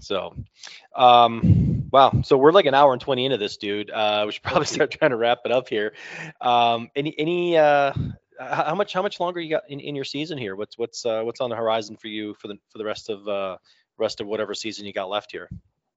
[0.00, 0.34] so
[0.96, 4.42] um wow so we're like an hour and 20 into this dude uh we should
[4.42, 5.92] probably start trying to wrap it up here
[6.40, 7.92] um any any uh
[8.38, 11.22] how much how much longer you got in, in your season here what's what's uh
[11.22, 13.56] what's on the horizon for you for the for the rest of uh
[13.98, 15.48] rest of whatever season you got left here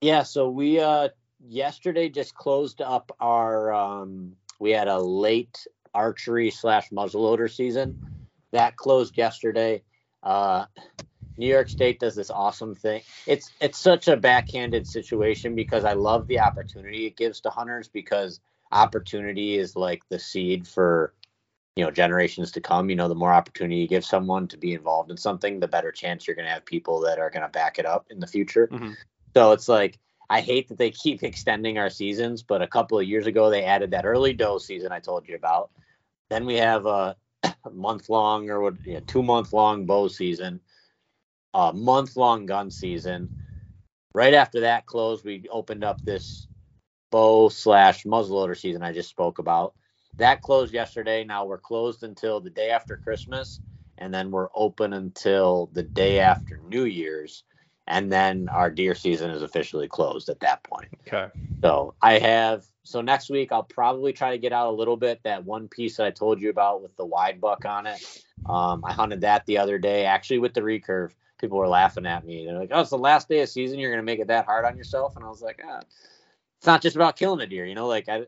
[0.01, 1.09] Yeah, so we uh
[1.39, 7.99] yesterday just closed up our um we had a late archery slash muzzleloader season.
[8.51, 9.83] That closed yesterday.
[10.23, 10.65] Uh
[11.37, 13.01] New York State does this awesome thing.
[13.25, 17.87] It's it's such a backhanded situation because I love the opportunity it gives to hunters
[17.87, 18.39] because
[18.71, 21.13] opportunity is like the seed for
[21.77, 22.89] you know generations to come.
[22.89, 25.91] You know, the more opportunity you give someone to be involved in something, the better
[25.91, 28.27] chance you're going to have people that are going to back it up in the
[28.27, 28.67] future.
[28.67, 28.95] Mhm.
[29.35, 29.99] So it's like
[30.29, 33.63] I hate that they keep extending our seasons, but a couple of years ago they
[33.63, 35.69] added that early doe season I told you about.
[36.29, 37.15] Then we have a
[37.71, 40.59] month long or what, yeah, two month long bow season,
[41.53, 43.29] a month long gun season.
[44.15, 46.47] Right after that closed, we opened up this
[47.11, 49.75] bow slash muzzleloader season I just spoke about.
[50.17, 51.23] That closed yesterday.
[51.23, 53.59] Now we're closed until the day after Christmas,
[53.97, 57.43] and then we're open until the day after New Year's,
[57.87, 60.89] and then our deer season is officially closed at that point.
[61.07, 61.27] okay
[61.63, 65.21] So I have so next week I'll probably try to get out a little bit
[65.23, 68.23] that one piece that I told you about with the wide buck on it.
[68.45, 71.11] Um, I hunted that the other day actually with the recurve.
[71.39, 72.45] People were laughing at me.
[72.45, 73.77] They're like, "Oh, it's the last day of season.
[73.77, 75.81] You're gonna make it that hard on yourself?" And I was like, ah,
[76.57, 77.87] "It's not just about killing a deer, you know.
[77.87, 78.25] Like I,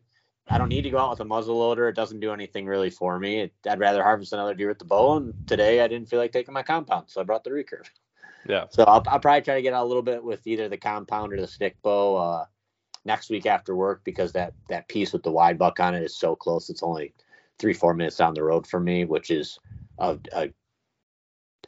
[0.47, 1.87] I don't need to go out with a muzzle loader.
[1.87, 3.41] It doesn't do anything really for me.
[3.41, 5.17] It, I'd rather harvest another deer with the bow.
[5.17, 7.87] And today I didn't feel like taking my compound, so I brought the recurve.
[8.47, 10.77] yeah So I'll, I'll probably try to get out a little bit with either the
[10.77, 12.45] compound or the stick bow uh,
[13.05, 16.15] next week after work because that that piece with the wide buck on it is
[16.15, 16.69] so close.
[16.69, 17.13] It's only
[17.59, 19.59] three four minutes down the road for me, which is
[19.99, 20.49] a, a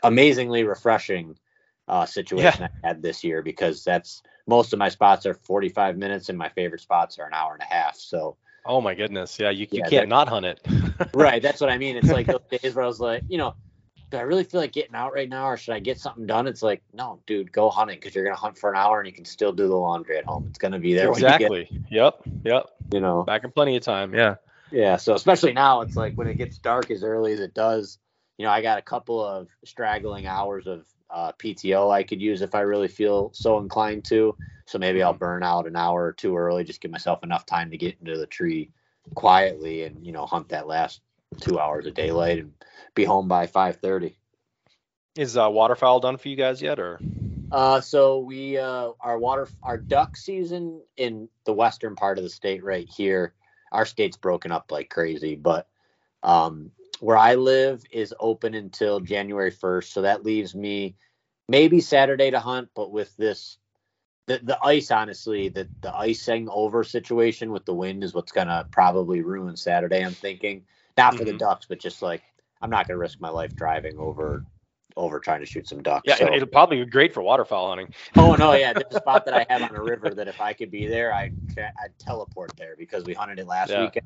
[0.04, 1.38] amazingly refreshing
[1.88, 6.30] uh, situation I had this year because that's most of my spots are 45 minutes
[6.30, 7.96] and my favorite spots are an hour and a half.
[7.96, 10.60] So oh my goodness yeah you, you Yeah, can't not hunt it
[11.14, 11.98] right, that's what I mean.
[11.98, 13.56] It's like those days where I was like, you know,
[14.12, 16.48] do I really feel like getting out right now, or should I get something done?
[16.48, 19.14] It's like, no, dude, go hunting because you're gonna hunt for an hour and you
[19.14, 20.46] can still do the laundry at home.
[20.50, 21.10] It's gonna be there.
[21.12, 24.36] when you get- exactly yep yep You, know, back in plenty of time yeah
[24.72, 24.98] yeah.
[24.98, 27.98] So especially now, it's like when it gets dark as early as it does.
[28.38, 32.42] You know, I got a couple of straggling hours of uh, PTO I could use
[32.42, 34.36] if I really feel so inclined to.
[34.72, 37.72] So maybe I'll burn out an hour or two early, just give myself enough time
[37.72, 38.72] to get into the tree
[39.16, 41.02] quietly and you know hunt that last
[41.42, 42.54] two hours of daylight and
[42.96, 44.16] be home by 5:30.
[45.18, 47.02] is uh, waterfowl done for you guys yet or
[47.52, 52.30] Uh, so we uh, our water our duck season in the western part of the
[52.30, 53.34] state right here.
[53.74, 55.68] Our state's broken up like crazy, but
[56.24, 56.72] um,
[57.02, 59.92] where I live is open until January first.
[59.92, 60.96] So that leaves me
[61.50, 63.58] maybe Saturday to hunt, but with this
[64.40, 68.68] the the ice, honestly, the the icing over situation with the wind is what's gonna
[68.72, 70.04] probably ruin Saturday.
[70.04, 70.66] I'm thinking
[70.98, 71.40] not for the Mhm.
[71.40, 72.24] ducks, but just like
[72.62, 74.46] I'm not gonna risk my life driving over
[74.98, 76.08] over trying to shoot some ducks.
[76.08, 76.34] yeah so.
[76.34, 77.88] it'll probably be great for waterfowl hunting
[78.18, 80.54] Oh no, yeah, there's a spot that I have on a river that if I
[80.54, 83.84] could be there, I'd I'd teleport there because we hunted it last Yeah.
[83.84, 84.06] weekend,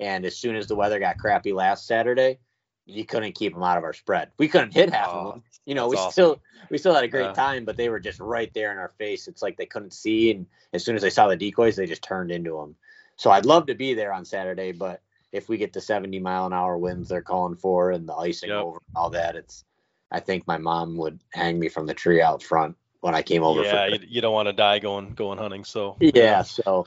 [0.00, 2.38] and as soon as the weather got crappy last Saturday,
[2.86, 4.30] you couldn't keep them out of our spread.
[4.38, 5.42] We couldn't hit half Oh, of them.
[5.66, 6.12] You know, we awesome.
[6.12, 6.40] still
[6.70, 7.32] we still had a great Yeah.
[7.32, 9.28] time, but they were just right there in our face.
[9.28, 12.02] It's like they couldn't see, and as soon as they saw the decoys, they just
[12.02, 12.74] turned into them.
[13.16, 16.46] So I'd love to be there on Saturday, but if we get the 70 mile
[16.46, 18.58] an hour winds they're calling for and the icing Yep.
[18.64, 19.64] over all that, it's
[20.10, 23.42] I think my mom would hang me from the tree out front when I came
[23.42, 23.62] over.
[23.62, 25.64] yeah, for you, you don't want to die going going hunting.
[25.64, 26.42] So yeah.
[26.42, 26.84] So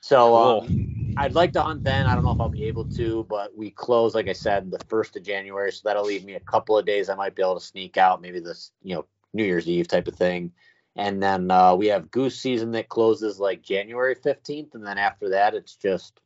[0.00, 0.66] so Cool.
[0.68, 2.06] um, I'd like to hunt then.
[2.06, 4.78] I don't know if I'll be able to, but we close like I said the
[4.88, 7.08] first of January, so that'll leave me a couple of days.
[7.08, 10.08] I might be able to sneak out, maybe this you know New Year's Eve type
[10.08, 10.52] of thing.
[10.96, 14.74] And then uh, we have goose season that closes like January 15th.
[14.74, 16.20] And then after that, it's just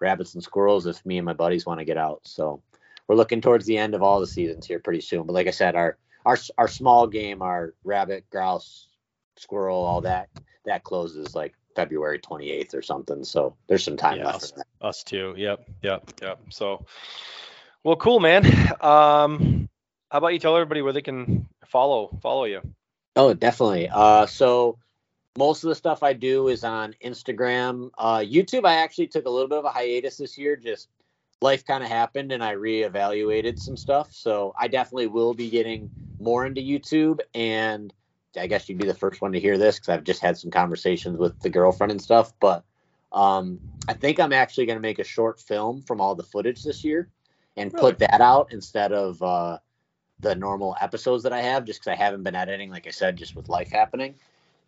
[0.00, 2.20] rabbits and squirrels if me and my buddies want to get out.
[2.24, 2.62] So
[3.06, 5.24] we're looking towards the end of all the seasons here pretty soon.
[5.26, 8.88] But like I said, our our our small game, our rabbit, grouse,
[9.36, 10.28] squirrel, all that
[10.64, 13.24] that closes like February 28th or something.
[13.24, 14.54] So there's some time Yeah, left.
[14.54, 15.34] For us too.
[15.36, 16.40] Yep, yep, yep.
[16.50, 16.86] So,
[17.84, 18.46] well, cool, man.
[18.80, 19.68] Um,
[20.10, 22.60] how about you tell everybody where they can follow follow you?
[23.16, 23.88] Oh, definitely.
[23.88, 24.78] Uh, so
[25.36, 27.90] most of the stuff I do is on Instagram.
[27.96, 30.56] Uh, YouTube, I actually took a little bit of a hiatus this year.
[30.56, 30.88] Just
[31.40, 34.12] life kind of happened and I reevaluated some stuff.
[34.12, 35.90] So I definitely will be getting
[36.20, 37.20] more into YouTube.
[37.34, 37.92] And
[38.36, 40.50] I guess you'd be the first one to hear this because I've just had some
[40.50, 42.32] conversations with the girlfriend and stuff.
[42.40, 42.64] But
[43.12, 46.62] um, I think I'm actually going to make a short film from all the footage
[46.64, 47.08] this year
[47.56, 49.58] and put that out instead of uh,
[50.20, 53.16] the normal episodes that I have, just because I haven't been editing, like I said,
[53.16, 54.14] just with life happening.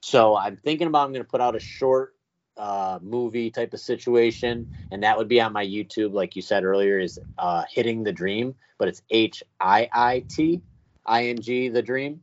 [0.01, 2.15] So I'm thinking about I'm going to put out a short
[2.59, 6.65] uh, movie type of situation, and that would be on my YouTube, like you said
[6.65, 10.61] earlier, is uh, hitting the dream, but it's H I I T
[11.07, 12.23] I N G the dream,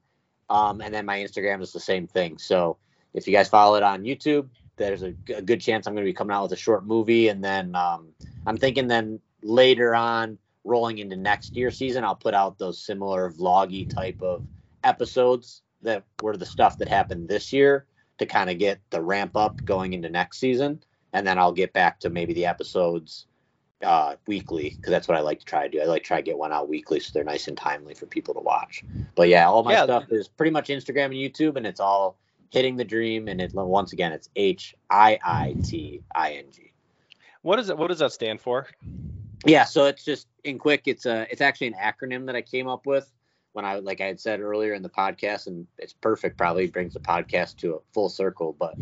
[0.52, 2.38] um, and then my Instagram is the same thing.
[2.38, 2.78] So
[3.14, 6.14] if you guys follow it on YouTube, there's a good chance I'm going to be
[6.14, 8.10] coming out with a short movie, and then um,
[8.46, 13.32] I'm thinking then later on, rolling into next year season, I'll put out those similar
[13.32, 14.44] vloggy type of
[14.84, 17.86] episodes that were the stuff that happened this year
[18.18, 20.84] to kind of get the ramp up going into next season,
[21.14, 23.26] and then I'll get back to maybe the episodes
[23.84, 25.82] uh, weekly because that's what I like to try to do.
[25.82, 28.06] I like to try to get one out weekly so they're nice and timely for
[28.06, 28.84] people to watch.
[29.16, 29.84] But yeah, all my Yeah.
[29.84, 32.18] stuff is pretty much Instagram and YouTube, and it's all
[32.52, 33.28] hitting the dream.
[33.28, 36.72] And it once again, it's H I I T I N G.
[37.42, 37.78] What is it?
[37.78, 38.68] What does that stand for?
[39.46, 40.84] Yeah, so it's just in quick.
[40.86, 43.12] It's a it's actually an acronym that I came up with
[43.54, 46.38] when I like I had said earlier in the podcast, and it's perfect.
[46.38, 48.56] Probably brings the podcast to a full circle.
[48.58, 48.76] But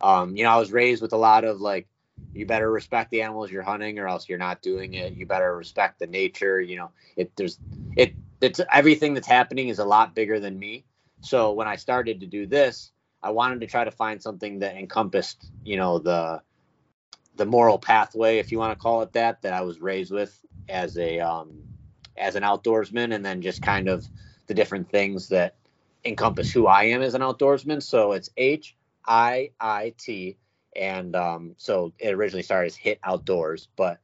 [0.00, 1.86] um, you know, I was raised with a lot of like,
[2.32, 5.14] you better respect the animals you're hunting, or else you're not doing it.
[5.14, 6.60] You better respect the nature.
[6.60, 7.58] You know, it there's
[7.96, 10.84] it it's everything that's happening is a lot bigger than me.
[11.20, 12.92] So when I started to do this,
[13.22, 16.42] I wanted to try to find something that encompassed, you know, the
[17.36, 20.38] the moral pathway, if you want to call it that, that I was raised with
[20.68, 21.62] as a um,
[22.16, 24.06] as an outdoorsman, and then just kind of
[24.46, 25.56] the different things that
[26.04, 27.82] encompass who I am as an outdoorsman.
[27.82, 28.76] So it's H
[29.06, 30.36] I I T,
[30.76, 33.98] and um, so it originally started as Hit Outdoors, but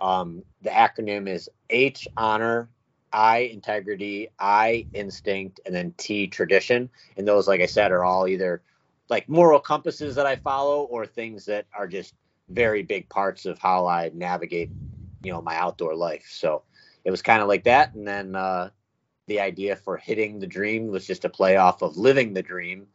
[0.00, 2.68] um, the acronym is H Honor,
[3.12, 6.90] I Integrity, I Instinct, and then T Tradition.
[7.16, 8.62] And those, like I said, are all either
[9.08, 12.14] like moral compasses that I follow or things that are just
[12.48, 14.70] very big parts of how I navigate,
[15.22, 16.26] you know, my outdoor life.
[16.30, 16.62] So
[17.04, 17.94] it was kind of like that.
[17.94, 18.70] And then uh,
[19.26, 22.86] the idea for hitting the dream was just a play off of living the dream,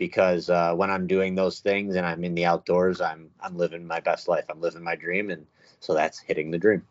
[0.00, 3.86] because uh, when I'm doing those things and I'm in the outdoors, I'm I'm living
[3.86, 4.46] my best life.
[4.48, 5.46] I'm living my dream, and
[5.78, 6.82] so that's hitting the dream.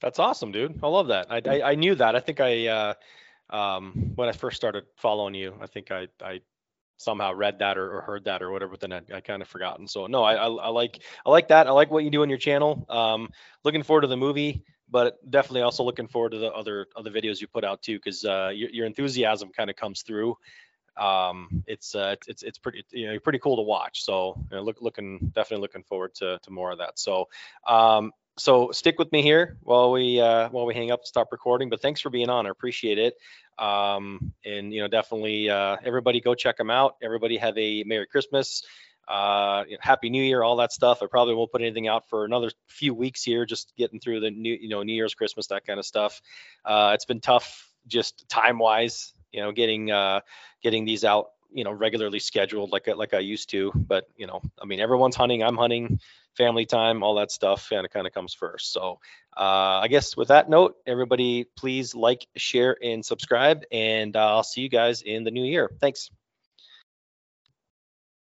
[0.00, 0.78] That's awesome, dude.
[0.80, 1.26] I love that.
[1.30, 2.14] I I, I knew that.
[2.14, 2.94] I think I uh,
[3.50, 6.42] um, when I first started following you, I think I I
[6.98, 9.48] somehow read that or, or heard that or whatever, but then I, I kind of
[9.48, 9.88] forgotten.
[9.88, 11.66] So no, I, I I like I like that.
[11.66, 12.84] I like what you do on your channel.
[12.90, 13.30] Um,
[13.64, 17.40] looking forward to the movie, but definitely also looking forward to the other other videos
[17.40, 20.36] you put out too, because uh, your your enthusiasm kind of comes through.
[20.98, 24.02] Um, it's uh, it's- it's pretty you know pretty cool to watch.
[24.04, 26.98] So you know, look looking definitely looking forward to to more of that.
[26.98, 27.28] So
[27.66, 31.28] um, so stick with me here while we uh, while we hang up and stop
[31.32, 31.70] recording.
[31.70, 32.46] But thanks for being on.
[32.46, 33.14] I appreciate it.
[33.58, 36.96] Um, and you know, definitely uh, everybody go check them out.
[37.02, 38.62] Everybody have a Merry Christmas,
[39.08, 41.02] uh, Happy New Year, all that stuff.
[41.02, 44.30] I probably won't put anything out for another few weeks here, just getting through the
[44.30, 46.20] new you know New Year's, Christmas, that kind of stuff.
[46.64, 50.20] Uh, it's been tough just time wise, you know, getting uh,
[50.62, 53.72] getting these out you know regularly scheduled like like I used to.
[53.74, 55.42] But you know, I mean, everyone's hunting.
[55.42, 56.00] I'm hunting
[56.38, 58.72] family time, all that stuff, and it kind of comes first.
[58.72, 59.00] So
[59.36, 64.42] uh, I guess with that note, everybody please like, share, and subscribe, and uh, I'll
[64.44, 65.70] see you guys in the new year.
[65.80, 66.10] Thanks.